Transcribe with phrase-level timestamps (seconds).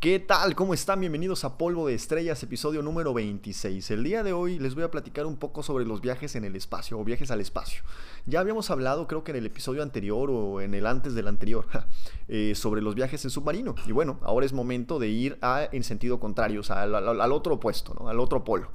[0.00, 0.54] ¿Qué tal?
[0.54, 1.00] ¿Cómo están?
[1.00, 3.90] Bienvenidos a Polvo de Estrellas, episodio número 26.
[3.90, 6.54] El día de hoy les voy a platicar un poco sobre los viajes en el
[6.54, 7.82] espacio o viajes al espacio.
[8.24, 11.66] Ya habíamos hablado, creo que en el episodio anterior o en el antes del anterior,
[12.28, 13.74] eh, sobre los viajes en submarino.
[13.88, 18.08] Y bueno, ahora es momento de ir en sentido contrario, o sea, al, otro opuesto,
[18.08, 18.70] al otro polo.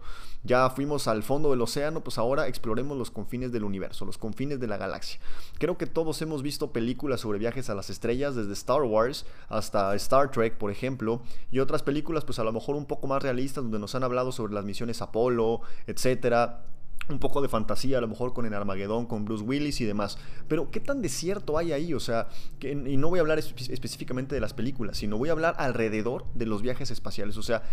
[0.45, 4.59] Ya fuimos al fondo del océano, pues ahora exploremos los confines del universo, los confines
[4.59, 5.21] de la galaxia.
[5.57, 9.95] Creo que todos hemos visto películas sobre viajes a las estrellas, desde Star Wars hasta
[9.95, 11.12] Star Trek, por ejemplo,
[11.51, 14.31] y otras películas, pues a lo mejor un poco más realistas, donde nos han hablado
[14.31, 16.65] sobre las misiones Apolo, etcétera
[17.09, 20.17] un poco de fantasía, a lo mejor con el Armagedón, con Bruce Willis y demás.
[20.47, 21.93] Pero, ¿qué tan desierto hay ahí?
[21.93, 22.29] O sea,
[22.61, 26.45] y no voy a hablar específicamente de las películas, sino voy a hablar alrededor de
[26.45, 27.37] los viajes espaciales.
[27.37, 27.63] O sea,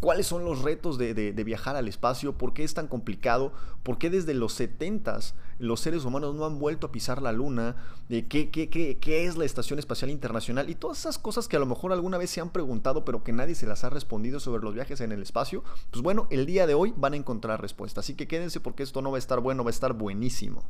[0.00, 2.36] ¿cuáles son los retos de, viajar al espacio?
[2.36, 3.52] ¿Por qué es tan complicado?
[3.82, 7.76] ¿Por qué desde los 70s los seres humanos no han vuelto a pisar la luna?
[8.08, 10.68] ¿Qué, qué, qué, qué es la Estación Espacial Internacional?
[10.68, 13.32] Y todas esas cosas que a lo mejor alguna vez se han preguntado, pero que
[13.32, 15.62] nadie se las ha respondido sobre los viajes en el espacio.
[15.92, 18.00] Pues bueno, el día de hoy van a encontrar respuesta.
[18.00, 20.62] Así que quédense por porque esto no va a estar bueno, va a estar buenísimo.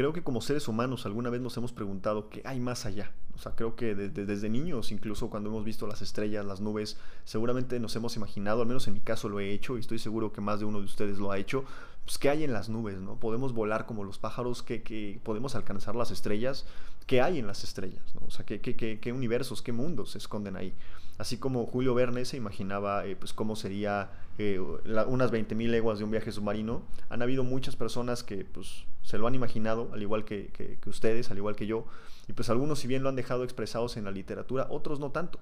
[0.00, 3.12] Creo que como seres humanos alguna vez nos hemos preguntado qué hay más allá.
[3.34, 7.78] O sea, creo que desde, niños, incluso cuando hemos visto las estrellas, las nubes, seguramente
[7.80, 10.40] nos hemos imaginado, al menos en mi caso lo he hecho y estoy seguro que
[10.40, 11.66] más de uno de ustedes lo ha hecho,
[12.06, 13.16] pues qué hay en las nubes, ¿no?
[13.16, 16.64] Podemos volar como los pájaros, que, podemos alcanzar las estrellas,
[17.06, 18.26] qué hay en las estrellas, ¿no?
[18.26, 20.72] O sea, qué, qué universos, qué mundos se esconden ahí.
[21.20, 26.04] Así como Julio Verne se imaginaba eh, pues cómo sería eh, unas 20.000 leguas de
[26.06, 30.24] un viaje submarino, han habido muchas personas que pues, se lo han imaginado, al igual
[30.24, 31.84] que, ustedes, al igual que yo,
[32.26, 35.40] y pues algunos si bien lo han dejado expresados en la literatura, otros no tanto.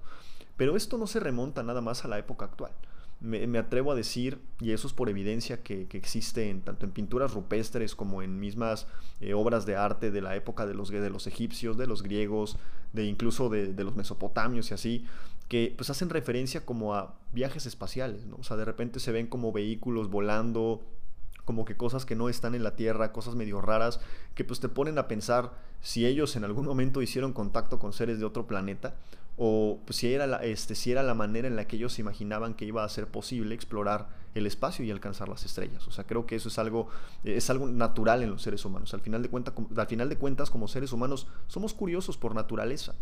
[0.56, 2.72] Pero esto no se remonta nada más a la época actual.
[3.20, 6.92] Me, atrevo a decir, y eso es por evidencia que, que existe en, tanto en
[6.92, 8.88] pinturas rupestres como en mismas
[9.20, 12.58] eh, obras de arte de la época de los, de los egipcios, de los griegos,
[12.92, 15.06] de incluso de, de los mesopotamios y así,
[15.48, 18.36] que pues hacen referencia como a viajes espaciales, ¿no?
[18.36, 20.84] O sea, de repente se ven como vehículos volando,
[21.44, 24.00] como que cosas que no están en la Tierra, cosas medio raras,
[24.34, 28.18] que pues te ponen a pensar si ellos en algún momento hicieron contacto con seres
[28.18, 28.94] de otro planeta,
[29.40, 32.54] o pues, si, era la, este, si era la manera en la que ellos imaginaban
[32.54, 35.86] que iba a ser posible explorar el espacio y alcanzar las estrellas.
[35.86, 36.88] O sea, creo que eso es algo,
[37.22, 38.92] es algo natural en los seres humanos.
[38.94, 42.94] Al final de, cuenta, al final de cuentas, como seres humanos, somos curiosos por naturaleza.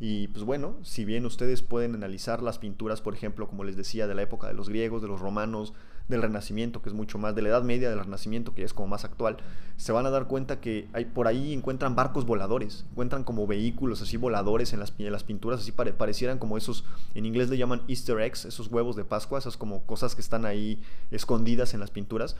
[0.00, 4.06] Y pues bueno, si bien ustedes pueden analizar las pinturas, por ejemplo, como les decía,
[4.06, 5.74] de la época de los griegos, de los romanos,
[6.08, 8.88] del Renacimiento, que es mucho más de la Edad Media, del Renacimiento, que es como
[8.88, 9.36] más actual,
[9.76, 14.00] se van a dar cuenta que hay, por ahí encuentran barcos voladores, encuentran como vehículos
[14.00, 16.84] así voladores en las, en las pinturas, así parecieran como esos,
[17.14, 20.46] en inglés le llaman easter eggs, esos huevos de Pascua, esas como cosas que están
[20.46, 22.36] ahí escondidas en las pinturas,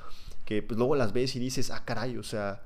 [0.46, 2.62] que pues luego las ves y dices, ah caray, o sea,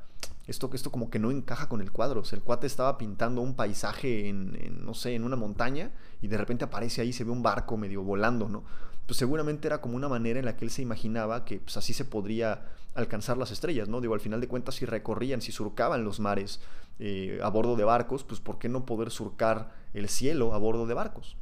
[0.46, 2.20] esto, esto como que no encaja con el cuadro.
[2.20, 6.28] O sea, el cuate estaba pintando un paisaje en, no sé, en una montaña y
[6.28, 8.64] de repente aparece ahí, se ve un barco medio volando, ¿no?
[9.06, 11.92] Pues seguramente era como una manera en la que él se imaginaba que pues, así
[11.92, 12.64] se podría
[12.94, 14.00] alcanzar las estrellas, ¿no?
[14.00, 16.60] Digo, al final de cuentas, si recorrían, si surcaban los mares
[16.98, 20.86] eh, a bordo de barcos, pues ¿por qué no poder surcar el cielo a bordo
[20.86, 21.36] de barcos?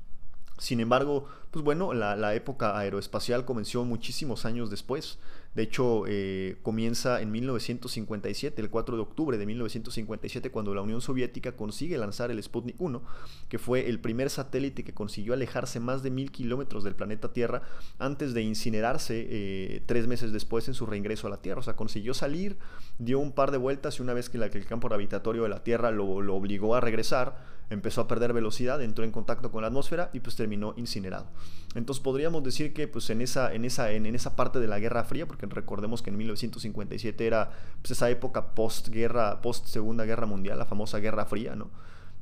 [0.58, 5.18] Sin embargo, pues bueno, la, la época aeroespacial comenzó muchísimos años después.
[5.54, 11.00] De hecho, eh, comienza en 1957, el 4 de octubre de 1957, cuando la Unión
[11.00, 13.02] Soviética consigue lanzar el Sputnik 1,
[13.48, 17.62] que fue el primer satélite que consiguió alejarse más de mil kilómetros del planeta Tierra
[17.98, 21.60] antes de incinerarse eh, tres meses después en su reingreso a la Tierra.
[21.60, 22.56] O sea, consiguió salir,
[23.00, 25.90] dio un par de vueltas y una vez que, el campo gravitatorio de la Tierra
[25.90, 30.20] lo obligó a regresar, empezó a perder velocidad, entró en contacto con la atmósfera y
[30.20, 31.26] pues terminó incinerado.
[31.74, 35.04] Entonces podríamos decir que pues en esa, en esa, en, esa parte de la Guerra
[35.04, 37.50] Fría, porque recordemos que en 1957 era
[37.80, 41.70] pues, esa época post-guerra, post-segunda guerra mundial, la famosa Guerra Fría, ¿no?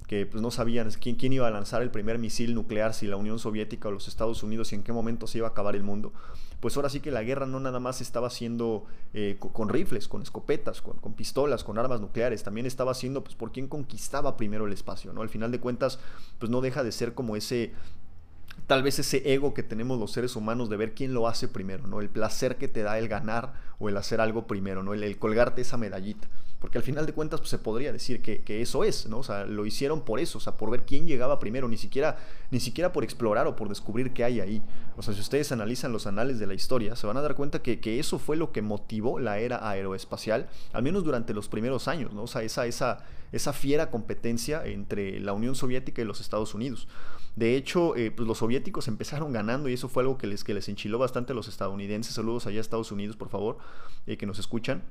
[0.09, 3.17] Que pues no sabían quién, quién iba a lanzar el primer misil nuclear, si la
[3.17, 5.85] Unión Soviética o los Estados Unidos y en qué momento se iba a acabar el
[5.85, 6.13] mundo.
[6.61, 10.23] Pues ahora sí que la guerra no nada más estaba haciendo eh, con, rifles, con
[10.23, 14.67] escopetas, con, con, pistolas, con armas nucleares, también estaba haciendo pues por quién conquistaba primero
[14.67, 15.23] el espacio, ¿no?
[15.23, 16.01] Al final de cuentas,
[16.39, 17.75] pues no deja de ser como ese
[18.69, 21.87] tal vez ese ego que tenemos los seres humanos de ver quién lo hace primero,
[21.87, 22.01] ¿no?
[22.01, 24.95] El placer que te da el ganar o el hacer algo primero, ¿no?
[24.95, 26.29] El, colgarte esa medallita.
[26.61, 29.19] Porque al final de cuentas pues, se podría decir que, eso es, ¿no?
[29.19, 32.19] O sea, lo hicieron por eso, o sea, por ver quién llegaba primero, ni siquiera,
[32.51, 34.63] ni siquiera por explorar o por descubrir qué hay ahí.
[34.97, 37.63] O sea, si ustedes analizan los anales de la historia, se van a dar cuenta
[37.63, 42.13] que, eso fue lo que motivó la era aeroespacial, al menos durante los primeros años,
[42.13, 42.25] ¿no?
[42.25, 46.89] O sea, esa, esa, esa fiera competencia entre la Unión Soviética y los Estados Unidos.
[47.37, 50.55] De hecho, eh, pues los soviéticos empezaron ganando y eso fue algo que les, que
[50.55, 52.15] les enchiló bastante a los estadounidenses.
[52.15, 53.59] Saludos allá a Estados Unidos, por favor,
[54.09, 54.83] eh, que nos escuchan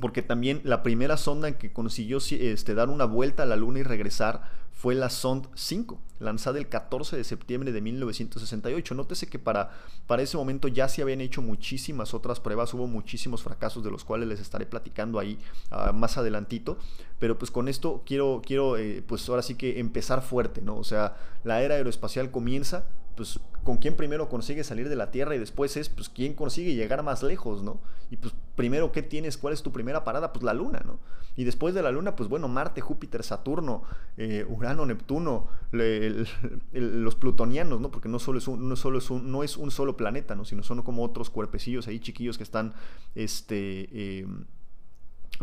[0.00, 3.80] porque también la primera sonda en que consiguió este, dar una vuelta a la Luna
[3.80, 8.94] y regresar fue la Sond 5, lanzada el 14 de septiembre de 1968.
[8.94, 9.70] Nótese que para,
[10.06, 14.04] para ese momento ya se habían hecho muchísimas otras pruebas, hubo muchísimos fracasos de los
[14.04, 15.38] cuales les estaré platicando ahí
[15.72, 16.76] uh, más adelantito,
[17.18, 20.76] pero pues con esto quiero, quiero eh, pues ahora sí que empezar fuerte, ¿no?
[20.76, 22.84] O sea, la era aeroespacial comienza
[23.16, 26.74] pues con quién primero consigue salir de la Tierra y después es pues quién consigue
[26.74, 27.80] llegar más lejos, ¿no?
[28.10, 30.98] Y pues primero qué tienes, cuál es tu primera parada, pues la Luna, ¿no?
[31.34, 33.82] Y después de la Luna, pues bueno, Marte, Júpiter, Saturno,
[34.16, 37.90] eh, Urano, Neptuno, los plutonianos, ¿no?
[37.90, 40.44] Porque no solo es un, no solo es un, no es un solo planeta, ¿no?
[40.44, 42.74] Sino son como otros cuerpecillos ahí chiquillos que están,
[43.14, 44.44] este, em,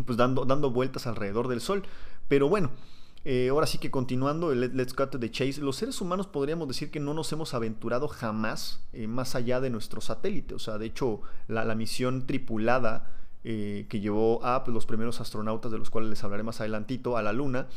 [0.05, 1.83] pues dando, dando vueltas alrededor del Sol.
[2.27, 2.71] Pero bueno,
[3.25, 6.91] eh, ahora sí que continuando, el Let's Cut the Chase, los seres humanos podríamos decir
[6.91, 10.55] que no nos hemos aventurado jamás eh, más allá de nuestro satélite.
[10.55, 13.11] O sea, de hecho, la, misión tripulada
[13.45, 17.21] eh, que llevó a los primeros astronautas, de los cuales les hablaré más adelantito, a
[17.21, 17.67] la Luna,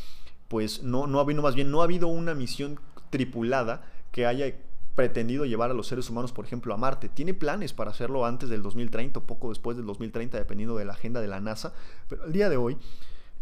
[0.48, 4.52] pues no, no ha habido, más bien, no ha habido una misión tripulada que haya
[4.96, 7.08] pretendido llevar a los seres humanos, por ejemplo, a Marte.
[7.08, 10.94] Tiene planes para hacerlo antes del 2030 o poco después del 2030, dependiendo de la
[10.94, 11.72] agenda de la NASA,
[12.08, 12.78] pero al día de hoy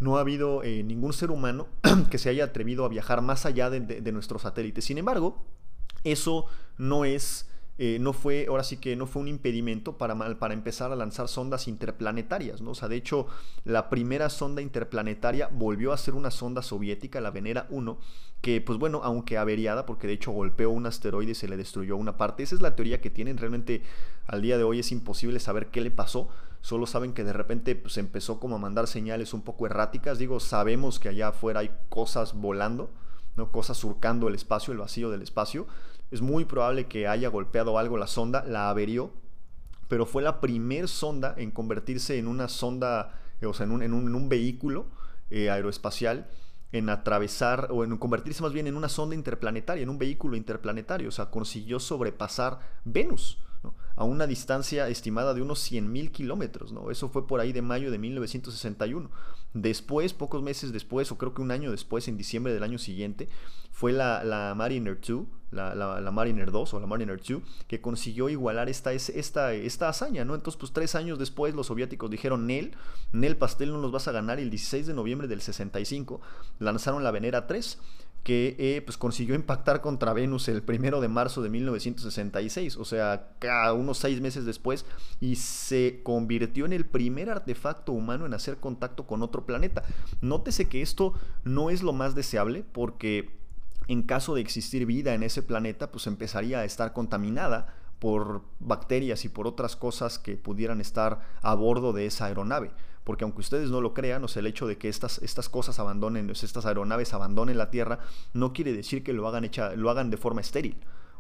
[0.01, 1.69] no ha habido eh, ningún ser humano
[2.11, 4.83] que se haya atrevido a viajar más allá de, nuestro satélite.
[4.83, 5.45] Sin embargo,
[6.03, 6.47] eso
[6.77, 7.49] no es,
[7.79, 11.29] eh, no fue, ahora sí que no fue un impedimento para, para empezar a lanzar
[11.29, 12.73] sondas interplanetarias, ¿no?
[12.73, 13.27] O sea, de hecho,
[13.65, 17.99] la primera sonda interplanetaria volvió a ser una sonda soviética, la Venera 1,
[18.45, 21.97] que pues bueno, aunque averiada, porque de hecho golpeó un asteroide y se le destruyó
[21.97, 23.83] una parte, esa es la teoría que tienen, realmente
[24.27, 26.29] al día de hoy es imposible saber qué le pasó,
[26.65, 30.19] solo saben que de repente pues, empezó como a mandar señales un poco erráticas.
[30.19, 32.91] Digo, sabemos que allá afuera hay cosas volando,
[33.37, 33.53] ¿no?
[33.53, 35.67] cosas surcando el espacio, el vacío del espacio.
[36.11, 39.11] Es muy probable que haya golpeado algo la sonda, la averió,
[39.89, 43.93] pero fue la primer sonda en convertirse en una sonda, o sea, en un, en
[43.93, 44.87] un, vehículo
[45.29, 46.29] eh, aeroespacial
[46.73, 51.11] en atravesar o en convertirse más bien en una sonda interplanetaria, en un vehículo interplanetario,
[51.11, 53.39] o sea, consiguió sobrepasar Venus
[53.97, 56.73] a una distancia estimada de unos 100.000 kilómetros.
[56.73, 56.91] ¿no?
[56.91, 59.11] Eso fue por ahí de mayo de 1961.
[59.55, 63.29] Después, pocos meses después, o creo que un año después, en diciembre del año siguiente,
[63.71, 68.93] fue la, Mariner 2, la, Mariner 2 o la Mariner 2, que consiguió igualar esta,
[68.93, 70.35] esta, esta hazaña, ¿no?
[70.35, 72.77] Entonces, pues tres años después los soviéticos dijeron, Nel,
[73.13, 76.21] Nel Pastel no nos vas a ganar, y el 16 de noviembre del 65
[76.59, 77.79] lanzaron la Venera 3,
[78.25, 83.29] que eh, pues consiguió impactar contra Venus el primero de marzo de 1966, o sea,
[83.77, 84.87] unos seis meses después,
[85.21, 89.85] y se convirtió en el primer artefacto humano en hacer contacto con otro planeta.
[90.23, 91.13] Nótese que esto
[91.45, 93.31] no es lo más deseable porque
[93.89, 99.27] en caso de existir vida en ese planeta, pues empezaría a estar contaminada por bacterias
[99.27, 102.71] y por otras cosas que pudieran estar a bordo de esa aeronave
[103.05, 105.79] porque aunque ustedes no lo crean, o sea, el hecho de que estas, estas cosas
[105.79, 108.01] abandonen, estas aeronaves abandonen la Tierra,
[108.33, 110.77] no quiere decir que lo hagan, hecha, lo hagan de forma estéril.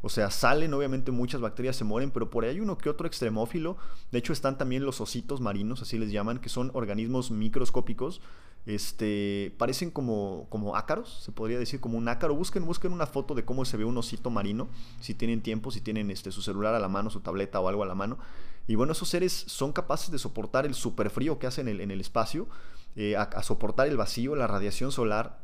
[0.06, 3.06] O sea, salen, obviamente muchas bacterias se mueren, pero por ahí hay uno que otro
[3.06, 3.78] extremófilo.
[4.12, 8.20] De hecho, están también los ositos marinos, así les llaman, que son organismos microscópicos.
[8.66, 12.34] Este, parecen como, como ácaros, se podría decir como un ácaro.
[12.34, 14.68] Busquen, busquen una foto de cómo se ve un osito marino,
[15.00, 17.82] si tienen tiempo, si tienen este, su celular a la mano, su tableta o algo
[17.82, 18.18] a la mano.
[18.66, 22.48] Y bueno, esos seres son capaces de soportar el superfrío que hacen en el, espacio,
[22.96, 25.38] eh, a, soportar el vacío, la radiación solar.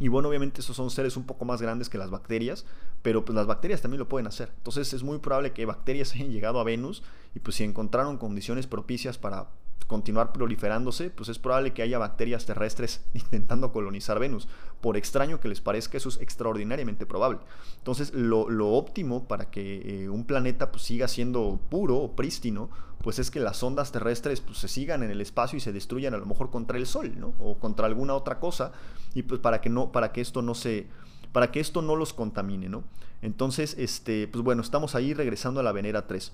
[0.00, 2.64] Y bueno, obviamente esos son seres un poco más grandes que las bacterias,
[3.02, 4.52] pero pues las bacterias también lo pueden hacer.
[4.56, 7.02] Entonces es muy probable que bacterias hayan llegado a Venus
[7.34, 9.50] y pues si encontraron condiciones propicias para
[9.86, 14.48] continuar proliferándose, pues es probable que haya bacterias terrestres intentando colonizar Venus.
[14.80, 17.40] Por extraño que les parezca, eso es extraordinariamente probable.
[17.78, 22.70] Entonces, lo, óptimo para que eh, un planeta pues, siga siendo puro o prístino,
[23.02, 26.14] pues es que las ondas terrestres pues, se sigan en el espacio y se destruyan
[26.14, 27.34] a lo mejor contra el Sol, ¿no?
[27.38, 28.72] O contra alguna otra cosa,
[29.14, 30.88] y pues para que, no, para que esto no se
[31.32, 32.84] para que esto no los contamine, ¿no?
[33.20, 36.32] Entonces, este, pues bueno, estamos ahí regresando a la Venera 3.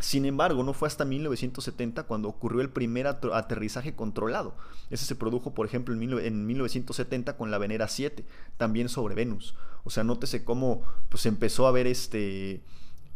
[0.00, 4.54] Sin embargo, no fue hasta 1970 cuando ocurrió el primer aterrizaje controlado.
[4.90, 8.24] Ese se produjo, por ejemplo, en 1970 con la Venera 7,
[8.56, 9.54] también sobre Venus.
[9.84, 12.62] O sea, nótese cómo pues, empezó a ver este...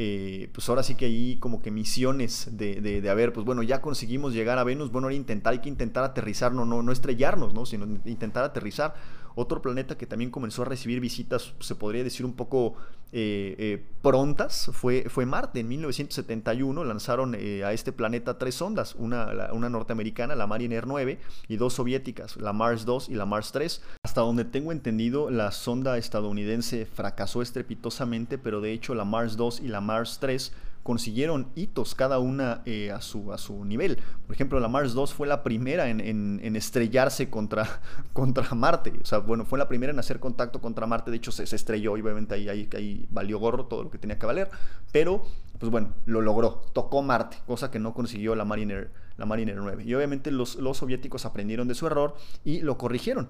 [0.00, 4.32] Eh, pues ahora sí que ahí como que misiones de, de, pues bueno, ya conseguimos
[4.32, 7.66] llegar a Venus, bueno, ahora intentar, hay que intentar aterrizar, no, no, no estrellarnos, ¿no?
[7.66, 8.94] Sino intentar aterrizar.
[9.40, 12.74] Otro planeta que también comenzó a recibir visitas, se podría decir un poco
[13.12, 15.60] eh, eh, prontas, fue, fue Marte.
[15.60, 21.20] En 1971 lanzaron eh, a este planeta tres sondas, una, una norteamericana, la Mariner 9,
[21.46, 23.80] y dos soviéticas, la Mars 2 y la Mars 3.
[24.02, 29.60] Hasta donde tengo entendido, la sonda estadounidense fracasó estrepitosamente, pero de hecho la Mars 2
[29.60, 30.52] y la Mars 3
[30.88, 33.98] consiguieron hitos cada una eh, a, su, a su nivel.
[34.26, 37.82] Por ejemplo, la Mars 2 fue la primera en, estrellarse contra,
[38.14, 38.94] contra Marte.
[39.02, 41.10] O sea, bueno, fue la primera en hacer contacto contra Marte.
[41.10, 44.18] De hecho, se, estrelló y obviamente ahí, ahí, ahí valió gorro todo lo que tenía
[44.18, 44.48] que valer.
[44.90, 45.22] Pero,
[45.58, 46.62] pues bueno, lo logró.
[46.72, 49.84] Tocó Marte, cosa que no consiguió la Mariner, la Mariner 9.
[49.84, 52.16] Y obviamente los, los soviéticos aprendieron de su error
[52.46, 53.28] y lo corrigieron.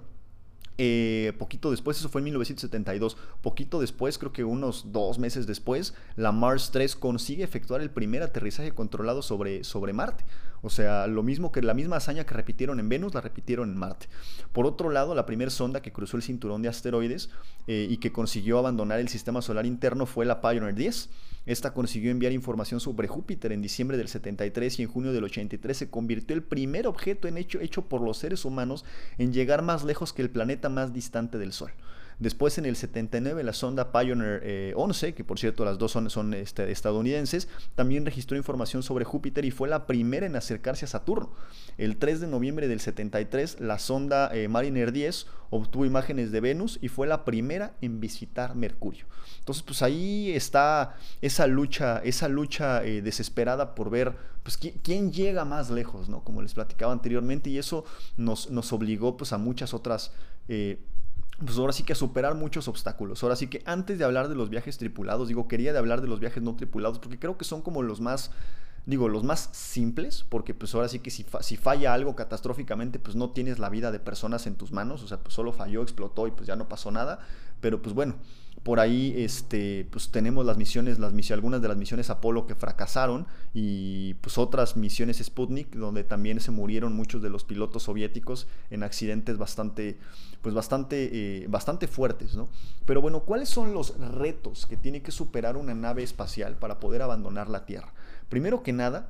[0.81, 5.93] Eh, poquito después, eso fue en 1972, poquito después, creo que unos dos meses después,
[6.15, 10.25] la Mars 3 consigue efectuar el primer aterrizaje controlado sobre, sobre Marte.
[10.63, 13.77] O sea, lo mismo que la misma hazaña que repitieron en Venus, la repitieron en
[13.77, 14.07] Marte.
[14.53, 17.31] Por otro lado, la primera sonda que cruzó el cinturón de asteroides
[17.67, 21.11] eh, y que consiguió abandonar el sistema solar interno fue la Pioneer 10.
[21.47, 25.77] Esta consiguió enviar información sobre Júpiter en diciembre del 73 y en junio del 83
[25.77, 28.85] se convirtió el primer objeto en hecho, hecho por los seres humanos
[29.17, 31.73] en llegar más lejos que el planeta más distante del Sol.
[32.19, 36.35] Después en el 79 la sonda Pioneer 11, eh, que por cierto las dos son,
[36.35, 41.33] este, estadounidenses, también registró información sobre Júpiter y fue la primera en acercarse a Saturno.
[41.77, 46.79] El 3 de noviembre del 73 la sonda eh, Mariner 10 obtuvo imágenes de Venus
[46.83, 49.07] y fue la primera en visitar Mercurio.
[49.39, 55.45] Entonces pues ahí está esa lucha, esa lucha eh, desesperada por ver pues quién llega
[55.45, 56.25] más lejos, ¿no?
[56.25, 57.85] Como les platicaba anteriormente y eso
[58.17, 60.11] nos, nos obligó pues a muchas otras
[61.45, 63.23] pues ahora sí que superar muchos obstáculos.
[63.23, 66.09] Ahora sí que antes de hablar de los viajes tripulados, digo, quería de hablar de
[66.09, 68.33] los viajes no tripulados, porque creo que son como los más,
[68.87, 73.15] digo, los más simples, porque pues ahora sí que si, si falla algo catastróficamente, pues
[73.15, 76.27] no tienes la vida de personas en tus manos, o sea, pues solo falló, explotó
[76.27, 77.21] y pues ya no pasó nada,
[77.61, 78.17] pero pues bueno,
[78.69, 83.27] por ahí este, pues tenemos las misiones, las algunas de las misiones Apolo que fracasaron
[83.55, 88.83] y pues otras misiones Sputnik donde también se murieron muchos de los pilotos soviéticos en
[88.83, 89.97] accidentes bastante,
[90.43, 92.51] pues bastante, eh, bastante fuertes, ¿no?
[92.85, 97.01] Pero bueno, ¿cuáles son los retos que tiene que superar una nave espacial para poder
[97.01, 97.95] abandonar la Tierra?
[98.29, 99.09] Primero que nada,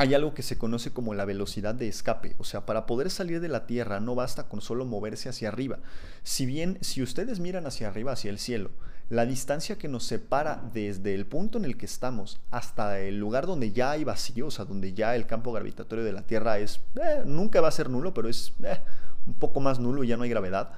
[0.00, 3.38] hay algo que se conoce como la velocidad de escape, o sea, para poder salir
[3.38, 5.78] de la Tierra no basta con solo moverse hacia arriba.
[6.22, 8.70] Si bien, si ustedes miran hacia arriba, hacia el cielo,
[9.10, 13.46] la distancia que nos separa desde el punto en el que estamos hasta el lugar
[13.46, 16.80] donde ya hay vacío, o sea, donde ya el campo gravitatorio de la Tierra es,
[16.96, 18.80] eh, nunca va a ser nulo, pero es eh,
[19.26, 20.70] un poco más nulo y ya no hay gravedad,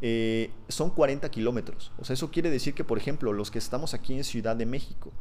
[0.00, 1.92] eh, son 40 kilómetros.
[1.98, 4.64] O sea, eso quiere decir que, por ejemplo, los que estamos aquí en Ciudad de
[4.64, 5.12] México,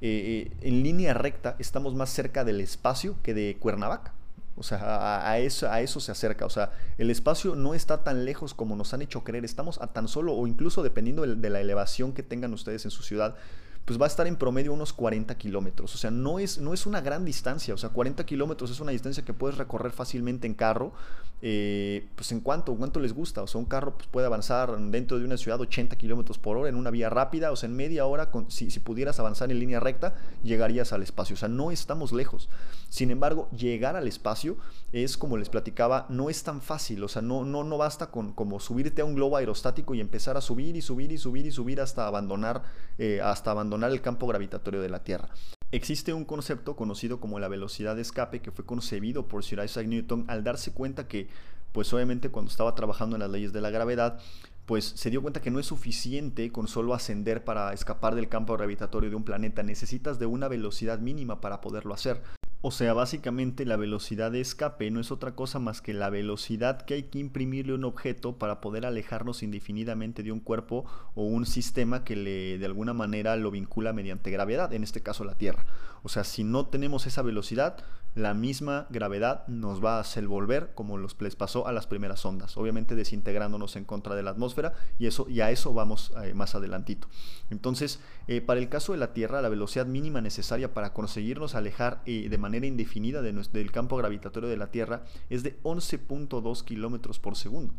[0.00, 4.14] eh, eh, en línea recta estamos más cerca del espacio que de Cuernavaca.
[4.56, 6.44] O sea, a, a eso se acerca.
[6.44, 9.44] O sea, el espacio no está tan lejos como nos han hecho creer.
[9.44, 13.02] Estamos a tan solo, o incluso dependiendo de la elevación que tengan ustedes en su
[13.02, 13.36] ciudad,
[13.90, 15.96] pues va a estar en promedio unos 40 kilómetros.
[15.96, 17.74] O sea, no es, no es una gran distancia.
[17.74, 20.92] O sea, 40 kilómetros es una distancia que puedes recorrer fácilmente en carro.
[21.42, 23.42] Eh, pues en cuánto, cuánto les gusta.
[23.42, 26.68] O sea, un carro pues, puede avanzar dentro de una ciudad 80 kilómetros por hora
[26.68, 27.50] en una vía rápida.
[27.50, 31.34] O sea, en media hora, con, si, pudieras avanzar en línea recta, llegarías al espacio.
[31.34, 32.48] O sea, no estamos lejos.
[32.90, 34.56] Sin embargo, llegar al espacio
[34.92, 37.02] es, como les platicaba, no es tan fácil.
[37.02, 40.36] O sea, no, no, no basta con como subirte a un globo aerostático y empezar
[40.36, 42.62] a subir y subir y subir y subir hasta abandonar,
[42.98, 45.30] eh, hasta abandonar el campo gravitatorio de la Tierra.
[45.72, 49.86] Existe un concepto conocido como la velocidad de escape que fue concebido por Sir Isaac
[49.86, 51.28] Newton al darse cuenta que,
[51.72, 54.20] pues obviamente cuando estaba trabajando en las leyes de la gravedad,
[54.66, 58.56] pues se dio cuenta que no es suficiente con solo ascender para escapar del campo
[58.56, 62.22] gravitatorio de un planeta, necesitas de una velocidad mínima para poderlo hacer.
[62.62, 66.82] O sea, básicamente la velocidad de escape no es otra cosa más que la velocidad
[66.82, 71.24] que hay que imprimirle a un objeto para poder alejarnos indefinidamente de un cuerpo o
[71.24, 75.36] un sistema que le de alguna manera lo vincula mediante gravedad, en este caso la
[75.36, 75.64] Tierra.
[76.02, 77.78] O sea, si no tenemos esa velocidad,
[78.14, 82.24] la misma gravedad nos va a hacer volver como los, les pasó a las primeras
[82.24, 86.34] ondas, obviamente desintegrándonos en contra de la atmósfera y, eso, y a eso vamos eh,
[86.34, 87.08] más adelantito.
[87.50, 92.02] Entonces, eh, para el caso de la Tierra, la velocidad mínima necesaria para conseguirnos alejar
[92.04, 97.18] eh, de manera indefinida de del campo gravitatorio de la Tierra es de 11.2 kilómetros
[97.20, 97.74] por segundo.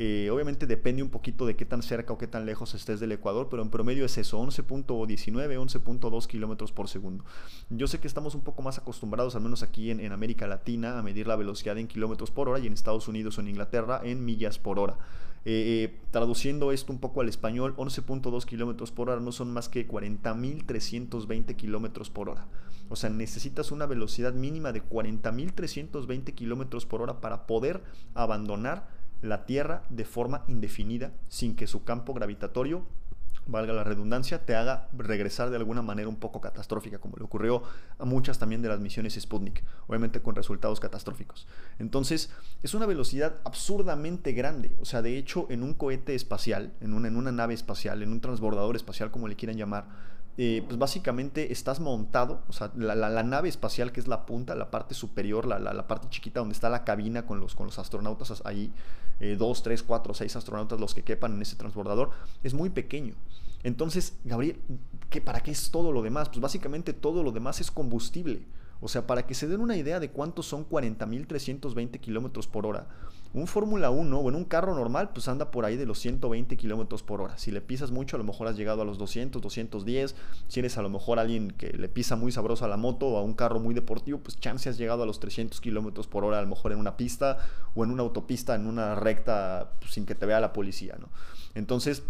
[0.00, 3.10] Eh, obviamente depende un poquito de qué tan cerca o qué tan lejos estés del
[3.10, 7.24] Ecuador, pero en promedio es eso, 11.19, 11.2 kilómetros por segundo.
[7.68, 11.02] Yo sé que estamos un poco más acostumbrados, al menos aquí en, América Latina, a
[11.02, 14.24] medir la velocidad en kilómetros por hora y en Estados Unidos o en Inglaterra en
[14.24, 14.98] millas por hora.
[15.44, 19.68] Eh, eh, traduciendo esto un poco al español, 11.2 kilómetros por hora no son más
[19.68, 22.46] que 40.320 kilómetros por hora.
[22.88, 27.82] O sea, necesitas una velocidad mínima de 40.320 kilómetros por hora para poder
[28.14, 32.84] abandonar la Tierra de forma indefinida sin que su campo gravitatorio
[33.48, 37.62] valga la redundancia, te haga regresar de alguna manera un poco catastrófica, como le ocurrió
[37.98, 41.48] a muchas también de las misiones Sputnik, obviamente con resultados catastróficos.
[41.78, 42.30] Entonces,
[42.62, 44.76] es una velocidad absurdamente grande.
[44.80, 48.12] O sea, de hecho, en un cohete espacial, en una, en una nave espacial, en
[48.12, 49.86] un transbordador espacial, como le quieran llamar,
[50.36, 54.70] eh, pues básicamente estás montado, o sea, la, nave espacial que es la punta, la
[54.70, 58.72] parte superior, la, parte chiquita donde está la cabina con los, con los astronautas ahí,
[59.20, 62.10] eh, dos, tres, cuatro, seis astronautas los que quepan en ese transbordador,
[62.42, 63.14] es muy pequeño.
[63.62, 64.60] Entonces, Gabriel,
[65.10, 66.28] ¿qué, ¿para qué es todo lo demás?
[66.28, 68.46] Pues básicamente todo lo demás es combustible.
[68.80, 72.86] O sea, para que se den una idea de cuántos son 40.320 kilómetros por hora,
[73.34, 77.02] un Fórmula 1, bueno, un carro normal, pues anda por ahí de los 120 kilómetros
[77.02, 77.36] por hora.
[77.36, 80.14] Si le pisas mucho, a lo mejor has llegado a los 200, 210.
[80.48, 83.18] Si eres a lo mejor alguien que le pisa muy sabroso a la moto o
[83.18, 86.38] a un carro muy deportivo, pues chance has llegado a los 300 kilómetros por hora,
[86.38, 87.38] a lo mejor en una pista
[87.74, 91.08] o en una autopista, en una recta, pues, sin que te vea la policía, ¿no?
[91.54, 92.02] Entonces,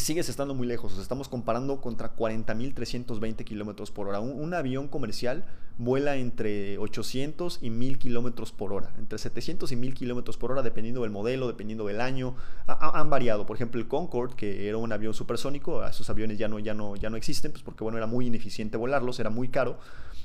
[0.00, 0.98] sigues estando muy lejos.
[0.98, 4.20] estamos comparando contra 40.320 kilómetros por hora.
[4.20, 5.44] Un, avión comercial
[5.78, 8.92] vuela entre 800 y 1000 kilómetros por hora.
[8.98, 12.36] Entre 700 y 1000 kilómetros por hora, dependiendo del modelo, dependiendo del año.
[12.66, 13.46] han variado.
[13.46, 16.96] Por ejemplo, el Concorde, que era un avión supersónico, esos aviones ya no, ya no,
[16.96, 19.78] ya no existen, pues porque bueno, era muy ineficiente volarlos, era muy caro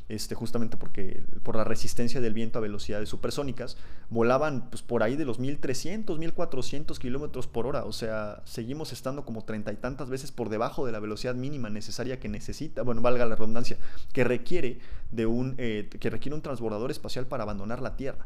[0.09, 3.77] este, justamente porque por la resistencia del viento a velocidades supersónicas,
[4.09, 7.85] volaban pues, por ahí de los 1300, 1400 kilómetros por hora.
[7.85, 12.19] O sea, seguimos estando como y tantas veces por debajo de la velocidad mínima necesaria
[12.19, 13.77] que necesita, bueno, valga la redundancia,
[14.13, 14.79] que requiere
[15.11, 18.25] de un, eh, que requiere un transbordador espacial para abandonar la Tierra.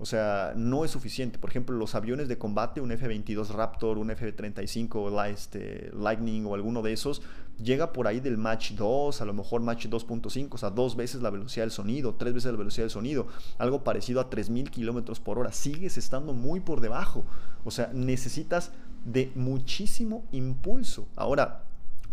[0.00, 1.38] O sea, no es suficiente.
[1.38, 6.80] Por ejemplo, los aviones de combate, un F-22 Raptor, un F-35 este, Lightning o alguno
[6.80, 7.20] de esos,
[7.62, 11.20] llega por ahí del Mach 2, a lo mejor Mach 2.5, o sea, dos veces
[11.20, 13.26] la velocidad del sonido, tres veces la velocidad del sonido,
[13.58, 15.52] algo parecido a 3.000 kilómetros por hora.
[15.52, 17.26] Sigues estando muy por debajo.
[17.66, 18.72] O sea, necesitas
[19.04, 21.08] de muchísimo impulso.
[21.16, 21.64] Ahora,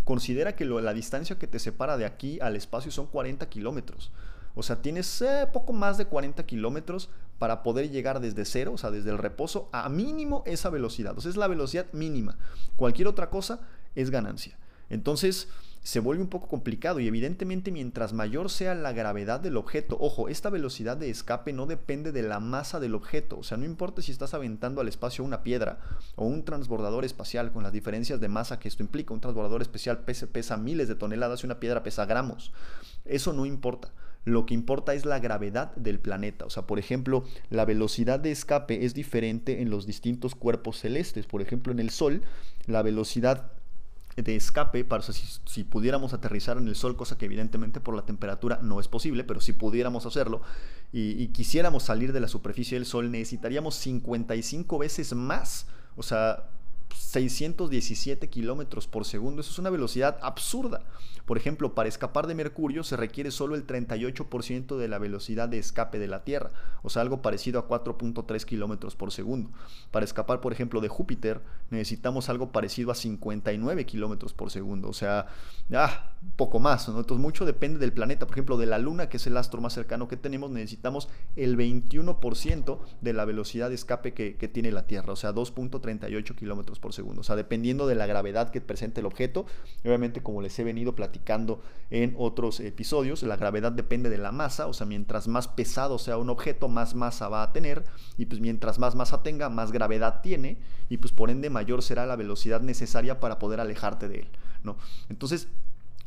[0.03, 4.11] considera que la distancia que te separa de aquí al espacio son 40 kilómetros.
[4.55, 8.77] O sea, tienes eh, poco más de 40 kilómetros para poder llegar desde cero, o
[8.77, 11.15] sea, desde el reposo, a mínimo esa velocidad.
[11.17, 12.37] O es la velocidad mínima.
[12.75, 13.59] Cualquier otra cosa
[13.93, 14.57] es ganancia.
[14.89, 15.49] Entonces,
[15.87, 20.27] se vuelve un poco complicado y evidentemente mientras mayor sea la gravedad del objeto, ojo,
[20.27, 24.01] esta velocidad de escape no depende de la masa del objeto, o sea, no importa
[24.01, 25.79] si estás aventando al espacio una piedra
[26.17, 29.99] o un transbordador espacial con las diferencias de masa que esto implica, un transbordador espacial
[29.99, 32.51] pesa, pesa miles de toneladas y una piedra pesa gramos,
[33.05, 33.93] eso no importa.
[34.25, 36.43] Lo que importa es la gravedad del planeta.
[36.43, 41.25] O sea, por ejemplo, la velocidad de escape es diferente en los distintos cuerpos celestes.
[41.25, 42.23] Por ejemplo, en el Sol,
[42.65, 43.53] la velocidad
[44.17, 48.59] de escape, para, si, pudiéramos aterrizar en el Sol, cosa que evidentemente por la temperatura
[48.61, 50.41] no es posible, pero si pudiéramos hacerlo
[50.91, 55.67] y, y quisiéramos salir de la superficie del Sol, necesitaríamos 55 veces más.
[55.95, 56.49] O sea,
[56.95, 59.41] 617 kilómetros por segundo.
[59.41, 60.83] Eso es una velocidad absurda.
[61.27, 65.59] Por ejemplo, para escapar de Mercurio se requiere solo el 38% de la velocidad de
[65.59, 66.51] escape de la Tierra,
[66.83, 69.49] o sea, algo parecido a 4.3 kilómetros por segundo.
[69.91, 74.93] Para escapar, por ejemplo, de Júpiter necesitamos algo parecido a 59 kilómetros por segundo, o
[74.93, 75.27] sea,
[75.73, 76.87] ah, poco más.
[76.87, 78.25] Entonces, mucho depende del planeta.
[78.25, 81.57] Por ejemplo, de la Luna, que es el astro más cercano que tenemos, necesitamos el
[81.57, 86.76] 21% de la velocidad de escape que, que tiene la Tierra, o sea, 2.38 kilómetros
[86.79, 87.21] por segundo.
[87.21, 89.45] O sea, dependiendo de la gravedad que presente el objeto,
[89.83, 93.23] obviamente, como les he venido platicando, en otros episodios.
[93.23, 96.95] La gravedad depende de la masa, o sea, mientras más pesado sea un objeto, más
[96.95, 97.85] masa va a tener,
[98.17, 100.57] y pues mientras más masa tenga, más gravedad tiene,
[100.89, 104.27] y pues por ende mayor será la velocidad necesaria para poder alejarte de él,
[104.63, 104.77] ¿no?
[105.09, 105.47] Entonces,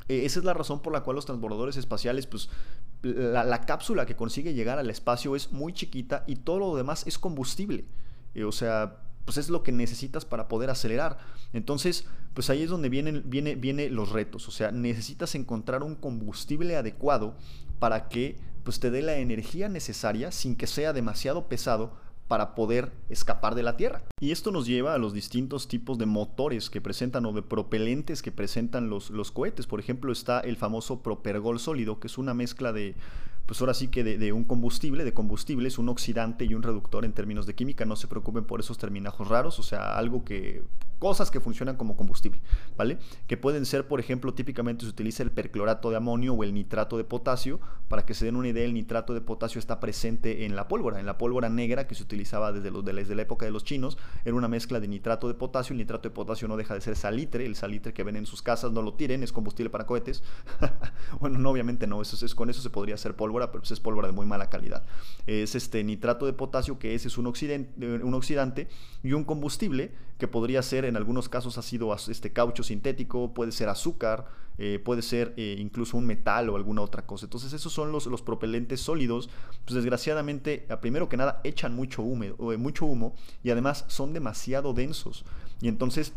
[0.08, 2.50] eh, esa es la razón por la cual los transbordadores espaciales, pues
[3.02, 7.06] la, la, cápsula que consigue llegar al espacio es muy chiquita y todo lo demás
[7.06, 7.84] es combustible.
[8.34, 8.96] Eh, o sea,
[9.30, 11.18] pues es lo que necesitas para poder acelerar.
[11.52, 14.48] Entonces, pues ahí es donde vienen, viene, viene los retos.
[14.48, 17.36] O sea, necesitas encontrar un combustible adecuado
[17.78, 21.92] para que pues, te dé la energía necesaria sin que sea demasiado pesado
[22.26, 24.02] para poder escapar de la Tierra.
[24.18, 28.22] Y esto nos lleva a los distintos tipos de motores que presentan o de propelentes
[28.22, 29.68] que presentan los, los cohetes.
[29.68, 32.96] Por ejemplo, está el famoso propergol sólido, que es una mezcla de
[33.50, 37.12] pues ahora sí que de, un combustible, de combustibles, un oxidante y un reductor en
[37.12, 40.62] términos de química, no se preocupen por esos terminajos raros, o sea, algo que,
[41.00, 42.40] cosas que funcionan como combustible,
[42.76, 42.98] ¿vale?
[43.26, 46.98] Que pueden ser, por ejemplo, típicamente se utiliza el perclorato de amonio o el nitrato
[46.98, 47.58] de potasio,
[47.88, 51.00] para que se den una idea, el nitrato de potasio está presente en la pólvora,
[51.00, 53.96] en la pólvora negra que se utilizaba desde, los, desde la época de los chinos,
[54.26, 56.94] era una mezcla de nitrato de potasio, el nitrato de potasio no deja de ser
[56.96, 60.22] salitre, el salitre que ven en sus casas, no lo tiren, es combustible para cohetes,
[61.18, 63.80] bueno, no, obviamente no, eso es, con eso se podría hacer pólvora, pero pues es
[63.80, 64.84] pólvora de muy mala calidad.
[65.26, 68.68] Es este nitrato de potasio, que ese es un, un oxidante,
[69.02, 73.52] y un combustible que podría ser en algunos casos ha sido este caucho sintético, puede
[73.52, 74.26] ser azúcar,
[74.58, 77.24] eh, puede ser eh, incluso un metal o alguna otra cosa.
[77.24, 79.30] Entonces esos son los, los propelentes sólidos,
[79.64, 84.74] pues desgraciadamente, primero que nada, echan mucho, húmedo, eh, mucho humo y además son demasiado
[84.74, 85.24] densos.
[85.62, 86.12] Y entonces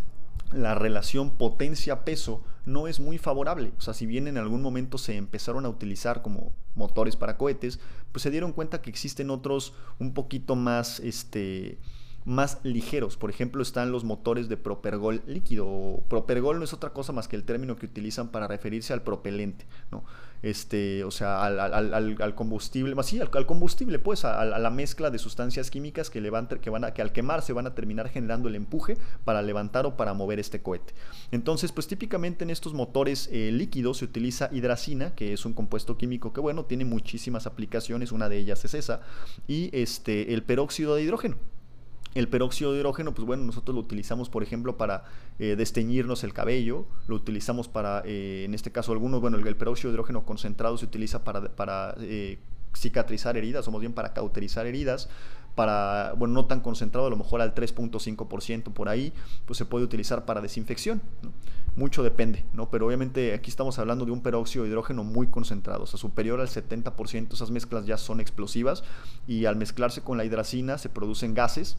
[0.53, 3.73] la relación potencia-peso no es muy favorable.
[3.77, 7.79] O sea, si bien en algún momento se empezaron a utilizar como motores para cohetes,
[8.11, 11.77] pues se dieron cuenta que existen otros un poquito más, este,
[12.25, 13.17] más ligeros.
[13.17, 16.01] Por ejemplo, están los motores de propergol líquido.
[16.09, 19.65] Propergol no es otra cosa más que el término que utilizan para referirse al propelente,
[19.91, 20.03] ¿no?
[20.43, 25.71] Este, o sea, al, combustible, más sí, al, combustible, pues, a, la mezcla de sustancias
[25.71, 28.97] químicas que, levantan, que, van a, que al quemarse van a terminar generando el empuje
[29.23, 30.93] para levantar o para mover este cohete.
[31.31, 35.97] Entonces, pues típicamente en estos motores eh, líquidos se utiliza hidracina, que es un compuesto
[35.97, 38.99] químico que, bueno, tiene muchísimas aplicaciones, una de ellas es esa,
[39.47, 41.37] y este, el peróxido de hidrógeno.
[42.15, 45.05] El peróxido de hidrógeno, pues bueno, nosotros lo utilizamos, por ejemplo, para
[45.39, 49.89] eh, desteñirnos el cabello, lo utilizamos para, eh, en este caso, algunos, bueno, el, peróxido
[49.89, 52.37] de hidrógeno concentrado se utiliza para, para eh,
[52.77, 55.09] cicatrizar heridas, o más bien para cauterizar heridas,
[55.55, 59.11] para, bueno, no tan concentrado, a lo mejor al 3.5% por ahí,
[59.45, 61.01] pues se puede utilizar para desinfección.
[61.75, 62.69] Mucho depende, ¿no?
[62.69, 66.39] Pero obviamente aquí estamos hablando de un peróxido de hidrógeno muy concentrado, o sea, superior
[66.39, 68.83] al 70%, esas mezclas ya son explosivas
[69.27, 71.77] y al mezclarse con la hidracina se producen gases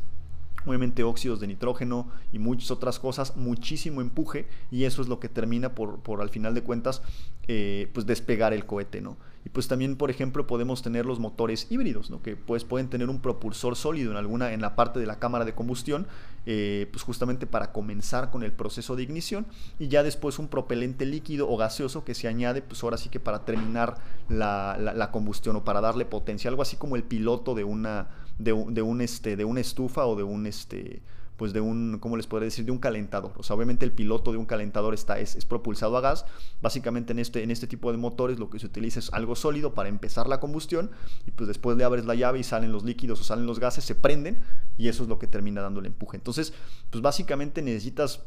[0.66, 5.29] obviamente óxidos de nitrógeno y muchas otras cosas, muchísimo empuje y eso es lo que
[5.29, 7.03] termina por, por al final de cuentas
[7.46, 9.16] eh, pues despegar el cohete, ¿no?
[9.44, 12.22] Y pues también, por ejemplo, podemos tener los motores híbridos, ¿no?
[12.22, 15.44] que pues pueden tener un propulsor sólido en alguna en la parte de la cámara
[15.44, 16.07] de combustión,
[16.46, 19.46] eh, pues justamente para comenzar con el proceso de ignición
[19.78, 23.20] y ya después un propelente líquido o gaseoso que se añade, pues ahora sí que
[23.20, 23.96] para terminar
[24.28, 28.52] la, la combustión o para darle potencia, algo así como el piloto de una de,
[28.52, 31.02] un, este, de una estufa o de un, este,
[31.36, 32.64] pues de un, ¿cómo les podría decir?
[32.64, 33.32] De un calentador.
[33.36, 36.26] O sea, obviamente el piloto de un calentador está, es, es, propulsado a gas.
[36.62, 39.74] Básicamente en este, en este tipo de motores lo que se utiliza es algo sólido
[39.74, 40.90] para empezar la combustión
[41.26, 43.84] y pues después le abres la llave y salen los líquidos o salen los gases,
[43.84, 44.40] se prenden
[44.78, 46.16] y eso es lo que termina dando el empuje.
[46.16, 46.52] Entonces,
[46.90, 48.22] pues básicamente necesitas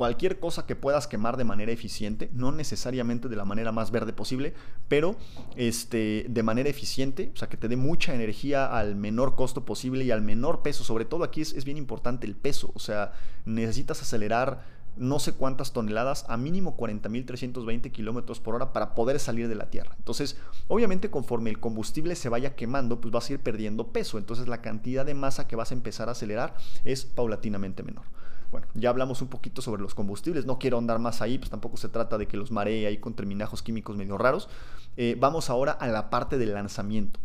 [0.00, 4.14] cualquier cosa que puedas quemar de manera eficiente, no necesariamente de la manera más verde
[4.14, 4.54] posible,
[4.88, 5.14] pero
[5.56, 10.02] este, de manera eficiente, o sea, que te dé mucha energía al menor costo posible
[10.02, 10.84] y al menor peso.
[10.84, 13.12] Sobre todo aquí es, es bien importante el peso, o sea,
[13.44, 14.64] necesitas acelerar
[14.96, 19.68] no sé cuántas toneladas a mínimo 40.320 kilómetros por hora para poder salir de la
[19.68, 19.96] Tierra.
[19.98, 24.16] Entonces, obviamente, conforme el combustible se vaya quemando, pues vas a ir perdiendo peso.
[24.16, 28.06] Entonces, la cantidad de masa que vas a empezar a acelerar es paulatinamente menor.
[28.50, 31.76] Bueno, ya hablamos un poquito sobre los combustibles, no quiero andar más ahí, pues tampoco
[31.76, 34.48] se trata de que los maree ahí con terminajos químicos medio raros.
[34.96, 37.20] Eh, vamos ahora a la parte del lanzamiento.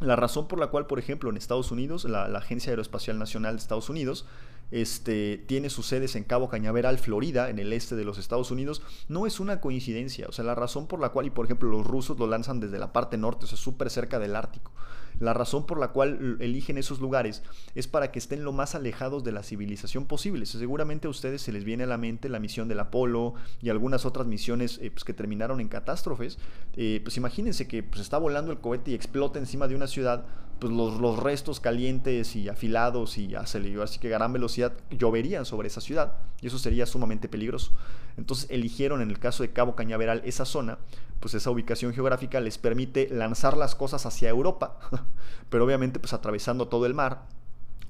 [0.00, 3.62] La razón por la cual, por ejemplo, en Estados Unidos, la, Agencia Aeroespacial Nacional de
[3.62, 4.26] Estados Unidos
[4.70, 8.82] este, tiene sus sedes en Cabo Cañaveral, Florida, en el este de los Estados Unidos,
[9.08, 10.26] no es una coincidencia.
[10.28, 12.78] O sea, la razón por la cual, y por ejemplo, los rusos lo lanzan desde
[12.78, 14.72] la parte norte, o sea, súper cerca del Ártico.
[15.18, 17.42] La razón por la cual eligen esos lugares
[17.74, 20.44] es para que estén lo más alejados de la civilización posible.
[20.44, 24.04] Seguramente a ustedes se les viene a la mente la misión del Apolo y algunas
[24.04, 26.38] otras misiones eh, pues, que terminaron en catástrofes.
[26.74, 30.26] Eh, pues imagínense que pues, está volando el cohete y explota encima de una ciudad,
[30.58, 35.80] pues los, los restos calientes y afilados y así que gran velocidad lloverían sobre esa
[35.80, 37.72] ciudad y eso sería sumamente peligroso.
[38.16, 40.78] Entonces eligieron en el caso de Cabo Cañaveral esa zona,
[41.20, 44.78] pues esa ubicación geográfica les permite lanzar las cosas hacia Europa,
[45.50, 47.26] pero obviamente pues atravesando todo el mar.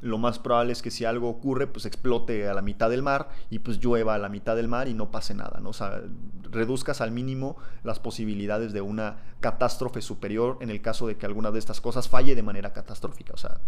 [0.01, 3.31] Lo más probable es que si algo ocurre, pues explote a la mitad del mar
[3.51, 5.71] y pues llueva a la mitad del mar y no pase nada, ¿no?
[5.71, 6.03] O sea,
[6.51, 11.51] reduzcas al mínimo las posibilidades de una catástrofe superior en el caso de que alguna
[11.51, 13.33] de estas cosas falle de manera catastrófica.
[13.33, 13.59] O sea,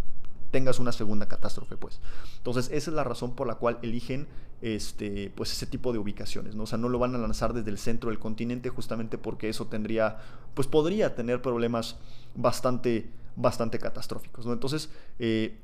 [0.50, 2.00] tengas una segunda catástrofe, pues.
[2.38, 4.26] Entonces, esa es la razón por la cual eligen
[4.60, 6.64] este, pues ese tipo de ubicaciones, ¿no?
[6.64, 9.66] O sea, no lo van a lanzar desde el centro del continente justamente porque eso
[9.66, 10.18] tendría,
[10.54, 11.96] pues podría tener problemas
[12.34, 14.52] bastante, bastante catastróficos, ¿no?
[14.52, 15.58] Entonces, eh,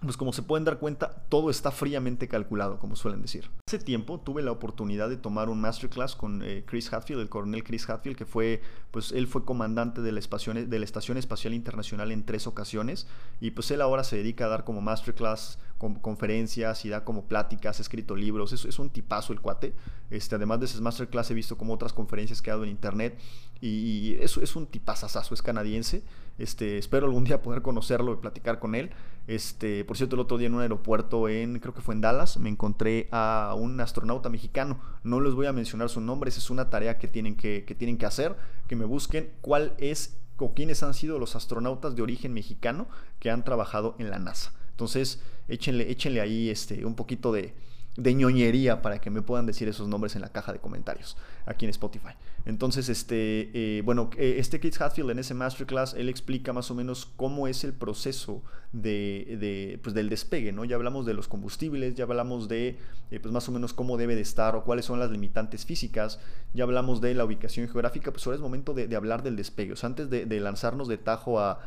[0.00, 3.50] pues como se pueden dar cuenta, todo está fríamente calculado, como suelen decir.
[3.68, 7.62] Hace tiempo tuve la oportunidad de tomar un masterclass con eh, Chris Hadfield, el coronel
[7.62, 12.46] Chris Hadfield, que fue, pues él fue comandante de la, Estación Espacial Internacional en tres
[12.46, 13.06] ocasiones,
[13.40, 17.26] y pues él ahora se dedica a dar como masterclass con conferencias y da como
[17.26, 19.74] pláticas, ha escrito libros, es, es un tipazo el cuate.
[20.10, 23.18] Este, además de esas masterclass he visto como otras conferencias que ha dado en internet
[23.60, 26.02] y, es, es un tipazazazo, es canadiense.
[26.40, 28.90] Este, espero algún día poder conocerlo y platicar con él.
[29.26, 32.38] Este, por cierto, el otro día en un aeropuerto en, creo que fue en Dallas,
[32.38, 34.80] me encontré a un astronauta mexicano.
[35.04, 38.36] No les voy a mencionar su nombre, esa es una tarea que tienen que, hacer,
[38.66, 43.30] que me busquen cuál es o quiénes han sido los astronautas de origen mexicano que
[43.30, 44.54] han trabajado en la NASA.
[44.70, 47.54] Entonces, échenle, échenle ahí este, un poquito de,
[47.96, 51.64] de ñoñería para que me puedan decir esos nombres en la caja de comentarios aquí
[51.64, 52.12] en Spotify.
[52.46, 56.74] Entonces, este, eh, bueno, eh, este Chris Hatfield en ese masterclass, él explica más o
[56.74, 60.64] menos cómo es el proceso de, pues, del despegue, ¿no?
[60.64, 62.78] Ya hablamos de los combustibles, ya hablamos de,
[63.10, 66.20] eh, pues más o menos cómo debe de estar o cuáles son las limitantes físicas,
[66.54, 69.72] ya hablamos de la ubicación geográfica, pues ahora es momento de, hablar del despegue.
[69.72, 71.60] O sea, antes de, lanzarnos de tajo a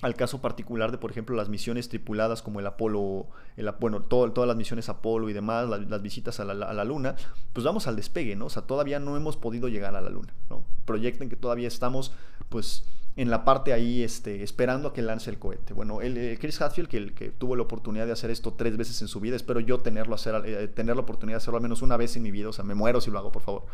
[0.00, 4.46] al caso particular de, por ejemplo, las misiones tripuladas como el Apolo, el, bueno, todas
[4.46, 7.16] las misiones Apolo y demás, las, visitas a la, Luna,
[7.52, 8.46] pues vamos al despegue, ¿no?
[8.46, 10.62] O sea, todavía no hemos podido llegar a la Luna, ¿no?
[10.84, 12.12] Proyecten que todavía estamos,
[12.48, 12.84] pues,
[13.16, 15.74] en la parte ahí, este, esperando a que lance el cohete.
[15.74, 19.02] Bueno, el, eh, Chris Hadfield, que, que tuvo la oportunidad de hacer esto tres veces
[19.02, 21.82] en su vida, espero yo tenerlo hacer, eh, tener la oportunidad de hacerlo al menos
[21.82, 23.64] una vez en mi vida, o sea, me muero si lo hago, por favor.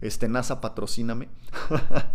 [0.00, 1.28] Este, NASA patrocíname.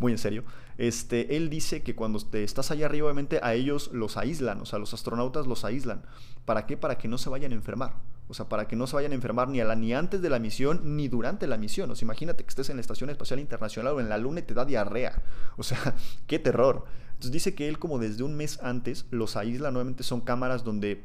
[0.00, 0.42] Muy en serio.
[0.78, 4.66] Este, él dice que cuando te estás allá arriba, obviamente a ellos los aíslan, o
[4.66, 6.02] sea, los astronautas los aíslan.
[6.44, 6.76] ¿Para qué?
[6.76, 7.94] Para que no se vayan a enfermar.
[8.26, 10.30] O sea, para que no se vayan a enfermar ni, a la, ni antes de
[10.30, 11.90] la misión ni durante la misión.
[11.90, 14.42] O sea, imagínate que estés en la Estación Espacial Internacional o en la Luna y
[14.44, 15.22] te da diarrea.
[15.56, 15.94] O sea,
[16.26, 16.84] qué terror.
[17.08, 19.70] Entonces dice que él como desde un mes antes los aísla.
[19.70, 21.04] Nuevamente son cámaras donde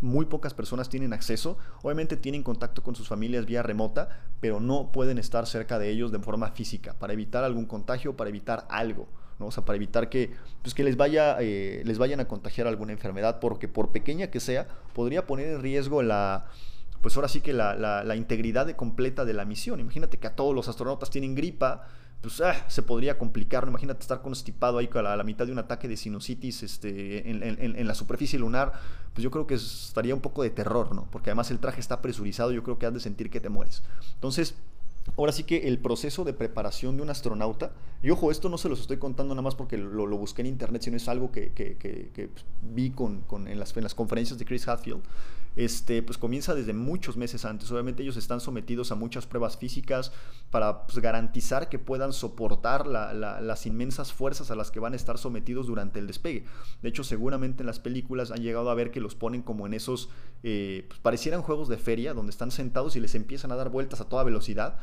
[0.00, 1.58] muy pocas personas tienen acceso.
[1.82, 4.08] Obviamente tienen contacto con sus familias vía remota,
[4.40, 8.30] pero no pueden estar cerca de ellos de forma física para evitar algún contagio, para
[8.30, 9.08] evitar algo.
[9.38, 9.46] ¿no?
[9.46, 10.32] O sea, para evitar que,
[10.62, 14.40] pues, que les, vaya, eh, les vayan a contagiar alguna enfermedad, porque por pequeña que
[14.40, 16.46] sea, podría poner en riesgo la,
[17.00, 19.80] pues ahora sí que la, la integridad completa de la misión.
[19.80, 21.86] Imagínate que a todos los astronautas tienen gripa,
[22.20, 23.66] pues ah, se podría complicar.
[23.66, 27.94] Imagínate estar constipado ahí a la, mitad de un ataque de sinusitis este, en, la
[27.94, 28.72] superficie lunar.
[29.14, 31.08] Pues yo creo que estaría un poco de terror, ¿no?
[31.10, 33.82] Porque además el traje está presurizado, yo creo que has de sentir que te mueres.
[34.14, 34.54] Entonces,
[35.16, 38.68] Ahora sí que el proceso de preparación de un astronauta, y ojo, esto no se
[38.68, 42.30] los estoy contando nada más porque lo, busqué en internet, sino es algo que,
[42.62, 45.02] vi con, en, las, en, las, conferencias de Chris Hadfield,
[45.56, 47.70] este, pues comienza desde muchos meses antes.
[47.70, 50.12] Obviamente ellos están sometidos a muchas pruebas físicas
[50.50, 55.18] para pues, garantizar que puedan soportar las inmensas fuerzas a las que van a estar
[55.18, 56.44] sometidos durante el despegue.
[56.82, 59.74] De hecho, seguramente en las películas han llegado a ver que los ponen como en
[59.74, 60.08] esos,
[60.42, 64.00] eh, pues, parecieran juegos de feria, donde están sentados y les empiezan a dar vueltas
[64.00, 64.78] a toda velocidad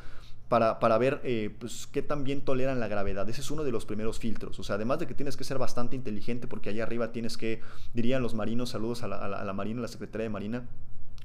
[0.50, 3.28] para, ver eh, pues, qué tan bien toleran la gravedad.
[3.30, 4.60] Ese es uno de los primeros filtros.
[4.60, 7.62] O sea, además de que tienes que ser bastante inteligente, porque allá arriba tienes que,
[7.94, 10.64] dirían los marinos, saludos a la, a la, Marina, a la Secretaría de Marina,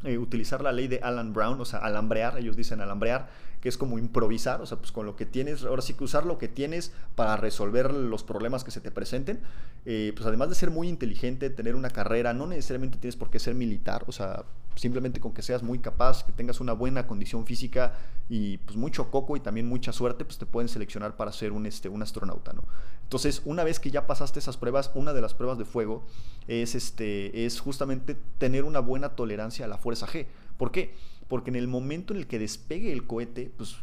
[0.04, 3.28] eh, utilizar la ley de Alan Brown, o sea, alambrear, ellos dicen alambrear,
[3.61, 6.26] que es como improvisar, o sea, pues con lo que tienes, ahora sí que usar
[6.26, 9.38] lo que tienes para resolver los problemas que se te presenten,
[9.87, 13.38] eh, pues además de ser muy inteligente, tener una carrera, no necesariamente tienes por qué
[13.38, 17.46] ser militar, o sea, simplemente con que seas muy capaz, que tengas una buena condición
[17.46, 17.94] física
[18.28, 21.66] y pues mucho coco y también mucha suerte, pues te pueden seleccionar para ser un,
[21.66, 22.64] este, un astronauta, ¿no?
[23.02, 26.04] Entonces, una vez que ya pasaste esas pruebas, una de las pruebas de fuego
[26.48, 30.26] es, este, es justamente tener una buena tolerancia a la fuerza G.
[30.56, 30.94] ¿Por qué?
[31.28, 33.76] Porque en el momento en el que despegue el cohete, pues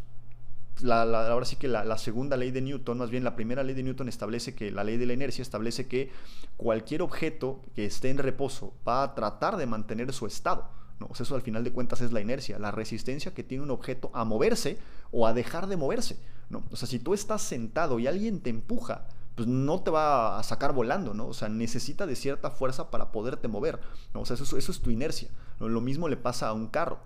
[0.82, 3.84] la, ahora sí que la, segunda ley de Newton, más bien la primera ley de
[3.84, 6.12] Newton establece que la ley de la inercia establece que
[6.58, 10.70] cualquier objeto que esté en reposo va a tratar de mantener su estado.
[11.00, 11.10] ¿no?
[11.18, 14.26] eso al final de cuentas es la inercia, la resistencia que tiene un objeto a
[14.26, 14.78] moverse
[15.12, 16.20] o a dejar de moverse.
[16.50, 16.64] ¿no?
[16.72, 20.44] O sea, si tú estás sentado y alguien te empuja, pues no te va a
[20.44, 21.28] sacar volando, ¿no?
[21.28, 23.80] O sea, necesita de cierta fuerza para poderte mover,
[24.14, 24.20] ¿no?
[24.22, 25.30] O sea, eso, eso es tu inercia.
[25.60, 27.00] Lo mismo le pasa a un carro.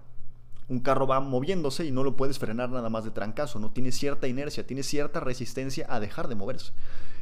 [0.69, 3.71] Un carro va moviéndose y no lo puedes frenar nada más de trancazo, ¿no?
[3.71, 6.71] Tiene cierta inercia, tiene cierta resistencia a dejar de moverse.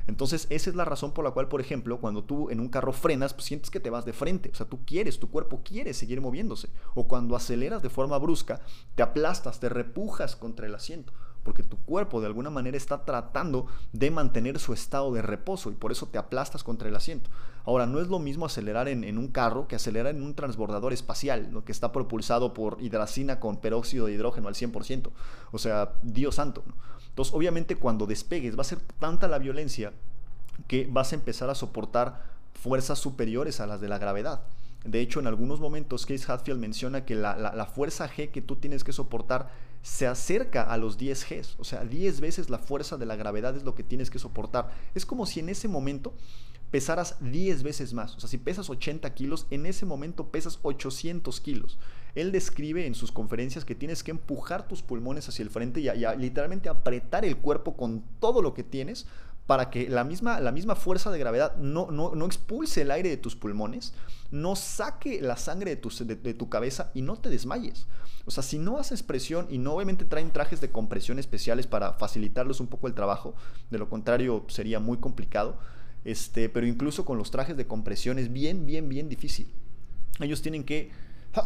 [0.07, 2.91] Entonces, esa es la razón por la cual, por ejemplo, cuando tú en un carro
[2.91, 4.49] frenas, pues sientes que te vas de frente.
[4.51, 6.69] O sea, tú quieres, tu cuerpo quiere seguir moviéndose.
[6.95, 8.61] O cuando aceleras de forma brusca,
[8.95, 11.13] te aplastas, te repujas contra el asiento.
[11.43, 15.75] Porque tu cuerpo de alguna manera está tratando de mantener su estado de reposo y
[15.75, 17.29] por eso te aplastas contra el asiento.
[17.65, 21.49] Ahora, no es lo mismo acelerar en, un carro que acelerar en un transbordador espacial,
[21.51, 25.11] lo que está propulsado por hidracina con peróxido de hidrógeno al 100%.
[25.51, 26.63] O sea, Dios santo.
[27.09, 29.93] Entonces, obviamente cuando despegues va a ser tanta la violencia
[30.67, 34.41] que vas a empezar a soportar fuerzas superiores a las de la gravedad.
[34.83, 38.83] De hecho, en algunos momentos, Case Hatfield menciona que la, fuerza G que tú tienes
[38.83, 39.49] que soportar
[39.83, 41.55] se acerca a los 10 Gs.
[41.59, 44.71] O sea, 10 veces la fuerza de la gravedad es lo que tienes que soportar.
[44.95, 46.13] Es como si en ese momento
[46.71, 48.15] pesaras 10 veces más.
[48.15, 51.77] O sea, si pesas 80 kilos, en ese momento pesas 800 kilos.
[52.15, 55.89] Él describe en sus conferencias que tienes que empujar tus pulmones hacia el frente y,
[56.17, 59.05] literalmente apretar el cuerpo con todo lo que tienes
[59.47, 63.17] para que la misma, la misma fuerza de gravedad no, no, expulse el aire de
[63.17, 63.93] tus pulmones,
[64.29, 67.87] no saque la sangre de tu, de tu cabeza y no te desmayes.
[68.25, 71.93] O sea, si no haces presión y no obviamente traen trajes de compresión especiales para
[71.93, 73.35] facilitarles un poco el trabajo,
[73.71, 75.57] de lo contrario sería muy complicado,
[76.03, 79.51] este, pero incluso con los trajes de compresión es bien, bien, bien difícil.
[80.19, 80.91] Ellos tienen que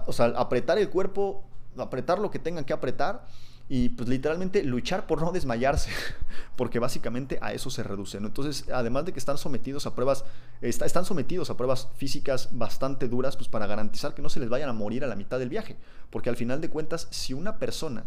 [0.08, 1.44] o sea, apretar el cuerpo,
[1.78, 3.26] apretar lo que tengan que apretar
[3.68, 5.89] y pues literalmente luchar por no desmayarse,
[6.56, 8.18] porque básicamente a eso se reduce.
[8.18, 10.24] Entonces, además de que están sometidos a pruebas,
[10.62, 14.70] están sometidos a pruebas físicas bastante duras, pues para garantizar que no se les vayan
[14.70, 15.78] a morir a la mitad del viaje,
[16.12, 18.06] porque al final de cuentas, si una persona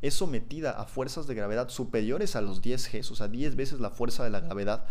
[0.00, 3.80] es sometida a fuerzas de gravedad superiores a los 10 G, o sea, 10 veces
[3.80, 4.86] la fuerza de la gravedad,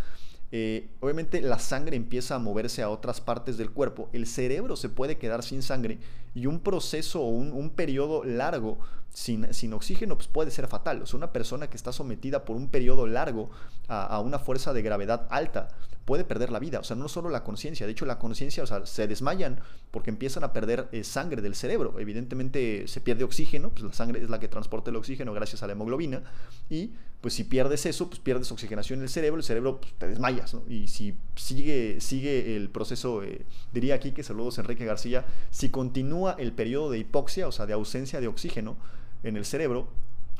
[0.52, 4.90] eh, obviamente la sangre empieza a moverse a otras partes del cuerpo, el cerebro se
[4.90, 6.00] puede quedar sin sangre
[6.34, 8.80] y un proceso o un, periodo largo
[9.12, 11.02] sin, sin, oxígeno pues puede ser fatal.
[11.04, 13.52] O sea, una persona que está sometida por un periodo largo
[13.88, 15.70] a, una fuerza de gravedad alta
[16.06, 16.80] puede perder la vida.
[16.80, 19.60] O sea, no solo la conciencia, de hecho la conciencia, o sea, se desmayan
[19.92, 22.00] porque empiezan a perder eh, sangre del cerebro.
[22.00, 25.68] Evidentemente se pierde oxígeno, pues la sangre es la que transporta el oxígeno gracias a
[25.68, 26.24] la hemoglobina
[26.70, 30.08] y pues si pierdes eso, pues pierdes oxigenación en el cerebro, el cerebro pues, te
[30.08, 30.64] desmayas, ¿no?
[30.70, 36.36] Y si sigue, sigue el proceso, eh, diría aquí que saludos Enrique García, si continúa
[36.40, 38.78] el periodo de hipoxia, o sea, de ausencia de oxígeno
[39.24, 39.90] en el cerebro,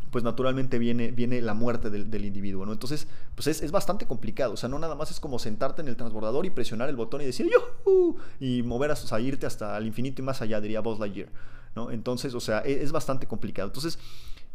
[0.10, 2.72] pues naturalmente viene, viene la muerte del, individuo, ¿no?
[2.72, 5.98] Entonces, pues es, bastante complicado, o sea, no nada más es como sentarte en el
[5.98, 7.50] transbordador y presionar el botón y decir
[7.86, 8.18] ¡Yuhu!
[8.40, 11.30] y mover, a, irte hasta el infinito y más allá, diría Buzz Lightyear,
[11.76, 11.92] ¿no?
[11.92, 13.68] Entonces, o sea, es, es bastante complicado.
[13.68, 14.00] Entonces,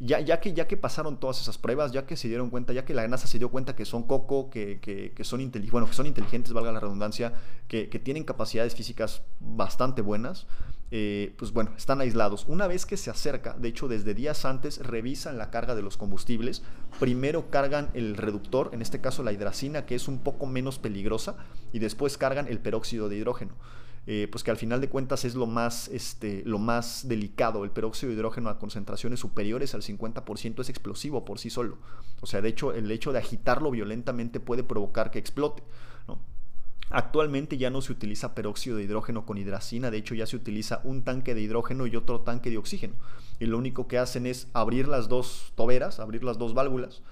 [0.01, 2.85] ya, ya, que, ya que pasaron todas esas pruebas, ya que se dieron cuenta, ya
[2.85, 6.07] que la NASA se dio cuenta que son coco, que, que, son, bueno, que son
[6.07, 7.33] inteligentes, valga la redundancia,
[7.69, 10.47] que, tienen capacidades físicas bastante buenas,
[10.91, 12.45] eh, pues bueno, están aislados.
[12.49, 15.97] Una vez que se acerca, de hecho desde días antes, revisan la carga de los
[15.97, 16.63] combustibles.
[16.99, 21.37] Primero cargan el reductor, en este caso la hidracina, que es un poco menos peligrosa,
[21.73, 23.55] y después cargan el peróxido de hidrógeno.
[24.07, 27.65] Eh, pues que al final de cuentas es lo más, este, lo más delicado.
[27.65, 31.79] El peróxido de hidrógeno a concentraciones superiores al 50% es explosivo por sí solo.
[32.21, 35.63] O sea, de hecho, el hecho de agitarlo violentamente puede provocar que explote.
[36.91, 40.81] Actualmente ya no se utiliza peróxido de hidrógeno con hidracina, de hecho ya se utiliza
[40.85, 42.95] un tanque de hidrógeno y otro tanque de oxígeno.
[43.41, 47.03] Y lo único que hacen es abrir las dos toberas, abrir las dos válvulas,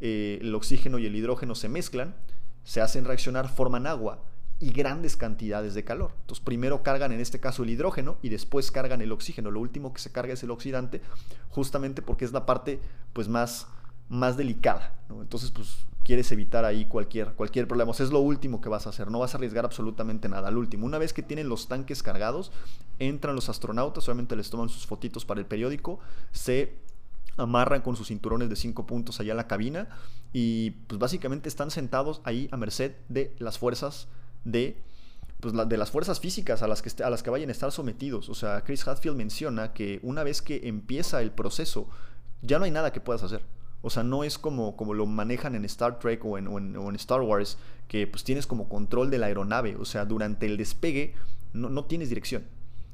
[0.00, 2.14] eh, el oxígeno y el hidrógeno se mezclan,
[2.62, 4.22] se hacen reaccionar, forman agua
[4.62, 6.12] y grandes cantidades de calor.
[6.20, 9.50] Entonces primero cargan en este caso el hidrógeno y después cargan el oxígeno.
[9.50, 11.02] Lo último que se carga es el oxidante,
[11.50, 12.80] justamente porque es la parte
[13.12, 13.66] pues más,
[14.08, 14.94] más delicada.
[15.10, 17.90] Entonces pues quieres evitar ahí cualquier, cualquier problema.
[17.90, 20.46] O sea, es lo último que vas a hacer, no vas a arriesgar absolutamente nada.
[20.46, 22.52] Al último, una vez que tienen los tanques cargados,
[23.00, 25.98] entran los astronautas, obviamente les toman sus fotitos para el periódico,
[26.30, 26.76] se
[27.36, 29.88] amarran con sus cinturones de cinco puntos allá a la cabina
[30.32, 34.06] y pues básicamente están sentados ahí a merced de las fuerzas
[34.44, 34.76] de,
[35.40, 38.28] pues, de las fuerzas físicas a las, que, a las que vayan a estar sometidos.
[38.28, 41.88] O sea, Chris Hadfield menciona que una vez que empieza el proceso,
[42.42, 43.42] ya no hay nada que puedas hacer.
[43.82, 47.20] O sea, no es como, como lo manejan en Star Trek o en, en, Star
[47.20, 49.76] Wars, que pues tienes como control de la aeronave.
[49.76, 51.14] O sea, durante el despegue
[51.52, 52.44] no, no tienes dirección.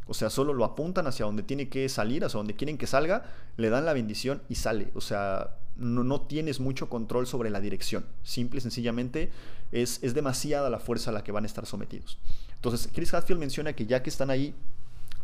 [0.07, 3.25] O sea, solo lo apuntan hacia donde tiene que salir, hacia donde quieren que salga,
[3.59, 4.91] le dan la bendición y sale.
[4.95, 8.05] O sea, no, tienes mucho control sobre la dirección.
[8.23, 9.31] Simple y sencillamente
[9.73, 12.19] es, es demasiada la fuerza a la que van a estar sometidos.
[12.55, 14.55] Entonces, Chris Hadfield menciona que ya que están ahí,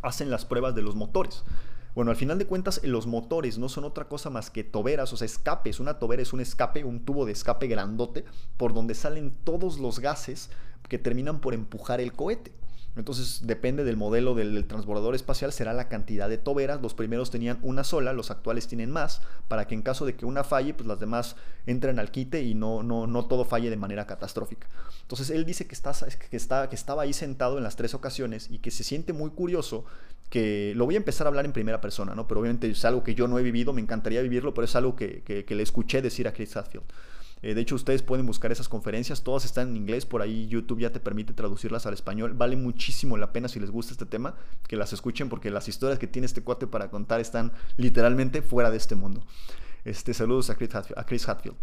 [0.02, 1.42] hacen las pruebas de los motores.
[1.94, 5.16] Bueno, al final de cuentas, los motores no son otra cosa más que toberas, o
[5.16, 5.78] sea, escapes.
[5.78, 8.24] Una tobera es un escape, un tubo de escape grandote,
[8.56, 10.50] por donde salen todos los gases
[10.88, 12.52] que terminan por empujar el cohete.
[12.96, 16.80] Entonces depende del modelo del, transbordador espacial, será la cantidad de toberas.
[16.80, 20.26] Los primeros tenían una sola, los actuales tienen más, para que en caso de que
[20.26, 23.76] una falle, pues las demás entren al quite y no, no, no todo falle de
[23.76, 24.68] manera catastrófica.
[25.02, 25.92] Entonces él dice que, está,
[26.30, 29.30] que, está, que estaba ahí sentado en las tres ocasiones y que se siente muy
[29.30, 29.84] curioso
[30.30, 32.26] que lo voy a empezar a hablar en primera persona, ¿no?
[32.26, 34.96] Pero obviamente es algo que yo no he vivido, me encantaría vivirlo, pero es algo
[34.96, 36.84] que, que le escuché decir a Chris Hadfield.
[37.44, 40.80] Eh, de hecho, ustedes pueden buscar esas conferencias, todas están en inglés, por ahí YouTube
[40.80, 42.32] ya te permite traducirlas al español.
[42.32, 44.34] Vale muchísimo la pena si les gusta este tema
[44.66, 48.70] que las escuchen porque las historias que tiene este cuate para contar están literalmente fuera
[48.70, 49.26] de este mundo.
[49.84, 51.58] Este, saludos a Chris Hatfield.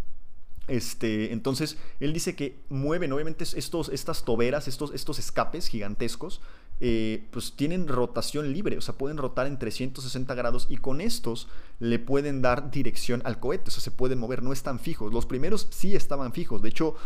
[0.68, 6.40] Este, entonces, él dice que mueven, obviamente, estos, estas toberas, estos, estos escapes gigantescos,
[6.84, 11.46] eh, pues tienen rotación libre, o sea, pueden rotar en 360 grados y con estos
[11.78, 15.12] le pueden dar dirección al cohete, o sea, se pueden mover, no están fijos.
[15.12, 16.96] Los primeros sí estaban fijos, de hecho,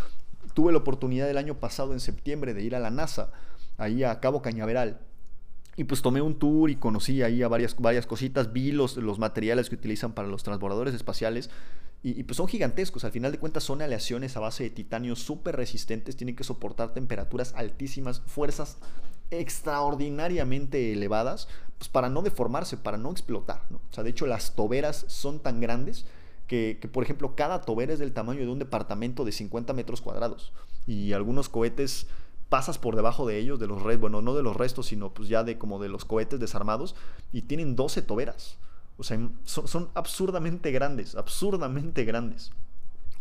[0.54, 3.32] tuve la oportunidad el año pasado, en septiembre, de ir a la NASA,
[3.76, 4.98] ahí a Cabo Cañaveral.
[5.76, 9.18] Y pues tomé un tour y conocí ahí a varias, varias cositas, vi los, los
[9.18, 11.50] materiales que utilizan para los transbordadores espaciales
[12.02, 15.56] y, pues son gigantescos, al final de cuentas son aleaciones a base de titanio súper
[15.56, 18.78] resistentes, tienen que soportar temperaturas altísimas, fuerzas
[19.30, 21.48] extraordinariamente elevadas,
[21.78, 23.62] pues para no deformarse, para no explotar.
[23.70, 23.78] ¿no?
[23.78, 26.06] O sea, de hecho las toberas son tan grandes
[26.46, 30.52] que, por ejemplo, cada tobera es del tamaño de un departamento de 50 metros cuadrados.
[30.86, 32.06] Y algunos cohetes
[32.48, 35.28] pasas por debajo de ellos, de los restos, bueno, no de los restos, sino pues
[35.28, 36.94] ya de como de los cohetes desarmados,
[37.32, 38.58] y tienen 12 toberas.
[38.98, 42.52] O sea, son, absurdamente grandes, absurdamente grandes.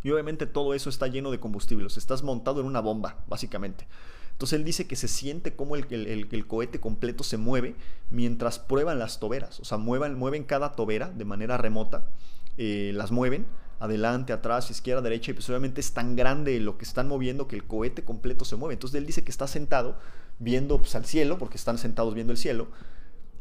[0.03, 1.97] Y obviamente todo eso está lleno de combustibles.
[1.97, 3.87] Estás montado en una bomba, básicamente.
[4.35, 7.75] Entonces él dice que se siente como el, cohete completo se mueve
[8.11, 9.61] mientras prueban las toberas.
[9.61, 12.09] O sea, mueven cada tobera de manera remota,
[12.57, 13.45] eh, las mueven
[13.79, 17.55] adelante, atrás, izquierda, derecha, y pues obviamente es tan grande lo que están moviendo que
[17.55, 18.73] el cohete completo se mueve.
[18.73, 19.97] Entonces él dice que está sentado
[20.39, 22.67] viendo pues, al cielo, porque están sentados viendo el cielo,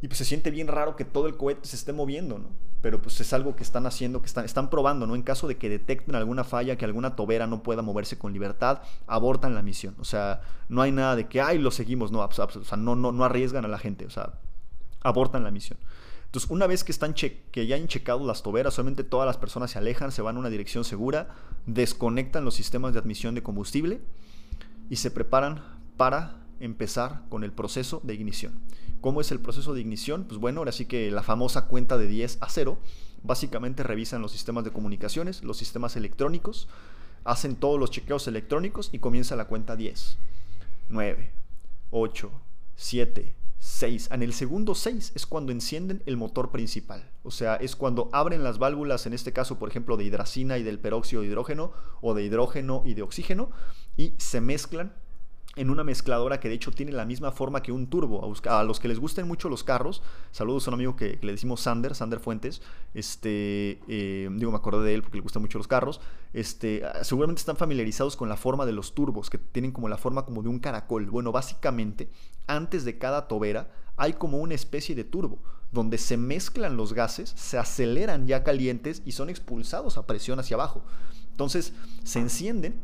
[0.00, 2.50] y pues se siente bien raro que todo el cohete se esté moviendo, ¿no?
[2.84, 5.14] Pero pues es algo que están haciendo, que están, están probando, ¿no?
[5.14, 8.82] En caso de que detecten alguna falla, que alguna tobera no pueda moverse con libertad,
[9.06, 9.96] abortan la misión.
[10.00, 13.24] O sea, no hay nada de que, ay, lo seguimos, no, o no, no, no
[13.24, 14.34] arriesgan a la gente, o sea,
[15.00, 15.78] abortan la misión.
[16.26, 19.70] Entonces, una vez que, están que ya han checado las toberas, solamente todas las personas
[19.70, 21.28] se alejan, se van a una dirección segura,
[21.64, 24.02] desconectan los sistemas de admisión de combustible
[24.90, 25.64] y se preparan
[25.96, 28.60] para empezar con el proceso de ignición.
[29.00, 30.24] ¿Cómo es el proceso de ignición?
[30.24, 32.78] Pues bueno, ahora sí que la famosa cuenta de 10 a 0,
[33.22, 36.68] básicamente revisan los sistemas de comunicaciones, los sistemas electrónicos,
[37.24, 40.16] hacen todos los chequeos electrónicos y comienza la cuenta 10,
[40.88, 41.30] 9,
[41.90, 42.30] 8,
[42.76, 44.08] 7, 6.
[44.12, 47.10] En el segundo 6 es cuando encienden el motor principal.
[47.22, 50.62] O sea, es cuando abren las válvulas, en este caso, por ejemplo, de hidracina y
[50.62, 53.50] del peróxido de hidrógeno o de hidrógeno y de oxígeno,
[53.96, 54.92] y se mezclan
[55.56, 58.32] en una mezcladora que de hecho tiene la misma forma que un turbo.
[58.48, 60.02] A, los que les gusten mucho los carros,
[60.32, 62.62] saludos a un amigo que, le decimos Sander, Sander Fuentes,
[62.94, 66.00] este, eh, digo, me acordé de él porque le gustan mucho los carros,
[66.32, 70.24] este, seguramente están familiarizados con la forma de los turbos, que tienen como la forma
[70.24, 71.06] como de un caracol.
[71.10, 72.08] Bueno, básicamente,
[72.46, 75.38] antes de cada tobera hay como una especie de turbo,
[75.70, 80.56] donde se mezclan los gases, se aceleran ya calientes y son expulsados a presión hacia
[80.56, 80.82] abajo.
[81.30, 81.72] Entonces,
[82.04, 82.80] se encienden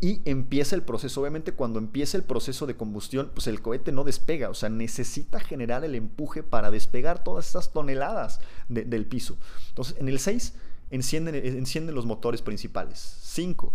[0.00, 1.20] y empieza el proceso.
[1.20, 5.40] Obviamente cuando empieza el proceso de combustión, pues el cohete no despega, o sea, necesita
[5.40, 9.36] generar el empuje para despegar todas esas toneladas del piso.
[9.70, 10.54] Entonces, en el 6
[10.90, 13.18] encienden, encienden los motores principales.
[13.22, 13.72] 5,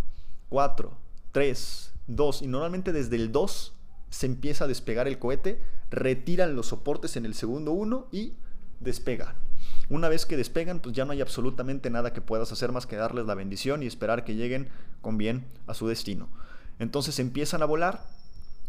[0.50, 0.98] 4,
[1.32, 3.74] 3, 2, y normalmente desde el 2
[4.10, 5.62] se empieza a despegar el cohete,
[5.92, 8.34] retiran los soportes en el segundo 1 y
[8.80, 9.36] despega.
[9.90, 12.96] Una vez que despegan, pues ya no hay absolutamente nada que puedas hacer más que
[12.96, 14.70] darles la bendición y esperar que lleguen
[15.02, 16.30] con bien a su destino.
[16.78, 18.02] Entonces empiezan a volar.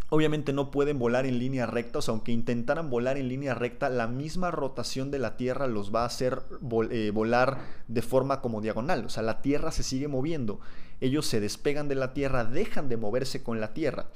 [0.08, 3.88] Obviamente no pueden volar en línea recta, o sea, aunque intentaran volar en línea recta,
[3.88, 6.42] la misma rotación de la Tierra los va a hacer
[6.90, 9.04] eh, volar de forma como diagonal.
[9.04, 10.58] O sea, la Tierra se sigue moviendo.
[11.00, 14.06] Ellos se despegan de la Tierra, dejan de moverse con la Tierra.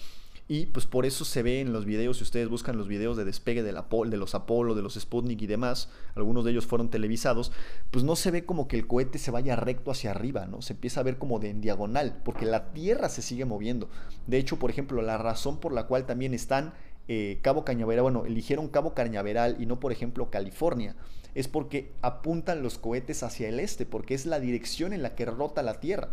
[0.47, 3.25] Y pues por eso se ve en los videos, si ustedes buscan los videos de
[3.25, 7.51] despegue de, los Apolo, de los Sputnik y demás, algunos de ellos fueron televisados,
[7.91, 10.61] pues no se ve como que el cohete se vaya recto hacia arriba, ¿no?
[10.61, 13.89] Se empieza a ver como de en diagonal, porque la Tierra se sigue moviendo.
[14.27, 16.75] De hecho, por ejemplo, la razón por la cual también están
[17.09, 20.95] eh, Cabo Cañaveral, bueno, eligieron Cabo Cañaveral y no, por ejemplo, California,
[21.35, 25.25] es porque apuntan los cohetes hacia el este, porque es la dirección en la que
[25.25, 26.11] rota la Tierra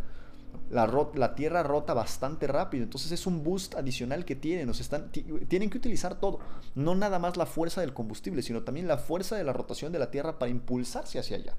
[0.69, 5.77] la, Tierra rota bastante rápido, entonces es un boost adicional que tienen, están, tienen que
[5.77, 6.39] utilizar todo,
[6.75, 9.99] no nada más la fuerza del combustible, sino también la fuerza de la rotación de
[9.99, 11.55] la Tierra para impulsarse hacia allá.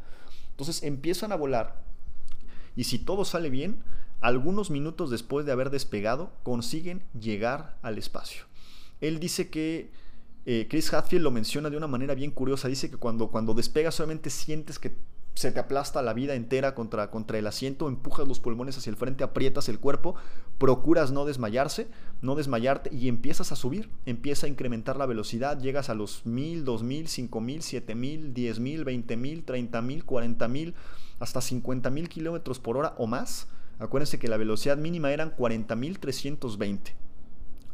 [0.50, 1.82] Entonces empiezan a volar
[2.76, 3.82] y si todo sale bien,
[4.20, 8.44] algunos minutos después de haber despegado, consiguen llegar al espacio.
[9.00, 9.90] Él dice que
[10.46, 12.68] eh, Chris Hadfield lo menciona de una manera bien curiosa.
[12.68, 14.96] Dice que cuando, cuando despegas solamente sientes que
[15.34, 18.96] se te aplasta la vida entera contra, contra el asiento, empujas los pulmones hacia el
[18.96, 20.14] frente, aprietas el cuerpo,
[20.58, 21.88] procuras no desmayarse,
[22.20, 26.64] no desmayarte y empiezas a subir, empieza a incrementar la velocidad, llegas a los 1000,
[26.64, 30.74] 2000, 5000, 7000, 10000, 20000, 30000, 40000,
[31.18, 33.48] hasta 50000 kilómetros por hora o más.
[33.78, 36.94] Acuérdense que la velocidad mínima eran 40320.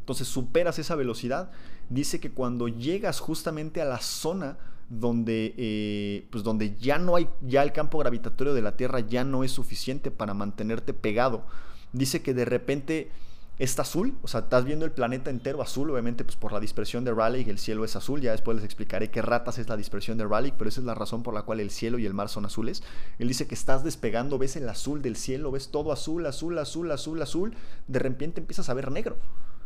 [0.00, 1.50] Entonces superas esa velocidad.
[1.90, 7.28] Dice que cuando llegas justamente a la zona donde, eh, pues donde ya no hay,
[7.42, 11.44] ya el campo gravitatorio de la Tierra ya no es suficiente para mantenerte pegado.
[11.92, 13.10] Dice que de repente
[13.58, 17.04] está azul, o sea, estás viendo el planeta entero azul, obviamente pues por la dispersión
[17.04, 20.16] de Rayleigh el cielo es azul, ya después les explicaré qué ratas es la dispersión
[20.16, 22.28] de Rayleigh, pero esa es la razón por la cual el cielo y el mar
[22.28, 22.82] son azules.
[23.18, 26.90] Él dice que estás despegando, ves el azul del cielo, ves todo azul, azul, azul,
[26.90, 27.54] azul, azul,
[27.88, 29.16] de repente empiezas a ver negro.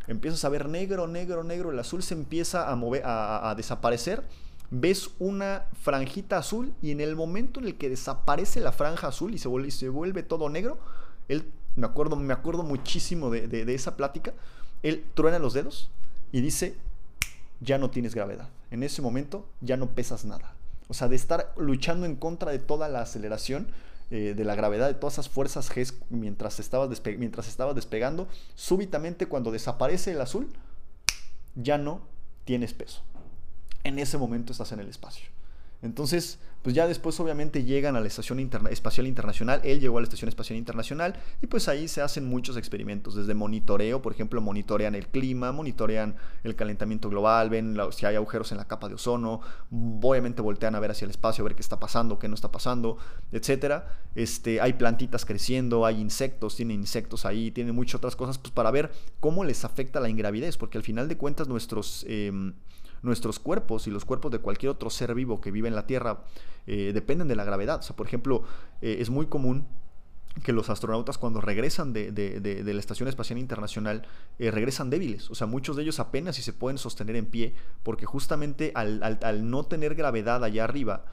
[0.08, 4.24] Empiezas a ver negro, negro, negro, el azul se empieza a mover, a desaparecer
[4.72, 9.34] ves una franjita azul y en el momento en el que desaparece la franja azul
[9.34, 10.78] y se vuelve, todo negro,
[11.28, 11.44] él,
[11.76, 14.32] me acuerdo, me acuerdo muchísimo de, esa plática,
[14.82, 15.90] él truena los dedos
[16.32, 16.74] y dice,
[17.60, 18.48] ya no tienes gravedad.
[18.70, 20.54] En ese momento ya no pesas nada.
[20.88, 23.68] O sea, de estar luchando en contra de toda la aceleración,
[24.10, 29.26] eh, de la gravedad de todas esas fuerzas G mientras estabas, mientras estabas despegando, súbitamente
[29.26, 30.48] cuando desaparece el azul,
[31.56, 32.00] ya no
[32.46, 33.02] tienes peso.
[33.84, 35.26] En ese momento estás en el espacio.
[35.82, 38.38] Entonces, pues ya después obviamente llegan a la Estación
[38.70, 42.56] Espacial Internacional, él llegó a la Estación Espacial Internacional y pues ahí se hacen muchos
[42.56, 46.14] experimentos, desde monitoreo, por ejemplo, monitorean el clima, monitorean
[46.44, 49.40] el calentamiento global, ven si hay agujeros en la capa de ozono,
[49.72, 52.52] obviamente voltean a ver hacia el espacio, a ver qué está pasando, qué no está
[52.52, 52.98] pasando,
[53.32, 53.82] etc.
[54.14, 58.70] Este, hay plantitas creciendo, hay insectos, tienen insectos ahí, tienen muchas otras cosas, pues para
[58.70, 62.06] ver cómo les afecta la ingravidez, porque al final de cuentas nuestros...
[62.08, 62.54] Em,
[63.03, 66.24] nuestros cuerpos y los cuerpos de cualquier otro ser vivo que vive en la Tierra
[66.66, 67.80] eh, dependen de la gravedad.
[67.80, 68.44] O sea, por ejemplo,
[68.80, 69.66] eh, es muy común
[70.42, 74.07] que los astronautas cuando regresan de, la Estación Espacial Internacional
[74.38, 75.30] eh, regresan débiles.
[75.30, 79.50] O sea, muchos de ellos apenas si se pueden sostener en pie porque justamente al
[79.50, 81.05] no tener gravedad allá arriba,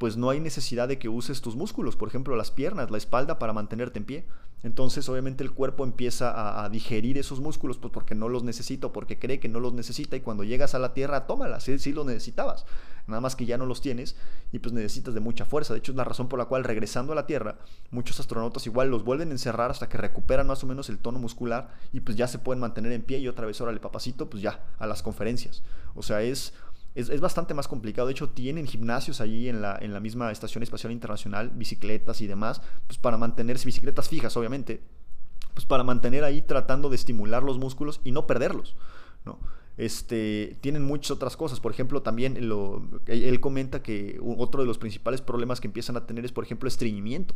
[0.00, 3.38] pues no hay necesidad de que uses tus músculos, por ejemplo las piernas, la espalda
[3.38, 4.24] para mantenerte en pie.
[4.62, 8.92] Entonces obviamente el cuerpo empieza a, digerir esos músculos pues porque no los necesita o
[8.92, 11.92] porque cree que no los necesita y cuando llegas a la Tierra tómalas, sí, sí
[11.92, 12.66] los necesitabas,
[13.06, 14.16] nada más que ya no los tienes
[14.52, 15.72] y pues necesitas de mucha fuerza.
[15.72, 17.58] De hecho es la razón por la cual regresando a la Tierra
[17.90, 21.18] muchos astronautas igual los vuelven a encerrar hasta que recuperan más o menos el tono
[21.18, 24.42] muscular y pues ya se pueden mantener en pie y otra vez, órale papacito, pues
[24.42, 25.62] ya a las conferencias.
[25.94, 26.52] O sea, es
[26.94, 28.08] es, bastante más complicado.
[28.08, 32.26] De hecho, tienen gimnasios allí en la, en la misma Estación Espacial Internacional, bicicletas y
[32.26, 34.82] demás, pues para mantenerse, bicicletas fijas, obviamente,
[35.54, 38.76] pues para mantener ahí tratando de estimular los músculos y no perderlos,
[39.24, 39.38] ¿no?
[39.76, 41.58] Este, tienen muchas otras cosas.
[41.58, 46.06] Por ejemplo, también lo, él comenta que otro de los principales problemas que empiezan a
[46.06, 47.34] tener es, por ejemplo, estreñimiento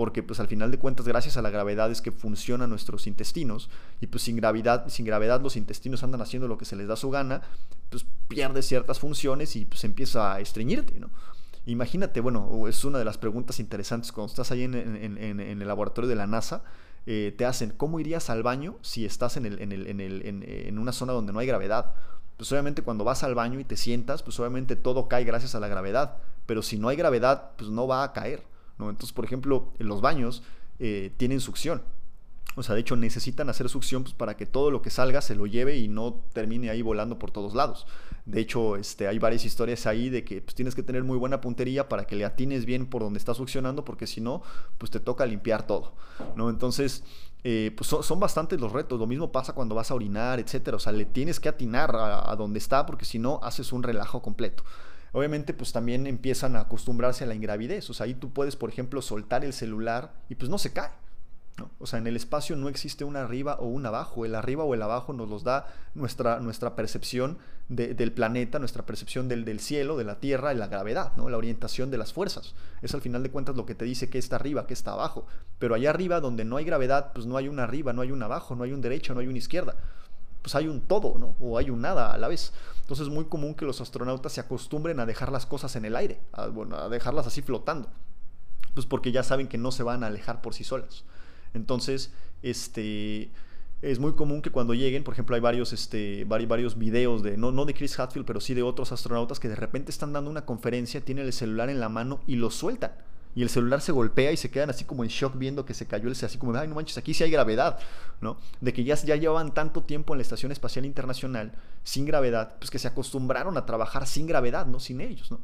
[0.00, 3.68] porque pues al final de cuentas gracias a la gravedad es que funcionan nuestros intestinos
[4.00, 6.96] y pues sin gravedad, sin gravedad los intestinos andan haciendo lo que se les da
[6.96, 7.42] su gana,
[7.90, 11.10] pues pierde ciertas funciones y pues empieza a estreñirte, ¿no?
[11.66, 16.16] Imagínate, bueno, es una de las preguntas interesantes cuando estás ahí en, el laboratorio de
[16.16, 16.62] la NASA,
[17.04, 21.34] eh, te hacen, ¿cómo irías al baño si estás en, el, en, una zona donde
[21.34, 21.92] no hay gravedad?
[22.38, 25.60] Pues obviamente cuando vas al baño y te sientas, pues obviamente todo cae gracias a
[25.60, 28.48] la gravedad, pero si no hay gravedad, pues no va a caer.
[28.88, 30.42] Entonces, por ejemplo, en los baños
[30.78, 31.82] eh, tienen succión.
[32.56, 35.36] O sea, de hecho necesitan hacer succión pues, para que todo lo que salga se
[35.36, 37.86] lo lleve y no termine ahí volando por todos lados.
[38.26, 41.40] De hecho, este, hay varias historias ahí de que pues, tienes que tener muy buena
[41.40, 44.42] puntería para que le atines bien por donde está succionando, porque si no,
[44.78, 45.94] pues te toca limpiar todo.
[46.34, 46.50] ¿no?
[46.50, 47.04] Entonces,
[47.44, 48.98] eh, pues son, bastantes los retos.
[48.98, 50.76] Lo mismo pasa cuando vas a orinar, etcétera.
[50.76, 53.84] O sea, le tienes que atinar a, a donde está, porque si no, haces un
[53.84, 54.64] relajo completo
[55.12, 57.90] obviamente pues también empiezan a acostumbrarse a la ingravidez.
[57.90, 60.90] O sea, ahí tú puedes, por ejemplo, soltar el celular y pues no se cae.
[61.78, 64.24] O sea, en el espacio no existe un arriba o un abajo.
[64.24, 67.38] El arriba o el abajo nos los da nuestra, nuestra percepción
[67.68, 71.28] del planeta, nuestra percepción del, cielo, de la Tierra y la gravedad, ¿no?
[71.28, 72.54] la orientación de las fuerzas.
[72.82, 75.26] Es al final de cuentas lo que te dice que está arriba, que está abajo.
[75.58, 78.22] Pero allá arriba, donde no hay gravedad, pues no hay un arriba, no hay un
[78.22, 79.76] abajo, no hay un derecho, no hay una izquierda
[80.42, 81.36] pues hay un todo, ¿no?
[81.40, 82.52] O hay un nada a la vez.
[82.90, 85.94] Entonces es muy común que los astronautas se acostumbren a dejar las cosas en el
[85.94, 87.88] aire, a, bueno, a dejarlas así flotando.
[88.74, 91.04] Pues porque ya saben que no se van a alejar por sí solas.
[91.54, 92.12] Entonces,
[92.42, 93.30] este
[93.80, 97.52] es muy común que cuando lleguen, por ejemplo, hay varios, este, varios videos de, no,
[97.52, 100.44] no de Chris Hadfield, pero sí de otros astronautas que de repente están dando una
[100.44, 102.90] conferencia, tienen el celular en la mano y lo sueltan
[103.34, 105.86] y el celular se golpea y se quedan así como en shock viendo que se
[105.86, 107.78] cayó el así como, ay, no manches, aquí sí hay gravedad,
[108.20, 108.36] ¿no?
[108.60, 111.52] De que ya, ya llevaban tanto tiempo en la Estación Espacial Internacional
[111.82, 114.80] sin gravedad, pues que se acostumbraron a trabajar sin gravedad, ¿no?
[114.80, 115.40] Sin ellos, ¿no?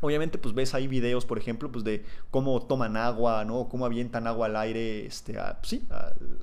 [0.00, 3.68] Obviamente, pues ves ahí videos, por ejemplo, pues de cómo toman agua, ¿no?
[3.68, 5.86] Cómo avientan agua al aire, este, pues sí,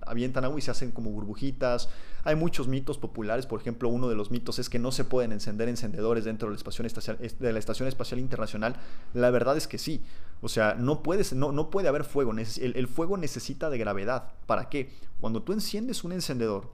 [0.05, 1.89] avientan agua y se hacen como burbujitas.
[2.24, 5.32] Hay muchos mitos populares, por ejemplo, uno de los mitos es que no se pueden
[5.32, 8.76] encender encendedores dentro de la Espacial, de la Estación Espacial Internacional.
[9.13, 10.03] La verdad es que sí.
[10.42, 12.32] O sea, no, puedes, no, no puede haber fuego.
[12.32, 14.34] El, el fuego necesita de gravedad.
[14.48, 14.92] ¿Para qué?
[15.20, 16.72] Cuando tú enciendes un encendedor,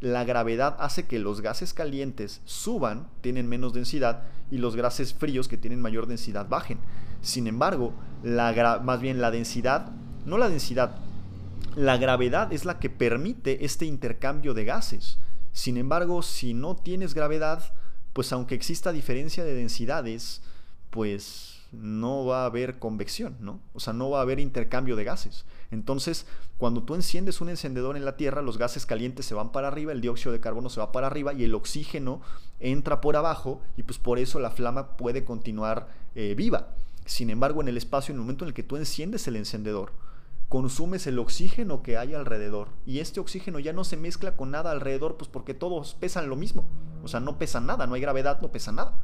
[0.00, 5.48] la gravedad hace que los gases calientes suban, tienen menos densidad, y los gases fríos
[5.48, 6.78] que tienen mayor densidad bajen.
[7.22, 9.92] Sin embargo, la más bien la densidad,
[10.26, 10.96] no la densidad,
[11.76, 15.18] la gravedad es la que permite este intercambio de gases.
[15.52, 17.72] Sin embargo, si no tienes gravedad,
[18.12, 20.42] pues aunque exista diferencia de densidades,
[20.90, 23.60] pues no va a haber convección, ¿no?
[23.72, 25.44] O sea, no va a haber intercambio de gases.
[25.70, 26.26] Entonces,
[26.58, 29.92] cuando tú enciendes un encendedor en la Tierra, los gases calientes se van para arriba,
[29.92, 32.20] el dióxido de carbono se va para arriba y el oxígeno
[32.60, 36.68] entra por abajo y pues por eso la flama puede continuar eh, viva.
[37.06, 39.92] Sin embargo, en el espacio, en el momento en el que tú enciendes el encendedor,
[40.48, 44.70] consumes el oxígeno que hay alrededor y este oxígeno ya no se mezcla con nada
[44.70, 46.64] alrededor, pues porque todos pesan lo mismo.
[47.02, 48.96] O sea, no pesan nada, no hay gravedad, no pesa nada.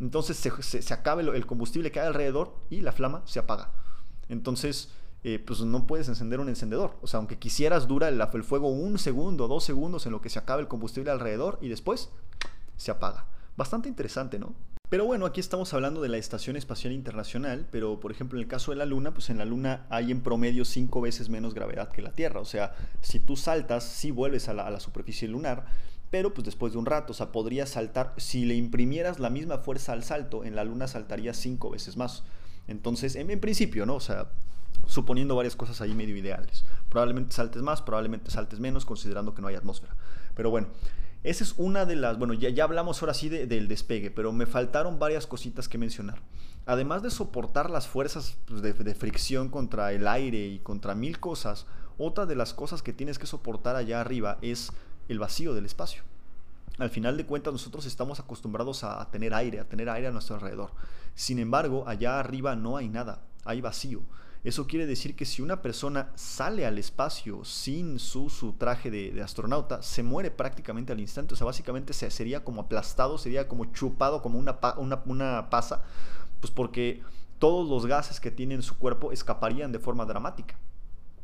[0.00, 3.72] Entonces se, se, acaba el, combustible que hay alrededor y la flama se apaga.
[4.28, 4.90] Entonces,
[5.24, 6.96] eh, pues no puedes encender un encendedor.
[7.00, 10.38] O sea, aunque quisieras, dura el, fuego un segundo, dos segundos en lo que se
[10.38, 12.10] acaba el combustible alrededor y después
[12.76, 13.26] se apaga.
[13.56, 14.54] Bastante interesante, ¿no?
[14.88, 18.48] Pero bueno, aquí estamos hablando de la Estación Espacial Internacional, pero por ejemplo en el
[18.48, 21.90] caso de la Luna, pues en la Luna hay en promedio cinco veces menos gravedad
[21.90, 22.38] que la Tierra.
[22.38, 25.66] O sea, si tú saltas, sí vuelves a la superficie lunar,
[26.10, 29.58] pero pues después de un rato, o sea, podrías saltar, si le imprimieras la misma
[29.58, 32.22] fuerza al salto, en la Luna saltaría cinco veces más.
[32.68, 33.96] Entonces, en, principio, ¿no?
[33.96, 34.30] O sea,
[34.86, 36.64] suponiendo varias cosas ahí medio ideales.
[36.88, 39.94] Probablemente saltes más, probablemente saltes menos, considerando que no hay atmósfera.
[40.34, 40.68] Pero bueno,
[41.24, 44.46] esa es una de las, bueno, ya, ya hablamos ahora sí del despegue, pero me
[44.46, 46.20] faltaron varias cositas que mencionar.
[46.66, 51.18] Además de soportar las fuerzas pues, de, de, fricción contra el aire y contra mil
[51.20, 51.66] cosas,
[51.98, 54.72] otra de las cosas que tienes que soportar allá arriba es
[55.08, 56.02] el vacío del espacio.
[56.78, 60.34] Al final de cuentas nosotros estamos acostumbrados a, tener aire, a tener aire a nuestro
[60.34, 60.70] alrededor.
[61.14, 64.02] Sin embargo, allá arriba no hay nada, hay vacío.
[64.44, 69.10] Eso quiere decir que si una persona sale al espacio sin su, su traje de,
[69.10, 71.34] de, astronauta, se muere prácticamente al instante.
[71.34, 75.82] O sea, básicamente se, sería como aplastado, sería como chupado como una, una, una pasa,
[76.40, 77.02] pues porque
[77.38, 80.56] todos los gases que tiene en su cuerpo escaparían de forma dramática.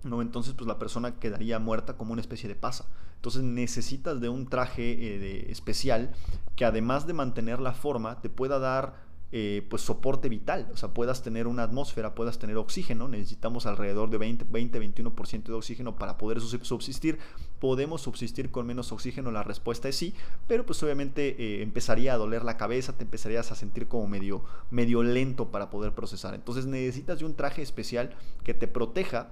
[0.04, 0.22] ¿No?
[0.22, 2.86] Entonces, pues la persona quedaría muerta como una especie de pasa.
[3.16, 6.12] Entonces necesitas de un traje eh, de, especial
[6.56, 10.90] que además de mantener la forma, te pueda dar eh, pues soporte vital, o sea,
[10.90, 16.18] puedas tener una atmósfera, puedas tener oxígeno, necesitamos alrededor de 20, 21% de oxígeno para
[16.18, 17.18] poder subsistir,
[17.58, 20.12] podemos subsistir con menos oxígeno, la respuesta es sí,
[20.48, 24.44] pero pues obviamente eh, empezaría a doler la cabeza, te empezarías a sentir como medio,
[24.70, 29.30] medio lento para poder procesar, entonces necesitas de un traje especial que te proteja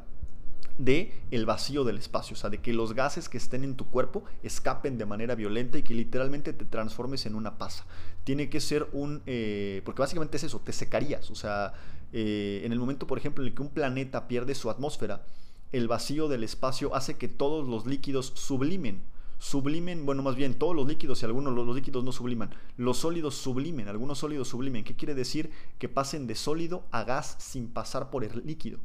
[0.84, 3.86] de el vacío del espacio, o sea, de que los gases que estén en tu
[3.86, 7.84] cuerpo escapen de manera violenta y que literalmente te transformes en una pasa.
[8.24, 11.74] Tiene que ser un, eh, porque básicamente es eso, te secarías, o sea,
[12.12, 15.24] eh, en el momento, por ejemplo, en el que un planeta pierde su atmósfera,
[15.72, 19.02] el vacío del espacio hace que todos los líquidos sublimen.
[19.38, 22.50] Sublimen, bueno, más bien todos los líquidos y algunos los líquidos no subliman.
[22.76, 24.84] Los sólidos sublimen, algunos sólidos sublimen.
[24.84, 25.50] ¿Qué quiere decir?
[25.78, 28.80] Que pasen de sólido a gas sin pasar por el líquido.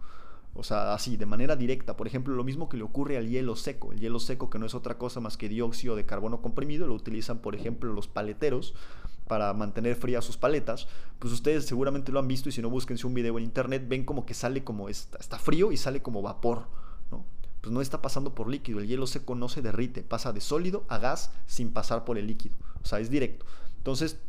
[0.57, 1.97] O sea, así, de manera directa.
[1.97, 3.91] Por ejemplo, lo mismo que le ocurre al hielo seco.
[3.91, 6.93] El hielo seco, que no es otra cosa más que dióxido de carbono comprimido, lo
[6.93, 8.73] utilizan, por ejemplo, los paleteros
[9.27, 10.87] para mantener frías sus paletas.
[11.19, 14.05] Pues ustedes seguramente lo han visto y si no, búsquense un video en internet, ven
[14.05, 16.67] como que sale como está, está frío y sale como vapor.
[17.11, 17.25] ¿no?
[17.59, 18.79] Pues no está pasando por líquido.
[18.79, 22.27] El hielo seco no se derrite, pasa de sólido a gas sin pasar por el
[22.27, 22.55] líquido.
[22.81, 23.45] O sea, es directo.
[23.77, 24.19] Entonces,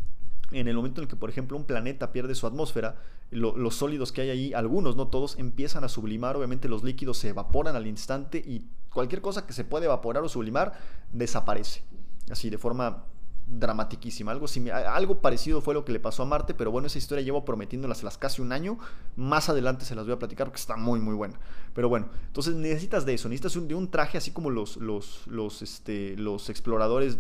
[0.50, 2.96] en el momento en el que, por ejemplo, un planeta pierde su atmósfera,
[3.30, 7.18] lo, los sólidos que hay ahí, algunos, no todos, empiezan a sublimar, obviamente los líquidos
[7.18, 10.78] se evaporan al instante y cualquier cosa que se puede evaporar o sublimar
[11.12, 11.82] desaparece,
[12.30, 13.04] así de forma
[13.46, 14.32] dramatiquísima.
[14.32, 14.46] Algo,
[14.88, 18.02] algo parecido fue lo que le pasó a Marte, pero bueno, esa historia llevo prometiéndolas
[18.02, 18.78] las casi un año.
[19.14, 21.38] Más adelante se las voy a platicar porque está muy, muy buena.
[21.72, 25.62] Pero bueno, entonces necesitas de eso, necesitas de un traje así como los, los, los,
[25.62, 27.18] este, los exploradores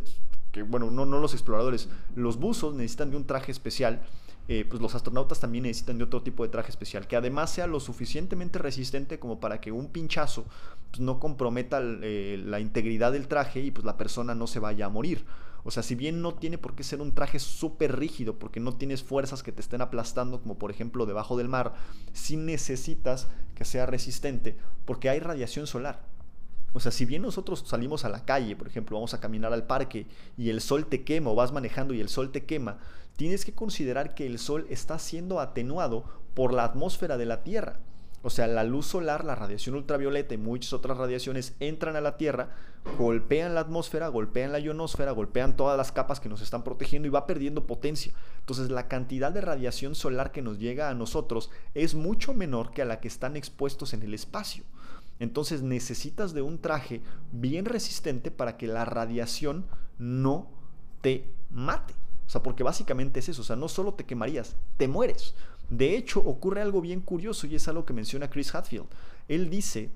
[0.50, 4.00] que bueno, no, no los exploradores, los buzos necesitan de un traje especial,
[4.48, 7.66] eh, pues los astronautas también necesitan de otro tipo de traje especial, que además sea
[7.66, 10.46] lo suficientemente resistente como para que un pinchazo
[10.90, 14.86] pues, no comprometa eh, la integridad del traje y pues la persona no se vaya
[14.86, 15.24] a morir.
[15.64, 18.76] O sea, si bien no tiene por qué ser un traje súper rígido, porque no
[18.76, 21.74] tienes fuerzas que te estén aplastando, como por ejemplo debajo del mar,
[22.12, 23.26] sí necesitas
[23.56, 26.04] que sea resistente, porque hay radiación solar.
[26.72, 29.66] O sea, si bien nosotros salimos a la calle, por ejemplo, vamos a caminar al
[29.66, 32.78] parque y el sol te quema o vas manejando y el sol te quema,
[33.16, 36.04] tienes que considerar que el sol está siendo atenuado
[36.34, 37.80] por la atmósfera de la Tierra.
[38.22, 42.16] O sea, la luz solar, la radiación ultravioleta y muchas otras radiaciones entran a la
[42.16, 42.50] Tierra,
[42.98, 47.10] golpean la atmósfera, golpean la ionosfera, golpean todas las capas que nos están protegiendo y
[47.10, 48.12] va perdiendo potencia.
[48.40, 52.82] Entonces, la cantidad de radiación solar que nos llega a nosotros es mucho menor que
[52.82, 54.64] a la que están expuestos en el espacio.
[55.18, 57.00] Entonces necesitas de un traje
[57.32, 59.66] bien resistente para que la radiación
[59.98, 60.50] no
[61.00, 61.94] te mate.
[62.26, 63.42] O sea, porque básicamente es eso.
[63.42, 65.34] O sea, no solo te quemarías, te mueres.
[65.70, 68.86] De hecho, ocurre algo bien curioso y es algo que menciona Chris Hadfield.
[69.28, 69.90] Él dice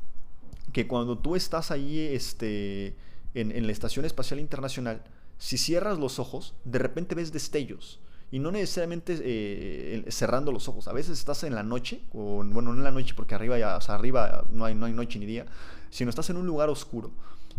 [0.72, 2.96] que cuando tú estás ahí este,
[3.34, 5.02] en, en la Estación Espacial Internacional,
[5.38, 8.00] si cierras los ojos, de repente ves destellos
[8.32, 10.86] y no necesariamente eh, cerrando los ojos.
[10.86, 13.76] A veces estás en la noche, o bueno, no en la noche porque arriba ya,
[13.76, 15.46] o sea, arriba no hay, no hay noche ni día,
[15.90, 17.10] sino estás en un lugar oscuro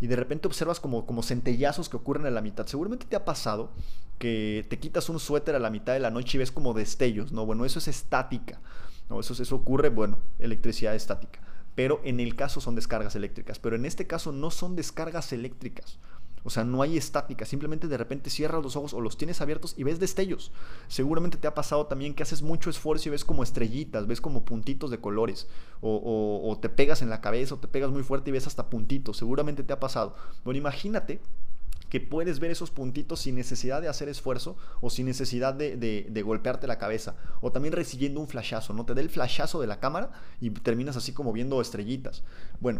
[0.01, 2.65] y de repente observas como, como centellazos que ocurren a la mitad.
[2.65, 3.71] Seguramente te ha pasado
[4.17, 7.31] que te quitas un suéter a la mitad de la noche y ves como destellos,
[7.31, 7.45] ¿no?
[7.45, 8.59] Bueno, eso es estática,
[9.09, 9.19] ¿no?
[9.19, 11.39] Eso, eso ocurre, bueno, electricidad estática.
[11.75, 15.99] Pero en el caso son descargas eléctricas, pero en este caso no son descargas eléctricas.
[16.43, 19.75] O sea, no hay estática, simplemente de repente cierras los ojos o los tienes abiertos
[19.77, 20.51] y ves destellos.
[20.87, 24.43] Seguramente te ha pasado también que haces mucho esfuerzo y ves como estrellitas, ves como
[24.43, 25.47] puntitos de colores,
[25.81, 29.17] o, te pegas en la cabeza o te pegas muy fuerte y ves hasta puntitos.
[29.17, 30.15] Seguramente te ha pasado.
[30.43, 31.21] Bueno, imagínate
[31.89, 36.65] que puedes ver esos puntitos sin necesidad de hacer esfuerzo o sin necesidad de, golpearte
[36.65, 37.15] la cabeza.
[37.41, 38.85] O también recibiendo un flashazo, ¿no?
[38.85, 42.23] Te da el flashazo de la cámara y terminas así como viendo estrellitas.
[42.61, 42.79] Bueno,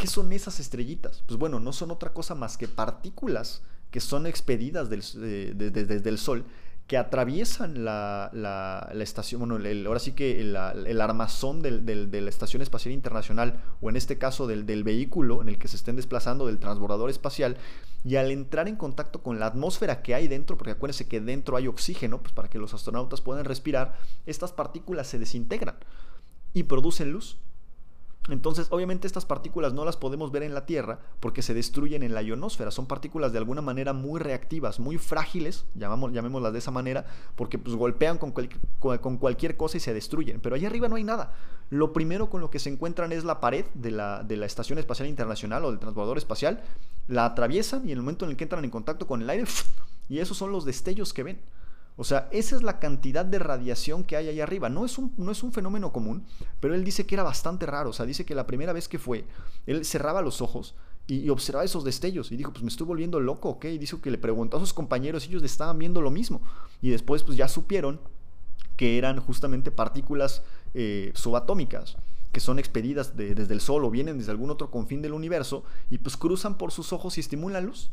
[0.00, 1.22] ¿qué son esas estrellitas?
[1.26, 6.46] Pues bueno, no son otra cosa más que partículas que son expedidas desde el Sol
[6.86, 13.62] que atraviesan la, estación, bueno, ahora sí que el, armazón de la Estación Espacial Internacional,
[13.80, 17.08] o en este caso del, del, vehículo en el que se estén desplazando, del transbordador
[17.08, 17.56] espacial,
[18.02, 21.56] y al entrar en contacto con la atmósfera que hay dentro, porque acuérdense que dentro
[21.56, 23.96] hay oxígeno, pues para que los astronautas puedan respirar,
[24.26, 25.76] estas partículas se desintegran
[26.54, 27.36] y producen luz.
[28.28, 32.14] Entonces, obviamente estas partículas no las podemos ver en la Tierra porque se destruyen en
[32.14, 32.70] la ionosfera.
[32.70, 37.58] Son partículas de alguna manera muy reactivas, muy frágiles, llamamos, llamémoslas de esa manera, porque
[37.58, 38.32] pues, golpean con,
[38.78, 40.40] con, cualquier cosa y se destruyen.
[40.40, 41.32] Pero allá arriba no hay nada.
[41.70, 44.78] Lo primero con lo que se encuentran es la pared de la, de la Estación
[44.78, 46.62] Espacial Internacional o del transbordador espacial.
[47.08, 49.44] La atraviesan y en el momento en el que entran en contacto con el aire,
[50.08, 51.40] y esos son los destellos que ven.
[52.00, 54.70] O sea, esa es la cantidad de radiación que hay ahí arriba.
[54.70, 56.24] No es, un, no es un fenómeno común,
[56.58, 57.90] pero él dice que era bastante raro.
[57.90, 59.26] O sea, dice que la primera vez que fue,
[59.66, 60.74] él cerraba los ojos
[61.06, 63.66] y, observaba esos destellos y dijo, pues me estoy volviendo loco, ¿ok?
[63.66, 66.40] Y dijo que le preguntó a sus compañeros ellos estaban viendo lo mismo.
[66.80, 68.00] Y después pues ya supieron
[68.78, 70.42] que eran justamente partículas
[70.72, 71.98] eh, subatómicas
[72.32, 75.98] que son expedidas desde el Sol o vienen desde algún otro confín del universo y
[75.98, 77.90] pues cruzan por sus ojos y estimulan luz.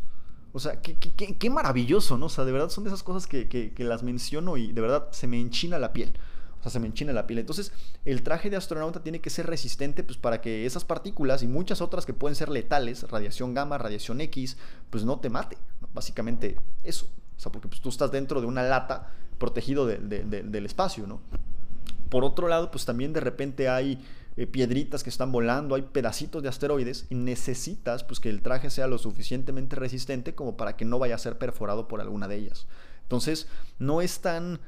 [0.57, 2.25] O sea, qué, maravilloso, ¿no?
[2.25, 5.27] O sea, de verdad son de esas cosas que, las menciono y de verdad se
[5.27, 6.13] me enchina la piel.
[6.59, 7.37] O sea, se me enchina la piel.
[7.37, 7.71] Entonces,
[8.05, 11.79] el traje de astronauta tiene que ser resistente pues, para que esas partículas y muchas
[11.79, 14.57] otras que pueden ser letales, radiación gamma, radiación X,
[14.89, 15.59] pues no te mate.
[15.93, 17.05] Básicamente eso.
[17.37, 21.21] O sea, porque pues, tú estás dentro de una lata protegido del espacio, ¿no?
[22.09, 24.03] Por otro lado, pues también de repente hay
[24.37, 28.69] eh, piedritas que están volando, hay pedacitos de asteroides y necesitas pues que el traje
[28.69, 32.35] sea lo suficientemente resistente como para que no vaya a ser perforado por alguna de
[32.35, 32.67] ellas.
[33.01, 33.47] Entonces,
[33.79, 34.59] no es tan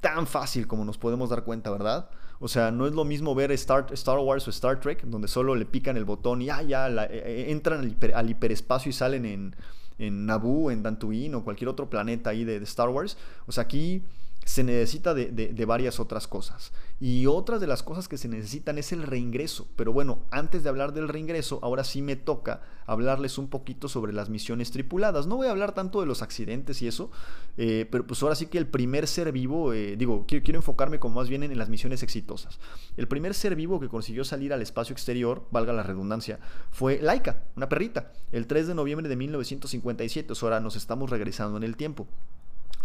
[0.00, 2.08] tan fácil como nos podemos dar cuenta, ¿verdad?
[2.38, 5.56] O sea, no es lo mismo ver Star, Star Wars o Star Trek, donde solo
[5.56, 9.56] le pican el botón y ah, ya eh, eh, entran al, hiperespacio y salen en,
[9.98, 13.16] en Naboo, en Dantooine o cualquier otro planeta ahí de, de Star Wars.
[13.46, 14.04] O sea, aquí
[14.46, 16.72] se necesita de, varias otras cosas.
[17.00, 19.66] Y otras de las cosas que se necesitan es el reingreso.
[19.74, 24.12] Pero bueno, antes de hablar del reingreso, ahora sí me toca hablarles un poquito sobre
[24.12, 25.26] las misiones tripuladas.
[25.26, 27.10] No voy a hablar tanto de los accidentes y eso,
[27.56, 31.16] eh, pero pues ahora sí que el primer ser vivo, eh, digo, quiero, enfocarme como
[31.16, 32.60] más bien en, las misiones exitosas.
[32.96, 36.38] El primer ser vivo que consiguió salir al espacio exterior, valga la redundancia,
[36.70, 40.34] fue Laika, una perrita, el 3 de noviembre de 1957.
[40.40, 42.06] ahora nos estamos regresando en el tiempo.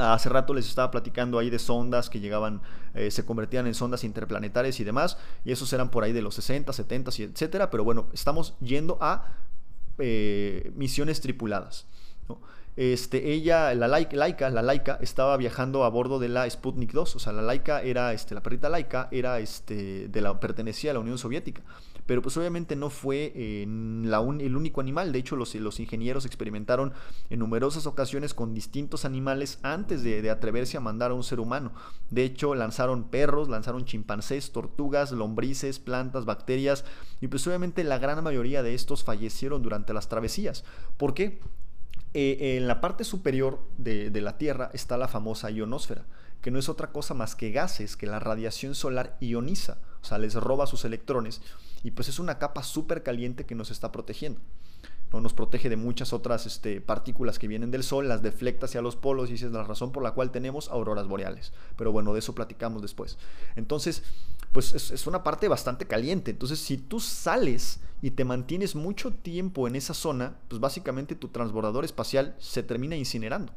[0.01, 2.61] Hace rato les estaba platicando ahí de sondas que llegaban,
[2.93, 6.35] eh, se convertían en sondas interplanetarias y demás, y esos eran por ahí de los
[6.35, 9.35] 60, 70, etcétera, pero bueno, estamos yendo a
[9.99, 11.85] eh, misiones tripuladas.
[12.77, 17.19] Este, ella, la Laika, la Laika, estaba viajando a bordo de la Sputnik 2, o
[17.19, 21.01] sea, la Laika era, este, la perrita Laika era, este, de la, pertenecía a la
[21.01, 21.61] Unión Soviética
[22.05, 25.11] pero pues obviamente no fue eh, el único animal.
[25.11, 26.93] De hecho, los, ingenieros experimentaron
[27.29, 31.73] en numerosas ocasiones con distintos animales antes de, atreverse a mandar a un ser humano.
[32.09, 36.85] De hecho, lanzaron perros, lanzaron chimpancés, tortugas, lombrices, plantas, bacterias,
[37.19, 40.63] y pues obviamente la gran mayoría de estos fallecieron durante las travesías.
[40.97, 41.39] ¿Por qué?
[42.13, 46.05] Eh, en la parte superior de, de la Tierra está la famosa ionosfera,
[46.41, 50.17] que no es otra cosa más que gases que la radiación solar ioniza, o sea,
[50.17, 51.41] les roba sus electrones
[51.83, 54.39] y pues es una capa súper caliente que nos está protegiendo.
[55.11, 55.21] ¿no?
[55.21, 58.95] Nos protege de muchas otras este, partículas que vienen del Sol, las deflecta hacia los
[58.95, 61.51] polos y esa es la razón por la cual tenemos auroras boreales.
[61.75, 63.17] Pero bueno, de eso platicamos después.
[63.55, 64.03] Entonces,
[64.51, 66.31] pues es, es una parte bastante caliente.
[66.31, 71.27] Entonces, si tú sales y te mantienes mucho tiempo en esa zona, pues básicamente tu
[71.27, 73.53] transbordador espacial se termina incinerando.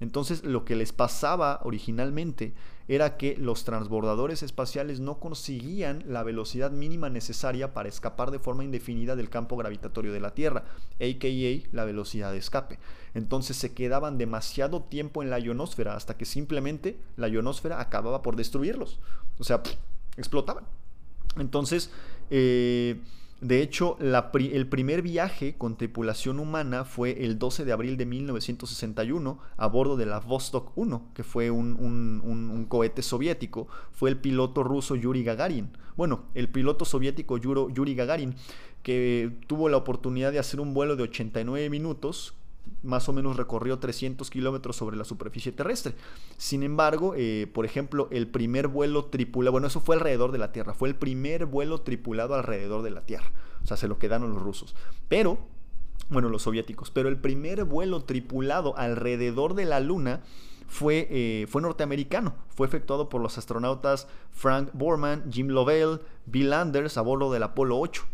[0.00, 2.52] Entonces lo que les pasaba originalmente
[2.88, 8.62] era que los transbordadores espaciales no conseguían la velocidad mínima necesaria para escapar de forma
[8.62, 10.64] indefinida del campo gravitatorio de la Tierra,
[11.00, 11.28] aka
[11.72, 12.78] la velocidad de escape.
[13.14, 18.36] Entonces se quedaban demasiado tiempo en la ionosfera hasta que simplemente la ionosfera acababa por
[18.36, 19.00] destruirlos.
[19.38, 19.62] O sea,
[20.16, 20.64] explotaban.
[21.38, 21.90] Entonces,
[22.30, 23.00] eh,
[23.40, 29.38] de hecho, el primer viaje con tripulación humana fue el 12 de abril de 1961
[29.58, 33.68] a bordo de la Vostok 1, que fue un, cohete soviético.
[33.92, 35.68] Fue el piloto ruso Yuri Gagarin.
[35.96, 38.34] Bueno, el piloto soviético Yuri Gagarin,
[38.82, 42.34] que tuvo la oportunidad de hacer un vuelo de 89 minutos
[42.82, 45.94] más o menos recorrió 300 kilómetros sobre la superficie terrestre.
[46.36, 50.52] Sin embargo, eh, por ejemplo, el primer vuelo tripulado, bueno, eso fue alrededor de la
[50.52, 53.32] Tierra, fue el primer vuelo tripulado alrededor de la Tierra.
[53.62, 54.74] O sea, se lo quedaron los rusos.
[55.08, 55.38] Pero,
[56.08, 60.22] bueno, los soviéticos, pero el primer vuelo tripulado alrededor de la Luna
[60.68, 62.34] fue, eh, fue norteamericano.
[62.54, 67.78] Fue efectuado por los astronautas Frank Borman, Jim Lovell, Bill Anders a bordo del Apolo
[67.78, 68.04] 8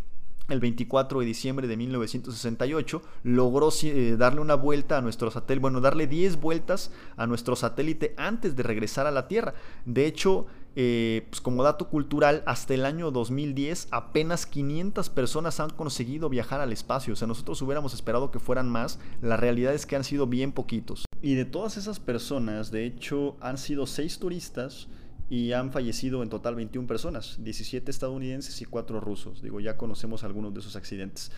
[0.53, 5.81] el 24 de diciembre de 1968, logró eh, darle una vuelta a nuestro satélite, bueno,
[5.81, 9.55] darle 10 vueltas a nuestro satélite antes de regresar a la Tierra.
[9.85, 15.71] De hecho, eh, pues como dato cultural, hasta el año 2010 apenas 500 personas han
[15.71, 17.13] conseguido viajar al espacio.
[17.13, 18.99] O sea, nosotros hubiéramos esperado que fueran más.
[19.21, 21.05] La realidad es que han sido bien poquitos.
[21.21, 24.89] Y de todas esas personas, de hecho, han sido 6 turistas
[25.31, 29.43] y han fallecido en total 21 personas, 17 estadounidenses y 4 rusos.
[29.43, 31.33] Digo, ya conocemos algunos de esos accidentes.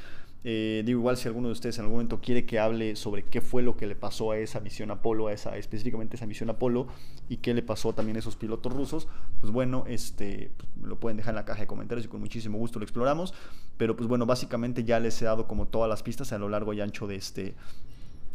[0.46, 3.40] Eh, digo, igual si alguno de ustedes en algún momento quiere que hable sobre qué
[3.40, 6.86] fue lo que le pasó a esa misión Apolo, a esa, específicamente esa misión Apolo,
[7.30, 9.08] y qué le pasó también a esos pilotos rusos,
[9.40, 12.58] pues bueno, este, pues, lo pueden dejar en la caja de comentarios y con muchísimo
[12.58, 13.32] gusto lo exploramos.
[13.78, 16.74] Pero pues bueno, básicamente ya les he dado como todas las pistas a lo largo
[16.74, 17.54] y ancho de este,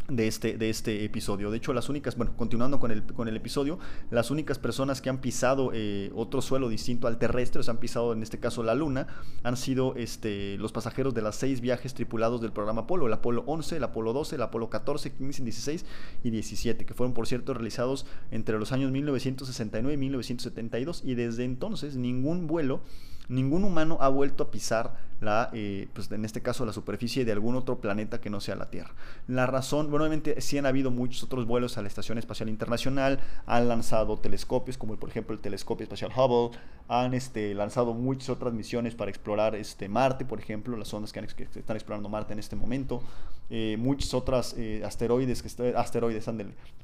[0.10, 1.51] de este, de este episodio.
[1.51, 3.80] De hecho, las únicas, bueno, continuando con el, con el episodio,
[4.12, 7.80] las únicas personas que han pisado eh, otro suelo distinto al terrestre, o sea, han
[7.80, 9.07] pisado en este caso la Luna,
[9.43, 13.43] han sido este, los pasajeros de las seis viajes tripulados del programa Apolo, el Apolo
[13.45, 15.86] 11, el Apolo 12, el Apolo 14, 15, 16
[16.24, 21.43] y 17, que fueron, por cierto, realizados entre los años 1969 y 1972, y desde
[21.43, 22.82] entonces ningún vuelo
[23.30, 27.32] ningún humano ha vuelto a pisar la, eh, pues en este caso la superficie de
[27.32, 28.91] algún otro planeta que no sea la Tierra.
[29.27, 33.19] La razón, bueno, obviamente sí han habido muchos otros vuelos a la Estación Espacial Internacional,
[33.45, 36.57] han lanzado telescopios como por ejemplo el telescopio espacial Hubble,
[36.88, 41.19] han este, lanzado muchas otras misiones para explorar este, Marte, por ejemplo, las ondas que,
[41.19, 43.01] están explorando Marte en este momento,
[43.49, 46.25] eh, muchas otras eh, asteroides, que asteroides,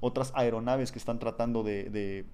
[0.01, 2.25] otras aeronaves que están tratando de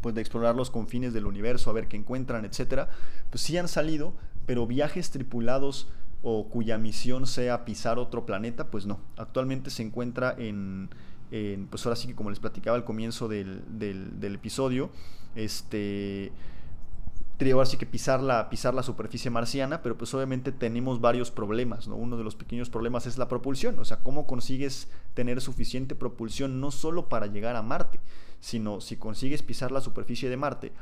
[0.00, 2.88] pues de explorar los confines del universo, a ver qué encuentran, etcétera,
[3.30, 4.14] pues sí han salido,
[4.46, 5.88] pero viajes tripulados
[6.22, 9.00] o cuya misión sea pisar otro planeta, pues no.
[9.16, 10.90] Actualmente se encuentra en,
[11.70, 14.90] pues ahora sí que como les platicaba al comienzo del, del, episodio,
[15.34, 16.32] este
[17.52, 21.86] ahora sí que pisar la, pisar la superficie marciana, pero pues obviamente tenemos varios problemas,
[21.86, 21.94] ¿no?
[21.96, 26.60] Uno de los pequeños problemas es la propulsión, o sea, cómo consigues tener suficiente propulsión
[26.60, 28.00] no solo para llegar a Marte,
[28.40, 30.72] sino si consigues pisar la superficie de Marte,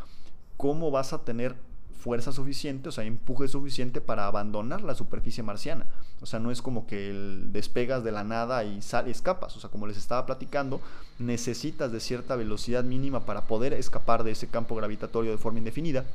[0.57, 1.57] ¿cómo vas a tener
[1.99, 5.87] fuerza suficiente, o sea, empuje suficiente para abandonar la superficie marciana?
[6.23, 7.13] O sea, no es como que
[7.51, 10.81] despegas de la nada y sales, escapas, o sea, como les estaba platicando,
[11.19, 16.07] necesitas de cierta velocidad mínima para poder escapar de ese campo gravitatorio de forma indefinida.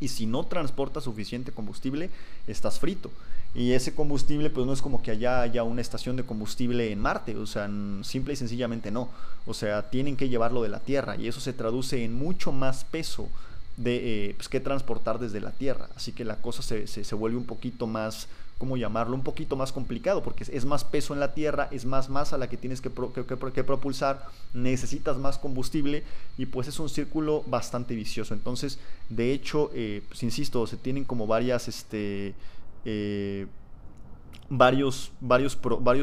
[0.00, 2.10] Y si no transportas suficiente combustible,
[2.46, 3.10] estás frito.
[3.54, 7.00] Y ese combustible, pues no es como que allá haya una estación de combustible en
[7.00, 7.68] Marte, o sea,
[8.02, 9.08] simple y sencillamente no.
[9.46, 12.84] O sea, tienen que llevarlo de la Tierra y eso se traduce en mucho más
[12.84, 13.28] peso
[13.78, 15.88] de, eh, pues, que transportar desde la Tierra.
[15.96, 18.28] Así que la cosa se, se, vuelve un poquito más,
[18.58, 19.14] ¿cómo llamarlo?
[19.14, 22.48] Un poquito más complicado porque es más peso en la Tierra, es más masa la
[22.48, 26.04] que tienes que, propulsar, necesitas más combustible
[26.36, 28.34] y pues es un círculo bastante vicioso.
[28.34, 28.78] Entonces,
[29.08, 32.34] de hecho, eh, pues insisto, se tienen como varias, este
[32.84, 33.46] eh,
[34.50, 35.56] varios, varios,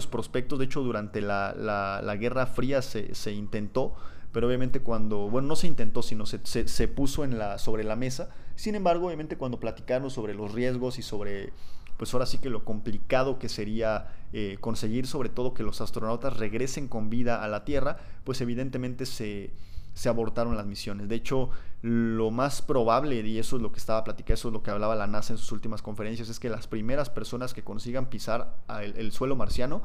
[0.07, 0.59] prospectos.
[0.59, 3.95] De hecho, durante la, Guerra Fría se, intentó,
[4.31, 7.25] pero obviamente cuando, bueno, no se intentó, sino se, puso
[7.57, 8.29] sobre la mesa.
[8.55, 11.51] Sin embargo, obviamente cuando platicaron sobre los riesgos y sobre,
[11.97, 16.37] pues ahora sí que lo complicado que sería eh, conseguir sobre todo que los astronautas
[16.37, 19.51] regresen con vida a la Tierra, pues evidentemente se
[19.95, 21.07] se abortaron las misiones.
[21.07, 21.49] De hecho,
[21.81, 24.95] lo más probable, y eso es lo que estaba platicando, eso es lo que hablaba
[24.95, 29.11] la NASA en sus últimas conferencias, es que las primeras personas que consigan pisar el,
[29.13, 29.81] suelo marciano,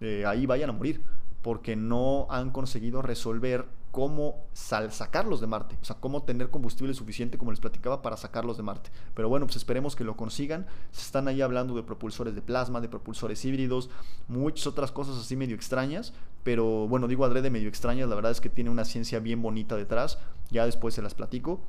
[0.00, 1.02] eh, ahí vayan a morir,
[1.42, 7.38] porque no han conseguido resolver cómo sacarlos de Marte, o sea, cómo tener combustible suficiente,
[7.38, 8.90] como les platicaba, para sacarlos de Marte.
[9.14, 10.66] Pero bueno, pues esperemos que lo consigan.
[10.90, 13.90] Se están ahí hablando de propulsores de plasma, de propulsores híbridos,
[14.28, 16.12] muchas otras cosas así medio extrañas,
[16.44, 19.76] pero bueno, digo adrede medio extrañas, la verdad es que tiene una ciencia bien bonita
[19.76, 20.18] detrás,
[20.50, 21.60] ya después se las platico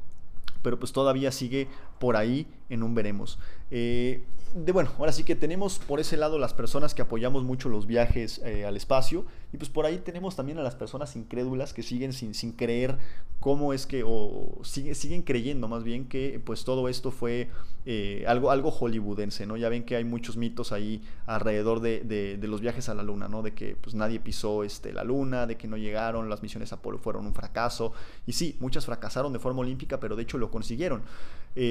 [0.62, 1.68] pero pues todavía sigue
[2.00, 3.40] por ahí en un veremos.
[3.72, 4.24] Eh,
[4.56, 7.86] de bueno, ahora sí que tenemos por ese lado las personas que apoyamos mucho los
[7.86, 11.84] viajes eh, al espacio y pues por ahí tenemos también a las personas incrédulas que
[11.84, 12.98] siguen sin, sin creer
[13.40, 17.50] cómo es que, o siguen creyendo más bien que pues todo esto fue
[17.86, 19.56] eh, algo, algo hollywoodense, ¿no?
[19.56, 23.28] Ya ven que hay muchos mitos ahí alrededor de, de, los viajes a la luna,
[23.28, 23.42] ¿no?
[23.42, 26.98] De que pues nadie pisó este, la luna, de que no llegaron, las misiones Apolo
[26.98, 27.94] fueron un fracaso
[28.26, 31.04] y sí, muchas fracasaron de forma olímpica, pero de hecho lo consiguieron.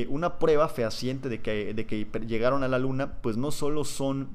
[0.08, 4.28] una prueba fehaciente de que, de que llegaron a la luna, pues no solo son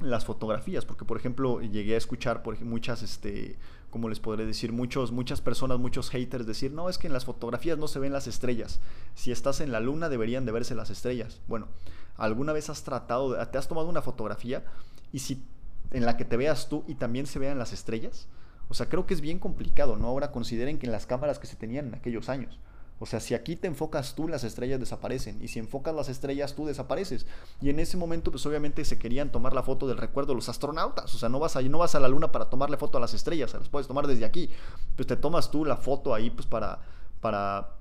[0.00, 3.56] las fotografías, porque por ejemplo llegué a escuchar por muchas, este,
[3.90, 7.24] como les podré decir, muchos, muchas personas, muchos haters decir, no, es que en las
[7.24, 8.80] fotografías no se ven las estrellas,
[9.14, 11.40] si estás en la luna deberían de verse las estrellas.
[11.46, 11.68] Bueno,
[12.16, 14.64] ¿alguna vez has tratado, te has tomado una fotografía
[15.12, 15.44] y si
[15.90, 18.28] en la que te veas tú y también se vean las estrellas?
[18.68, 20.08] O sea, creo que es bien complicado, ¿no?
[20.08, 22.58] Ahora consideren que en las cámaras que se tenían en aquellos años,
[23.00, 25.42] o sea, si aquí te enfocas tú, las estrellas desaparecen.
[25.42, 27.26] Y si enfocas las estrellas, tú desapareces.
[27.60, 30.48] Y en ese momento, pues obviamente se querían tomar la foto del recuerdo de los
[30.48, 31.12] astronautas.
[31.14, 33.12] O sea, no vas a, no vas a la luna para tomarle foto a las
[33.12, 34.48] estrellas, se las puedes tomar desde aquí.
[34.96, 36.78] Pues te tomas tú la foto ahí, pues para,
[37.20, 37.74] para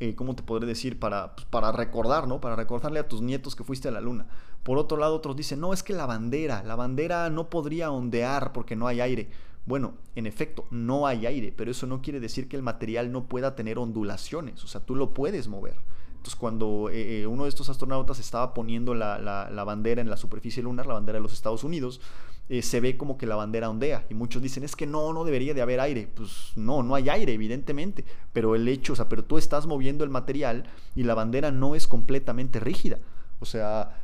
[0.00, 0.98] eh, ¿cómo te podré decir?
[0.98, 2.40] Para, pues, para recordar, ¿no?
[2.40, 4.26] Para recordarle a tus nietos que fuiste a la luna.
[4.62, 8.52] Por otro lado, otros dicen, no, es que la bandera, la bandera no podría ondear
[8.52, 9.30] porque no hay aire.
[9.66, 13.26] Bueno, en efecto, no hay aire, pero eso no quiere decir que el material no
[13.26, 15.76] pueda tener ondulaciones, o sea, tú lo puedes mover.
[16.24, 20.62] Entonces, cuando eh, eh, uno de estos astronautas estaba poniendo la, bandera en la superficie
[20.62, 22.00] lunar, la bandera de los Estados Unidos,
[22.48, 24.06] eh, se ve como que la bandera ondea.
[24.08, 26.08] Y muchos dicen, es que no, no debería de haber aire.
[26.14, 28.06] Pues no, no hay aire, evidentemente.
[28.32, 31.74] Pero el hecho, o sea, pero tú estás moviendo el material y la bandera no
[31.74, 33.00] es completamente rígida.
[33.40, 34.00] O sea,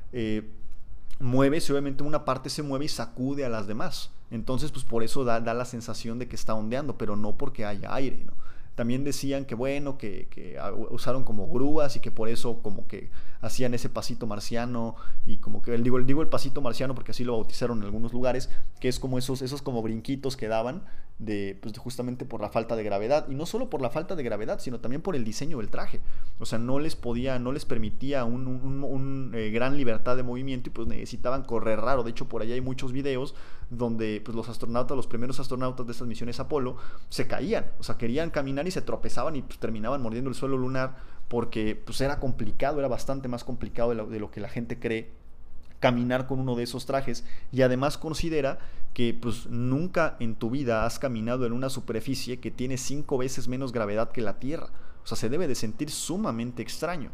[1.21, 4.11] mueve, obviamente una parte se mueve y sacude a las demás.
[4.31, 7.65] Entonces, pues por eso da, da, la sensación de que está ondeando, pero no porque
[7.65, 8.33] haya aire, ¿no?
[8.75, 10.59] También decían que bueno, que, que,
[10.91, 13.11] usaron como grúas y que por eso como que
[13.43, 14.97] hacían ese pasito marciano
[15.27, 18.49] y como que digo, digo el pasito marciano porque así lo bautizaron en algunos lugares,
[18.79, 20.85] que es como esos, esos como brinquitos que daban
[21.21, 23.29] de, pues justamente por la falta de gravedad.
[23.29, 26.01] Y no solo por la falta de gravedad sino también por el diseño del traje.
[26.39, 30.73] O sea no les podía no les permitía un, eh, gran libertad de movimiento y
[30.73, 32.03] pues necesitaban correr raro.
[32.03, 33.35] De hecho por allá hay muchos videos
[33.69, 36.77] donde pues los astronautas los primeros astronautas de estas misiones Apolo
[37.11, 37.67] se caían.
[37.79, 40.97] O sea querían caminar y se tropezaban y pues, terminaban mordiendo el suelo lunar
[41.29, 45.20] porque pues era complicado era bastante más complicado de lo que la gente cree
[45.81, 48.59] caminar con uno de esos trajes y además considera
[48.95, 53.49] que pues nunca en tu vida has caminado en una superficie que tiene cinco veces
[53.49, 54.69] menos gravedad que la Tierra.
[55.03, 57.11] O sea, se debe de sentir sumamente extraño.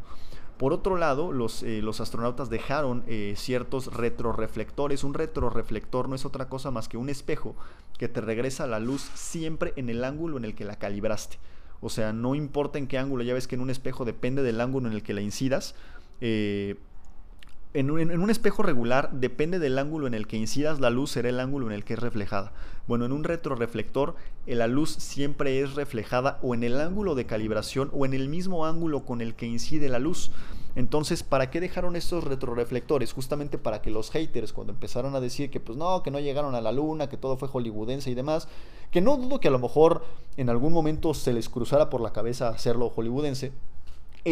[0.57, 5.03] Por otro lado, los, eh, los astronautas dejaron eh, ciertos retroreflectores.
[5.03, 7.55] Un retroreflector no es otra cosa más que un espejo
[7.97, 11.37] que te regresa la luz siempre en el ángulo en el que la calibraste.
[11.79, 14.59] O sea, no importa en qué ángulo, ya ves que en un espejo depende del
[14.59, 15.75] ángulo en el que la incidas.
[16.21, 16.75] Eh,
[17.79, 21.39] en un, espejo regular, depende del ángulo en el que incidas la luz, será el
[21.39, 22.51] ángulo en el que es reflejada.
[22.87, 24.15] Bueno, en un retroreflector,
[24.47, 28.29] eh, la luz siempre es reflejada o en el ángulo de calibración o en el
[28.29, 30.31] mismo ángulo con el que incide la luz.
[30.75, 33.13] Entonces, ¿para qué dejaron estos retroreflectores?
[33.13, 36.55] Justamente para que los haters, cuando empezaron a decir que pues no, que no llegaron
[36.55, 38.47] a la luna, que todo fue hollywoodense y demás,
[38.89, 40.03] que no dudo que a lo mejor
[40.35, 43.51] en algún momento se les cruzara por la cabeza hacerlo hollywoodense,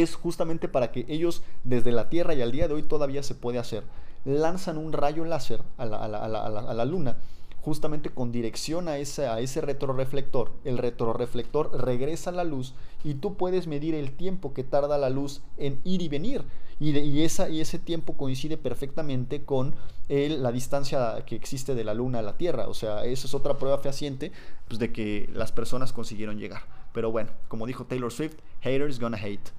[0.01, 3.33] es justamente para que ellos desde la Tierra y al día de hoy todavía se
[3.33, 3.83] puede hacer,
[4.25, 7.17] lanzan un rayo láser a la, Luna
[7.61, 10.51] justamente con dirección a ese, a ese retroreflector.
[10.65, 15.41] El retroreflector regresa la luz y tú puedes medir el tiempo que tarda la luz
[15.57, 16.43] en ir y venir.
[16.77, 19.75] Y, esa, y ese tiempo coincide perfectamente con
[20.09, 22.67] la distancia que existe de la Luna a la Tierra.
[22.67, 24.33] O sea, esa es otra prueba fehaciente
[24.67, 26.63] pues, de que las personas consiguieron llegar.
[26.93, 29.51] Pero bueno, como dijo Taylor Swift, haters gonna hate.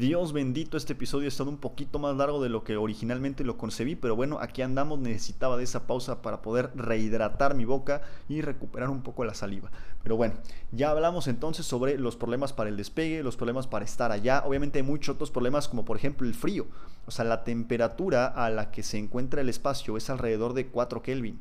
[0.00, 3.58] Dios bendito, este episodio ha estado un poquito más largo de lo que originalmente lo
[3.58, 8.40] concebí, pero bueno, aquí andamos, necesitaba de esa pausa para poder rehidratar mi boca y
[8.40, 9.70] recuperar un poco la saliva.
[10.02, 10.36] Pero bueno,
[10.72, 14.42] ya hablamos entonces sobre los problemas para el despegue, los problemas para estar allá.
[14.46, 16.66] Obviamente hay muchos otros problemas como por ejemplo el frío.
[17.04, 21.02] O sea, la temperatura a la que se encuentra el espacio es alrededor de 4
[21.02, 21.40] Kelvin.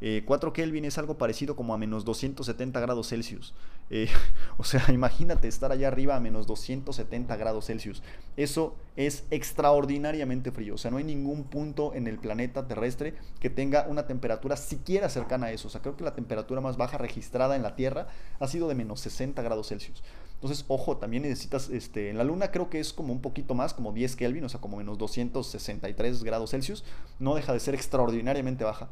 [0.00, 3.54] 4 eh, Kelvin es algo parecido como a menos 270 grados Celsius.
[3.88, 4.08] Eh,
[4.58, 8.02] o sea, imagínate estar allá arriba a menos 270 grados Celsius.
[8.36, 10.74] Eso es extraordinariamente frío.
[10.74, 15.08] O sea, no hay ningún punto en el planeta terrestre que tenga una temperatura siquiera
[15.08, 15.68] cercana a eso.
[15.68, 18.74] O sea, creo que la temperatura más baja registrada en la Tierra ha sido de
[18.74, 20.02] menos 60 grados Celsius.
[20.34, 23.72] Entonces, ojo, también necesitas, este, en la Luna creo que es como un poquito más,
[23.72, 26.84] como 10 Kelvin, o sea, como menos 263 grados Celsius.
[27.18, 28.90] No deja de ser extraordinariamente baja.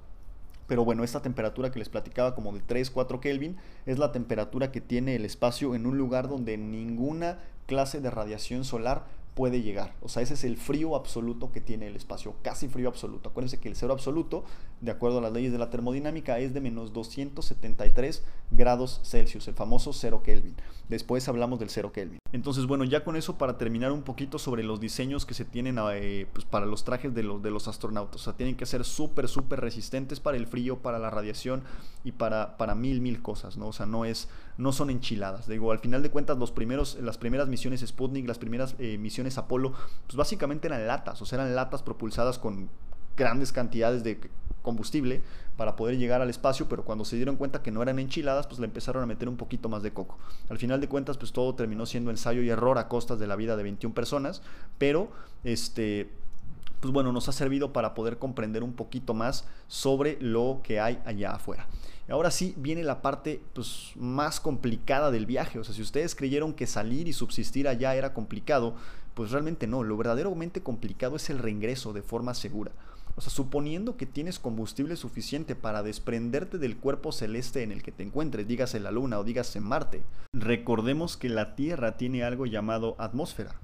[0.67, 3.57] Pero bueno, esta temperatura que les platicaba como de 3, 4 Kelvin
[3.87, 8.65] es la temperatura que tiene el espacio en un lugar donde ninguna clase de radiación
[8.65, 9.05] solar
[9.35, 9.95] puede llegar.
[10.01, 13.29] O sea, ese es el frío absoluto que tiene el espacio, casi frío absoluto.
[13.29, 14.45] Acuérdense que el cero absoluto,
[14.81, 19.55] de acuerdo a las leyes de la termodinámica, es de menos 273 grados Celsius, el
[19.55, 20.55] famoso cero Kelvin.
[20.89, 22.19] Después hablamos del cero Kelvin.
[22.33, 25.79] Entonces, bueno, ya con eso para terminar un poquito sobre los diseños que se tienen
[25.93, 28.21] eh, pues, para los trajes de los, de los astronautas.
[28.21, 31.63] O sea, tienen que ser súper, súper resistentes para el frío, para la radiación
[32.05, 33.69] y para, para mil, mil cosas, ¿no?
[33.69, 35.49] O sea, no es, no son enchiladas.
[35.49, 39.39] Digo, al final de cuentas, los primeros, las primeras misiones Sputnik, las primeras eh, misiones
[39.39, 39.73] Apolo,
[40.07, 42.69] pues básicamente eran latas, o sea, eran latas propulsadas con
[43.17, 44.19] grandes cantidades de
[44.63, 45.23] combustible
[45.57, 48.59] para poder llegar al espacio, pero cuando se dieron cuenta que no eran enchiladas, pues
[48.59, 50.19] le empezaron a meter un poquito más de coco.
[50.49, 53.37] Al final de cuentas, pues todo terminó siendo ensayo y error a costas de la
[53.37, 54.43] vida de 21 personas,
[54.79, 55.11] pero
[55.45, 56.11] este
[56.85, 61.01] pues bueno, nos ha servido para poder comprender un poquito más sobre lo que hay
[61.07, 61.67] allá afuera.
[62.07, 65.59] Y ahora sí viene la parte pues, más complicada del viaje.
[65.59, 68.75] O sea, si ustedes creyeron que salir y subsistir allá era complicado,
[69.15, 69.83] pues realmente no.
[69.83, 72.73] Lo verdaderamente complicado es el reingreso de forma segura.
[73.17, 77.93] O sea, suponiendo que tienes combustible suficiente para desprenderte del cuerpo celeste en el que
[77.93, 80.03] te encuentres, dígase la Luna o dígase Marte.
[80.35, 83.55] Recordemos que la Tierra tiene algo llamado atmósfera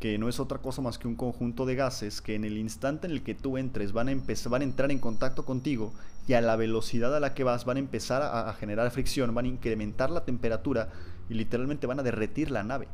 [0.00, 3.06] que no es otra cosa más que un conjunto de gases que en el instante
[3.06, 4.14] en el que tú entres van a,
[4.48, 5.92] van a entrar en contacto contigo
[6.26, 9.44] y a la velocidad a la que vas van a empezar a, generar fricción, van
[9.44, 10.88] a incrementar la temperatura
[11.28, 12.88] y literalmente van a derretir la nave.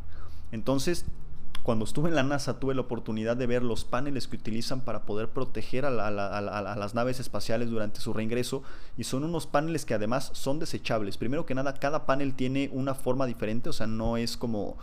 [0.50, 1.04] Entonces,
[1.62, 5.02] cuando estuve en la NASA tuve la oportunidad de ver los paneles que utilizan para
[5.02, 8.64] poder proteger a, a, las naves espaciales durante su reingreso
[8.96, 11.18] y son unos paneles que además son desechables.
[11.18, 14.76] Primero que nada, cada panel tiene una forma diferente, o sea, no es como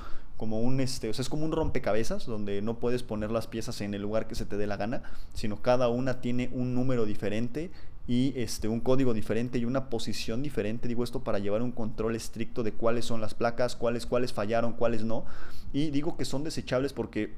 [0.43, 3.79] como un este, o sea, es como un rompecabezas donde no puedes poner las piezas
[3.79, 5.01] en el lugar que se te dé la gana,
[5.33, 7.71] sino cada una tiene un número diferente
[8.09, 10.89] y este, un código diferente y una posición diferente.
[10.89, 14.73] Digo esto para llevar un control estricto de cuáles son las placas, cuáles, cuáles fallaron,
[14.73, 15.23] cuáles no.
[15.71, 17.35] Y digo que son desechables porque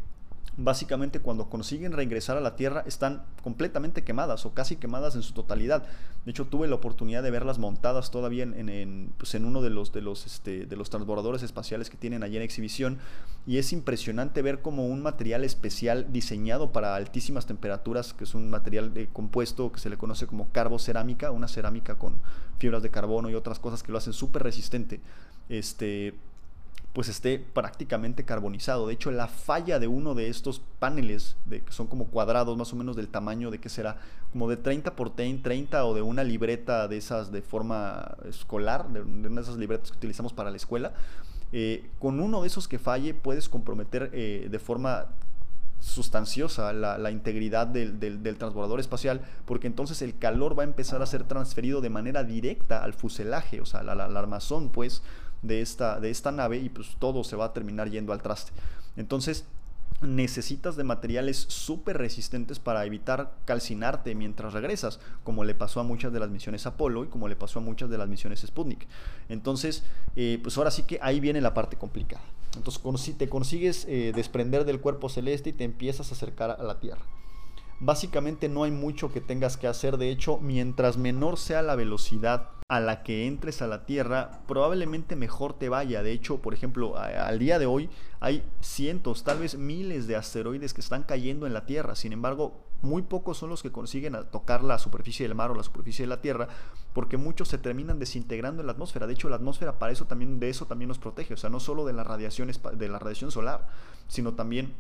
[0.58, 5.34] básicamente cuando consiguen reingresar a la Tierra están completamente quemadas o casi quemadas en su
[5.34, 5.84] totalidad.
[6.24, 9.70] De hecho, tuve la oportunidad de verlas montadas todavía en, en, pues en uno de
[9.70, 13.00] los, de, los, este, de los transbordadores espaciales que tienen allí en exhibición
[13.46, 18.50] y es impresionante ver como un material especial diseñado para altísimas temperaturas, que es un
[18.50, 22.16] material de compuesto que se le conoce como carbocerámica, una cerámica con
[22.58, 25.02] fibras de carbono y otras cosas que lo hacen súper resistente.
[25.50, 26.16] Este,
[26.96, 28.88] pues esté prácticamente carbonizado.
[28.88, 32.72] De hecho, la falla de uno de estos paneles, de, que son como cuadrados más
[32.72, 33.98] o menos del tamaño de que será,
[34.32, 39.02] como de 30 por 30 o de una libreta de esas de forma escolar, de,
[39.02, 40.94] una de esas libretas que utilizamos para la escuela,
[41.52, 45.08] eh, con uno de esos que falle puedes comprometer eh, de forma
[45.82, 51.26] sustanciosa la, integridad del, transbordador espacial, porque entonces el calor va a empezar a ser
[51.26, 55.04] transferido de manera directa al fuselaje, o sea, al armazón, pues,
[55.48, 58.52] de esta, de esta nave y pues todo se va a terminar yendo al traste.
[58.96, 59.46] Entonces
[60.02, 66.12] necesitas de materiales súper resistentes para evitar calcinarte mientras regresas, como le pasó a muchas
[66.12, 68.88] de las misiones Apolo y como le pasó a muchas de las misiones Sputnik.
[69.30, 69.84] Entonces,
[70.16, 72.24] eh, pues ahora sí que ahí viene la parte complicada.
[72.56, 76.80] Entonces, te consigues eh, desprender del cuerpo celeste y te empiezas a acercar a la
[76.80, 77.02] Tierra.
[77.80, 82.50] Básicamente no hay mucho que tengas que hacer, de hecho, mientras menor sea la velocidad
[82.68, 86.02] a la que entres a la Tierra, probablemente mejor te vaya.
[86.02, 87.90] De hecho, por ejemplo, al día de hoy
[88.20, 91.94] hay cientos, tal vez miles de asteroides que están cayendo en la Tierra.
[91.94, 95.62] Sin embargo, muy pocos son los que consiguen tocar la superficie del mar o la
[95.62, 96.48] superficie de la Tierra,
[96.94, 99.06] porque muchos se terminan desintegrando en la atmósfera.
[99.06, 101.60] De hecho, la atmósfera para eso también de eso también nos protege, o sea, no
[101.60, 103.68] solo de la radiación de la radiación solar,
[104.08, 104.74] sino también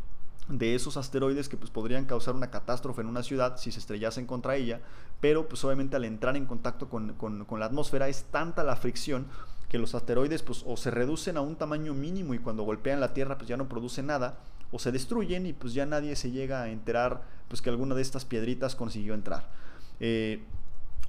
[0.48, 4.26] de esos asteroides que pues, podrían causar una catástrofe en una ciudad si se estrellasen
[4.26, 4.82] contra ella,
[5.20, 7.16] pero pues obviamente al entrar en contacto con,
[7.60, 9.26] la atmósfera es tanta la fricción
[9.70, 13.14] que los asteroides pues o se reducen a un tamaño mínimo y cuando golpean la
[13.14, 14.38] Tierra pues ya no producen nada,
[14.72, 18.02] o se destruyen y pues ya nadie se llega a enterar pues que alguna de
[18.02, 19.50] estas piedritas consiguió entrar.
[20.00, 20.43] Eh,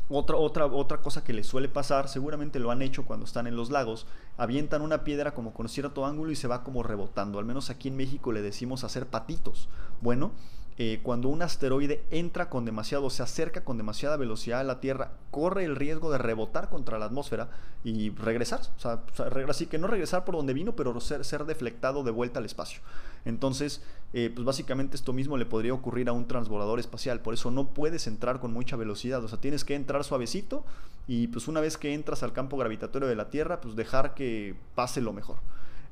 [0.08, 3.56] otra, otra, otra cosa que les suele pasar, seguramente lo han hecho cuando están en
[3.56, 7.38] los lagos, avientan una piedra como con cierto ángulo y se va como rebotando.
[7.38, 9.68] Al menos aquí en México le decimos hacer patitos.
[10.00, 10.32] Bueno,
[10.78, 15.12] eh, cuando un asteroide entra con demasiado, se acerca con demasiada velocidad a la Tierra,
[15.30, 17.48] corre el riesgo de rebotar contra la atmósfera
[17.82, 18.60] y regresar.
[18.76, 19.00] O sea,
[19.48, 22.80] así que no regresar por donde vino, pero ser, ser deflectado de vuelta al espacio.
[23.24, 27.20] Entonces, eh, pues básicamente esto mismo le podría ocurrir a un transbordador espacial.
[27.20, 29.24] Por eso no puedes entrar con mucha velocidad.
[29.24, 30.62] O sea, tienes que entrar suavecito
[31.08, 34.54] y pues una vez que entras al campo gravitatorio de la Tierra, pues dejar que
[34.74, 35.38] pase lo mejor.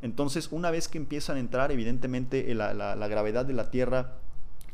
[0.03, 4.19] Entonces, una vez que empiezan a entrar, evidentemente la, la gravedad de la Tierra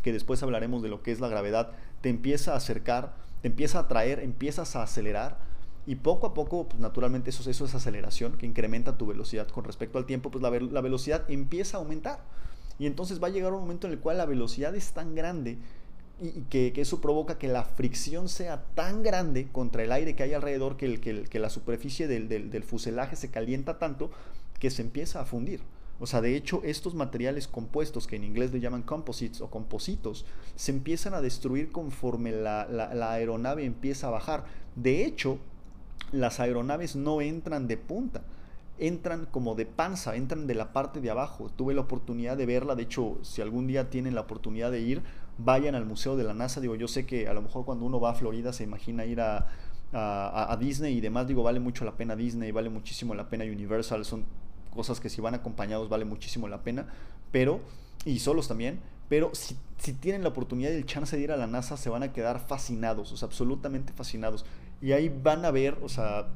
[0.03, 3.79] que después hablaremos de lo que es la gravedad, te empieza a acercar, te empieza
[3.79, 5.39] a atraer, empiezas a acelerar
[5.87, 9.99] y poco a poco, pues naturalmente eso, es aceleración que incrementa tu velocidad con respecto
[9.99, 12.21] al tiempo, pues la, velocidad empieza a aumentar.
[12.79, 15.59] Y entonces va a llegar un momento en el cual la velocidad es tan grande
[16.21, 20.35] y que, eso provoca que la fricción sea tan grande contra el aire que hay
[20.35, 24.11] alrededor que, el, que, la superficie del, fuselaje se calienta tanto
[24.59, 25.63] que se empieza a fundir.
[26.01, 30.25] O sea, de hecho, estos materiales compuestos, que en inglés le llaman composites o compositos,
[30.57, 32.63] se empiezan a destruir conforme la,
[33.13, 34.45] aeronave empieza a bajar.
[34.77, 35.39] De hecho,
[36.11, 38.23] las aeronaves no entran de punta.
[38.79, 41.51] entran como de panza, entran de la parte de abajo.
[41.55, 45.03] Tuve la oportunidad de verla, de hecho, si algún día tienen la oportunidad de ir,
[45.37, 46.63] vayan al Museo de la NASA.
[46.63, 49.21] Digo, yo sé que a lo mejor cuando uno va a Florida se imagina ir
[49.21, 49.49] a,
[49.93, 54.07] a, Disney y demás, digo, vale mucho la pena Disney, vale muchísimo la pena Universal,
[54.07, 54.25] son
[54.75, 56.87] cosas que si van acompañados vale muchísimo la pena,
[57.31, 57.61] pero,
[58.05, 59.57] y solos también, pero si,
[59.95, 62.47] tienen la oportunidad y el chance de ir a la NASA, se van a quedar
[62.47, 64.45] fascinados, o sea, absolutamente fascinados.
[64.81, 66.29] Y ahí van a ver, o sea,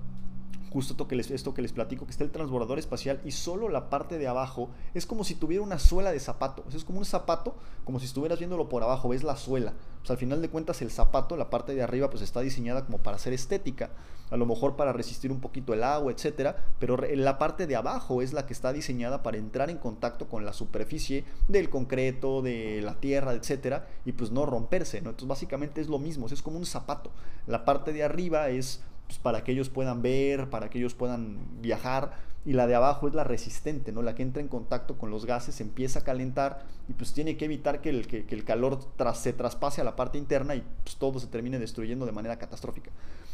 [0.75, 3.69] justo esto que, les, esto que les platico, que está el transbordador espacial y solo
[3.69, 6.65] la parte de abajo es como si tuviera una suela de zapato.
[6.75, 9.73] es como un zapato, como si estuvieras viéndolo por abajo, ves la suela.
[10.01, 12.99] Pues al final de cuentas el zapato, la parte de arriba, pues está diseñada como
[12.99, 13.91] para ser estética,
[14.33, 18.21] a lo mejor para resistir un poquito el agua, etcétera, pero la parte de abajo
[18.21, 22.83] es la que está diseñada para entrar en contacto con la superficie del concreto, de
[22.83, 24.99] la tierra, etcétera, y pues no romperse.
[24.99, 27.13] Entonces básicamente es lo mismo, es como un zapato.
[27.47, 31.39] La parte de arriba es pues, para que ellos puedan ver, para que ellos puedan
[31.61, 32.13] viajar.
[32.47, 34.03] Y la de abajo es la resistente, ¿no?
[34.03, 37.47] La que entra en contacto con los gases, empieza a calentar y pues tiene que
[37.47, 40.97] evitar que el, que, el calor tras, se traspase a la parte interna y pues,
[40.97, 42.91] todo se termine destruyendo de manera catastrófica.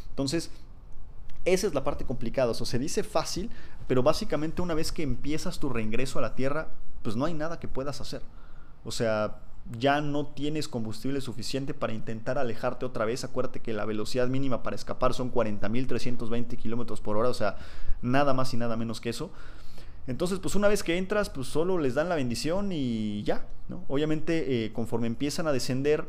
[0.09, 0.49] Entonces,
[1.43, 2.51] esa es la parte complicada.
[2.51, 3.49] O sea, se dice fácil,
[3.87, 6.69] pero básicamente una vez que empiezas tu reingreso a la Tierra,
[7.03, 8.21] pues no hay nada que puedas hacer.
[8.85, 9.39] O sea,
[9.79, 13.23] ya no tienes combustible suficiente para intentar alejarte otra vez.
[13.23, 17.57] Acuérdate que la velocidad mínima para escapar son 40.320 kilómetros por hora, o sea,
[18.01, 19.31] nada más y nada menos que eso.
[20.07, 23.83] Entonces, pues una vez que entras, pues solo les dan la bendición y ya, ¿no?
[23.87, 26.07] Obviamente, eh, conforme empiezan a descender,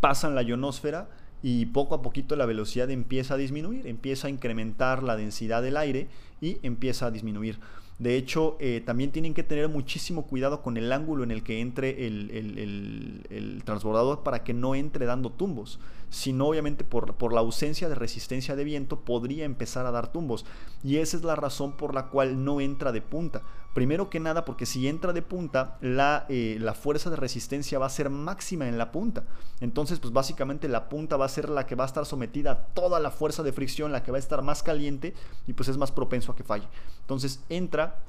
[0.00, 1.08] pasan la ionosfera
[1.42, 5.78] y poco a poquito la velocidad empieza a disminuir, empieza a incrementar la densidad del
[5.78, 6.08] aire
[6.40, 7.58] y empieza a disminuir.
[8.00, 11.60] De hecho, eh, también tienen que tener muchísimo cuidado con el ángulo en el que
[11.60, 15.78] entre el, transbordador para que no entre dando tumbos.
[16.10, 20.44] Sino, obviamente, por, por, la ausencia de resistencia de viento, podría empezar a dar tumbos.
[20.82, 23.42] Y esa es la razón por la cual no entra de punta.
[23.74, 27.86] Primero que nada, porque si entra de punta, la, eh, la, fuerza de resistencia va
[27.86, 29.22] a ser máxima en la punta.
[29.60, 32.64] Entonces, pues básicamente la punta va a ser la que va a estar sometida a
[32.74, 35.14] toda la fuerza de fricción, la que va a estar más caliente
[35.46, 36.66] y pues es más propenso a que falle.
[37.02, 38.00] Entonces entra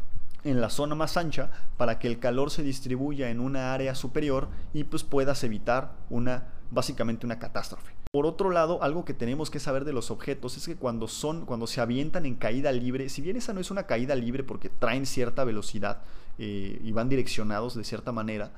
[0.44, 4.48] en la zona más ancha para que el calor se distribuya en una área superior
[4.73, 7.93] y pues puedas evitar una básicamente una catástrofe.
[8.11, 11.45] Por otro lado, algo que tenemos que saber de los objetos es que cuando son,
[11.45, 14.69] cuando se avientan en caída libre, si bien esa no es una caída libre porque
[14.69, 16.02] traen cierta velocidad
[16.39, 18.52] eh, y van direccionados de cierta manera,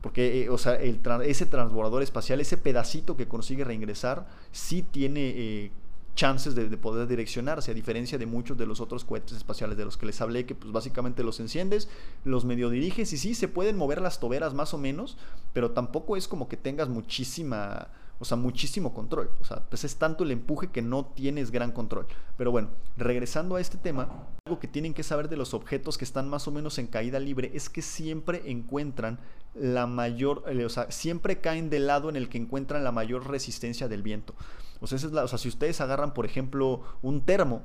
[0.00, 5.70] porque eh, o sea, ese transbordador espacial, ese pedacito que consigue reingresar, sí tiene eh,
[6.18, 9.96] chances de, poder direccionarse, a diferencia de muchos de los otros cohetes espaciales de los
[9.96, 11.88] que les hablé, que pues básicamente los enciendes,
[12.24, 15.16] los medio diriges y sí, se pueden mover las toberas más o menos,
[15.52, 17.86] pero tampoco es como que tengas muchísima
[18.20, 19.30] o sea, muchísimo control.
[19.40, 22.08] O sea, pues es tanto el empuje que no tienes gran control.
[22.36, 26.04] Pero bueno, regresando a este tema, algo que tienen que saber de los objetos que
[26.04, 29.20] están más o menos en caída libre es que siempre encuentran
[29.54, 33.28] la mayor, eh, o sea, siempre caen del lado en el que encuentran la mayor
[33.28, 34.34] resistencia del viento.
[34.80, 34.98] O sea,
[35.38, 37.62] si ustedes agarran, por ejemplo, un termo,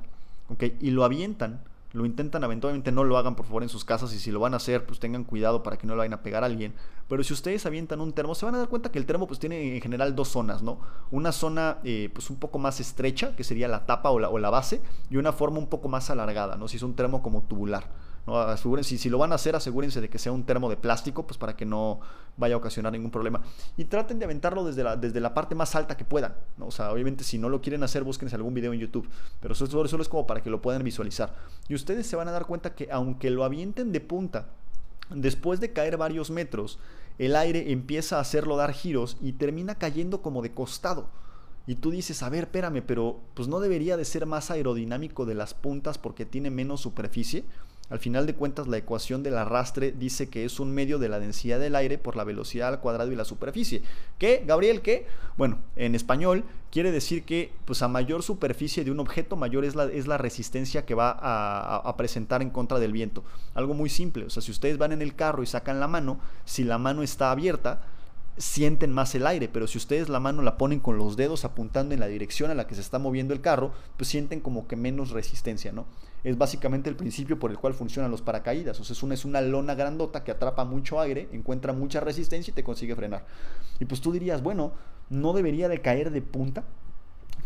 [0.48, 0.64] ¿ok?
[0.80, 1.62] Y lo avientan,
[1.94, 4.52] lo intentan eventualmente no lo hagan por favor en sus casas y si lo van
[4.52, 6.74] a hacer pues tengan cuidado para que no lo vayan a pegar a alguien.
[7.08, 9.38] Pero si ustedes avientan un termo se van a dar cuenta que el termo pues
[9.38, 10.80] tiene en general dos zonas no
[11.12, 14.38] una zona eh, pues un poco más estrecha que sería la tapa o la, o
[14.38, 17.42] la base y una forma un poco más alargada no si es un termo como
[17.42, 17.84] tubular
[18.82, 21.36] si, si, lo van a hacer, asegúrense de que sea un termo de plástico, pues
[21.36, 22.00] para que no
[22.36, 23.42] vaya a ocasionar ningún problema.
[23.76, 26.34] Y traten de aventarlo desde la, desde la parte más alta que puedan.
[26.56, 26.66] ¿no?
[26.66, 29.08] O sea, obviamente si no lo quieren hacer, búsquense algún video en YouTube.
[29.40, 31.34] Pero eso, solo es como para que lo puedan visualizar.
[31.68, 34.46] Y ustedes se van a dar cuenta que aunque lo avienten de punta,
[35.10, 36.78] después de caer varios metros,
[37.18, 41.08] el aire empieza a hacerlo dar giros y termina cayendo como de costado.
[41.66, 45.34] Y tú dices, a ver, espérame, pero pues no debería de ser más aerodinámico de
[45.34, 47.44] las puntas porque tiene menos superficie.
[47.90, 51.20] Al final de cuentas, la ecuación del arrastre dice que es un medio de la
[51.20, 53.82] densidad del aire por la velocidad al cuadrado y la superficie.
[54.18, 54.80] ¿Qué, Gabriel?
[54.80, 55.06] ¿Qué?
[55.36, 59.74] Bueno, en español quiere decir que pues, a mayor superficie de un objeto, mayor es
[59.74, 63.22] la, es la resistencia que va a, a, presentar en contra del viento.
[63.52, 64.24] Algo muy simple.
[64.24, 67.02] O sea, si ustedes van en el carro y sacan la mano, si la mano
[67.02, 67.82] está abierta,
[68.38, 71.94] sienten más el aire, pero si ustedes la mano la ponen con los dedos apuntando
[71.94, 74.76] en la dirección a la que se está moviendo el carro, pues sienten como que
[74.76, 75.86] menos resistencia, ¿no?
[76.24, 79.74] Es básicamente el principio por el cual funcionan los paracaídas, o sea, es una, lona
[79.74, 83.26] grandota que atrapa mucho aire, encuentra mucha resistencia y te consigue frenar.
[83.78, 84.72] Y pues tú dirías, bueno,
[85.10, 86.64] no debería de caer de punta,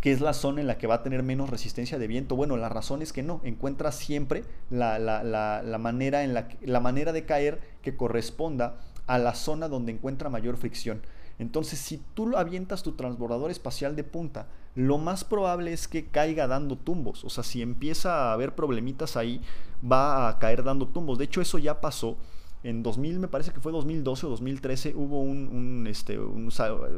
[0.00, 2.36] que es la zona en la que va a tener menos resistencia de viento.
[2.36, 7.96] Bueno, la razón es que no, encuentra siempre la, la, la manera de caer que
[7.96, 8.76] corresponda
[9.08, 11.02] a la zona donde encuentra mayor fricción.
[11.38, 16.46] Entonces, si tú avientas tu transbordador espacial de punta, lo más probable es que caiga
[16.46, 17.24] dando tumbos.
[17.24, 19.40] O sea, si empieza a haber problemitas ahí,
[19.80, 21.18] va a caer dando tumbos.
[21.18, 22.16] De hecho, eso ya pasó.
[22.64, 26.18] En 2000, me parece que fue 2012 o 2013, hubo un, este,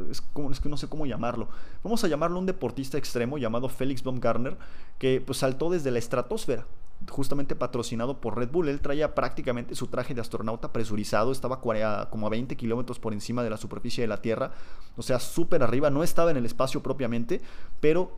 [0.09, 1.49] es, que no sé cómo llamarlo.
[1.83, 4.57] Vamos a llamarlo un deportista extremo llamado Felix Baumgartner,
[4.97, 6.65] que pues saltó desde la estratosfera
[7.09, 8.69] justamente patrocinado por Red Bull.
[8.69, 13.43] Él traía prácticamente su traje de astronauta presurizado, estaba como a 20 kilómetros por encima
[13.43, 14.51] de la superficie de la Tierra,
[14.97, 17.41] o sea, súper arriba, no estaba en el espacio propiamente,
[17.79, 18.11] pero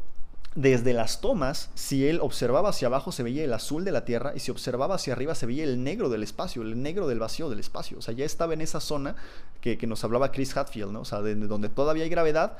[0.56, 4.34] desde las tomas, si él observaba hacia abajo se veía el azul de la Tierra
[4.36, 7.50] y si observaba hacia arriba se veía el negro del espacio, el negro del vacío
[7.50, 7.98] del espacio.
[7.98, 9.16] O sea, ya estaba en esa zona
[9.62, 11.02] que, nos hablaba Chris Hadfield, ¿no?
[11.02, 12.58] O sea, de, donde todavía hay gravedad,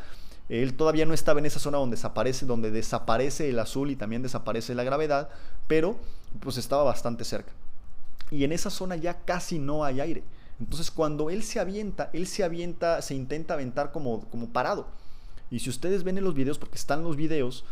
[0.50, 4.24] él todavía no estaba en esa zona donde desaparece, donde desaparece el azul y también
[4.24, 5.30] desaparece la gravedad,
[5.68, 5.96] pero
[6.40, 7.52] pues estaba bastante cerca.
[8.32, 10.24] Y en esa zona ya casi no hay aire.
[10.60, 14.88] Entonces cuando él se avienta, él se avienta, se intenta aventar como, como parado.
[15.52, 17.66] Y si ustedes ven en los videos, porque están los videos,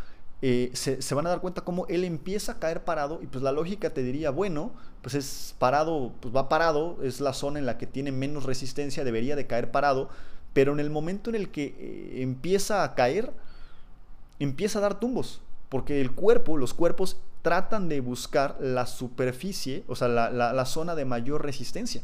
[0.44, 3.44] eh, se, se, van a dar cuenta cómo él empieza a caer parado y pues
[3.44, 7.66] la lógica te diría, bueno, pues es parado, pues va parado, es la zona en
[7.66, 10.10] la que tiene menos resistencia, debería de caer parado,
[10.54, 13.32] pero en el momento en el que eh, empieza a caer,
[14.40, 19.96] empieza a dar tumbos, porque el cuerpo, los cuerpos tratan de buscar la superficie, o
[19.96, 22.02] sea, la, zona de mayor resistencia.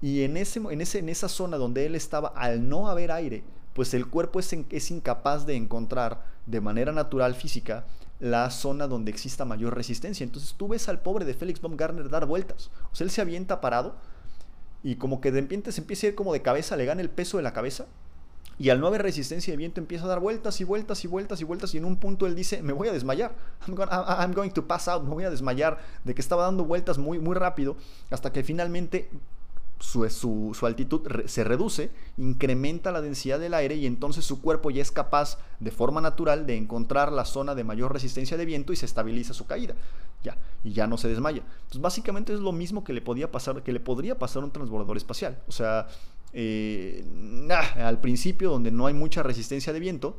[0.00, 3.44] Y en, ese, en, ese, en esa zona donde él estaba, al no haber aire,
[3.74, 7.84] pues el cuerpo es, es incapaz de encontrar de manera natural física
[8.18, 10.24] la zona donde exista mayor resistencia.
[10.24, 12.70] Entonces tú ves al pobre de Félix Baumgartner dar vueltas.
[12.92, 13.96] O sea, él se avienta parado
[14.82, 17.10] y como que de repente se empieza a ir como de cabeza, le gana el
[17.10, 17.86] peso de la cabeza
[18.62, 21.40] y al no haber resistencia de viento empieza a dar vueltas y vueltas y vueltas
[21.40, 23.34] y vueltas y en un punto él dice, me voy a desmayar,
[23.66, 27.18] I'm, going to pass out, me voy a desmayar, de que estaba dando vueltas muy,
[27.18, 27.76] muy rápido
[28.12, 29.10] hasta que finalmente
[29.80, 34.92] su, altitud se reduce, incrementa la densidad del aire y entonces su cuerpo ya es
[34.92, 38.86] capaz de forma natural de encontrar la zona de mayor resistencia de viento y se
[38.86, 39.74] estabiliza su caída.
[40.22, 41.42] Ya, y ya no se desmaya.
[41.62, 44.52] Entonces básicamente es lo mismo que le podía pasar, que le podría pasar a un
[44.52, 45.42] transbordador espacial.
[45.48, 45.88] O sea,
[46.32, 47.04] eh,
[47.50, 50.16] al principio donde no hay mucha resistencia de viento,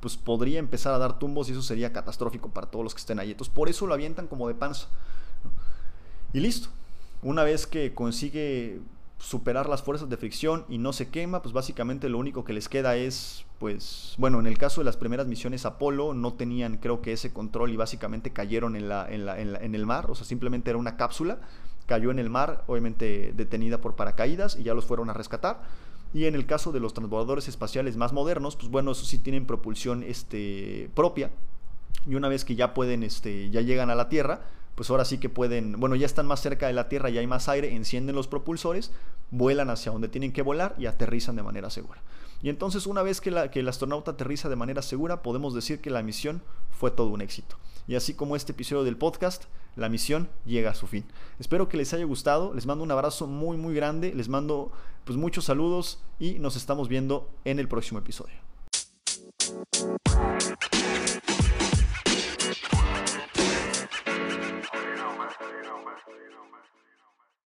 [0.00, 3.18] pues podría empezar a dar tumbos y eso sería catastrófico para todos los que estén
[3.18, 3.32] ahí.
[3.32, 4.88] Entonces por eso lo avientan como de panza.
[6.32, 6.68] Y listo.
[7.22, 8.80] Una vez que consigue
[9.20, 12.68] superar las fuerzas de fricción y no se quema, pues básicamente lo único que les
[12.68, 17.02] queda es, pues, bueno, en el caso de las primeras misiones Apolo no tenían creo
[17.02, 20.24] que ese control y básicamente cayeron en, la, en, la, en, el mar, o sea,
[20.24, 21.38] simplemente era una cápsula,
[21.90, 25.60] cayó en el mar, obviamente detenida por paracaídas y ya los fueron a rescatar.
[26.14, 29.44] Y en el caso de los transbordadores espaciales más modernos, pues bueno, eso sí tienen
[29.44, 31.32] propulsión este, propia.
[32.06, 34.42] Y una vez que ya pueden, este, ya llegan a la Tierra,
[34.76, 37.26] pues ahora sí que pueden, bueno, ya están más cerca de la Tierra, ya hay
[37.26, 38.92] más aire, encienden los propulsores,
[39.32, 42.00] vuelan hacia donde tienen que volar y aterrizan de manera segura.
[42.40, 45.80] Y entonces una vez que, la, que el astronauta aterriza de manera segura, podemos decir
[45.80, 46.40] que la misión
[46.70, 47.56] fue todo un éxito.
[47.88, 51.04] Y así como este episodio del podcast, la misión llega a su fin.
[51.38, 54.72] Espero que les haya gustado, les mando un abrazo muy muy grande, les mando
[55.04, 58.34] pues muchos saludos y nos estamos viendo en el próximo episodio.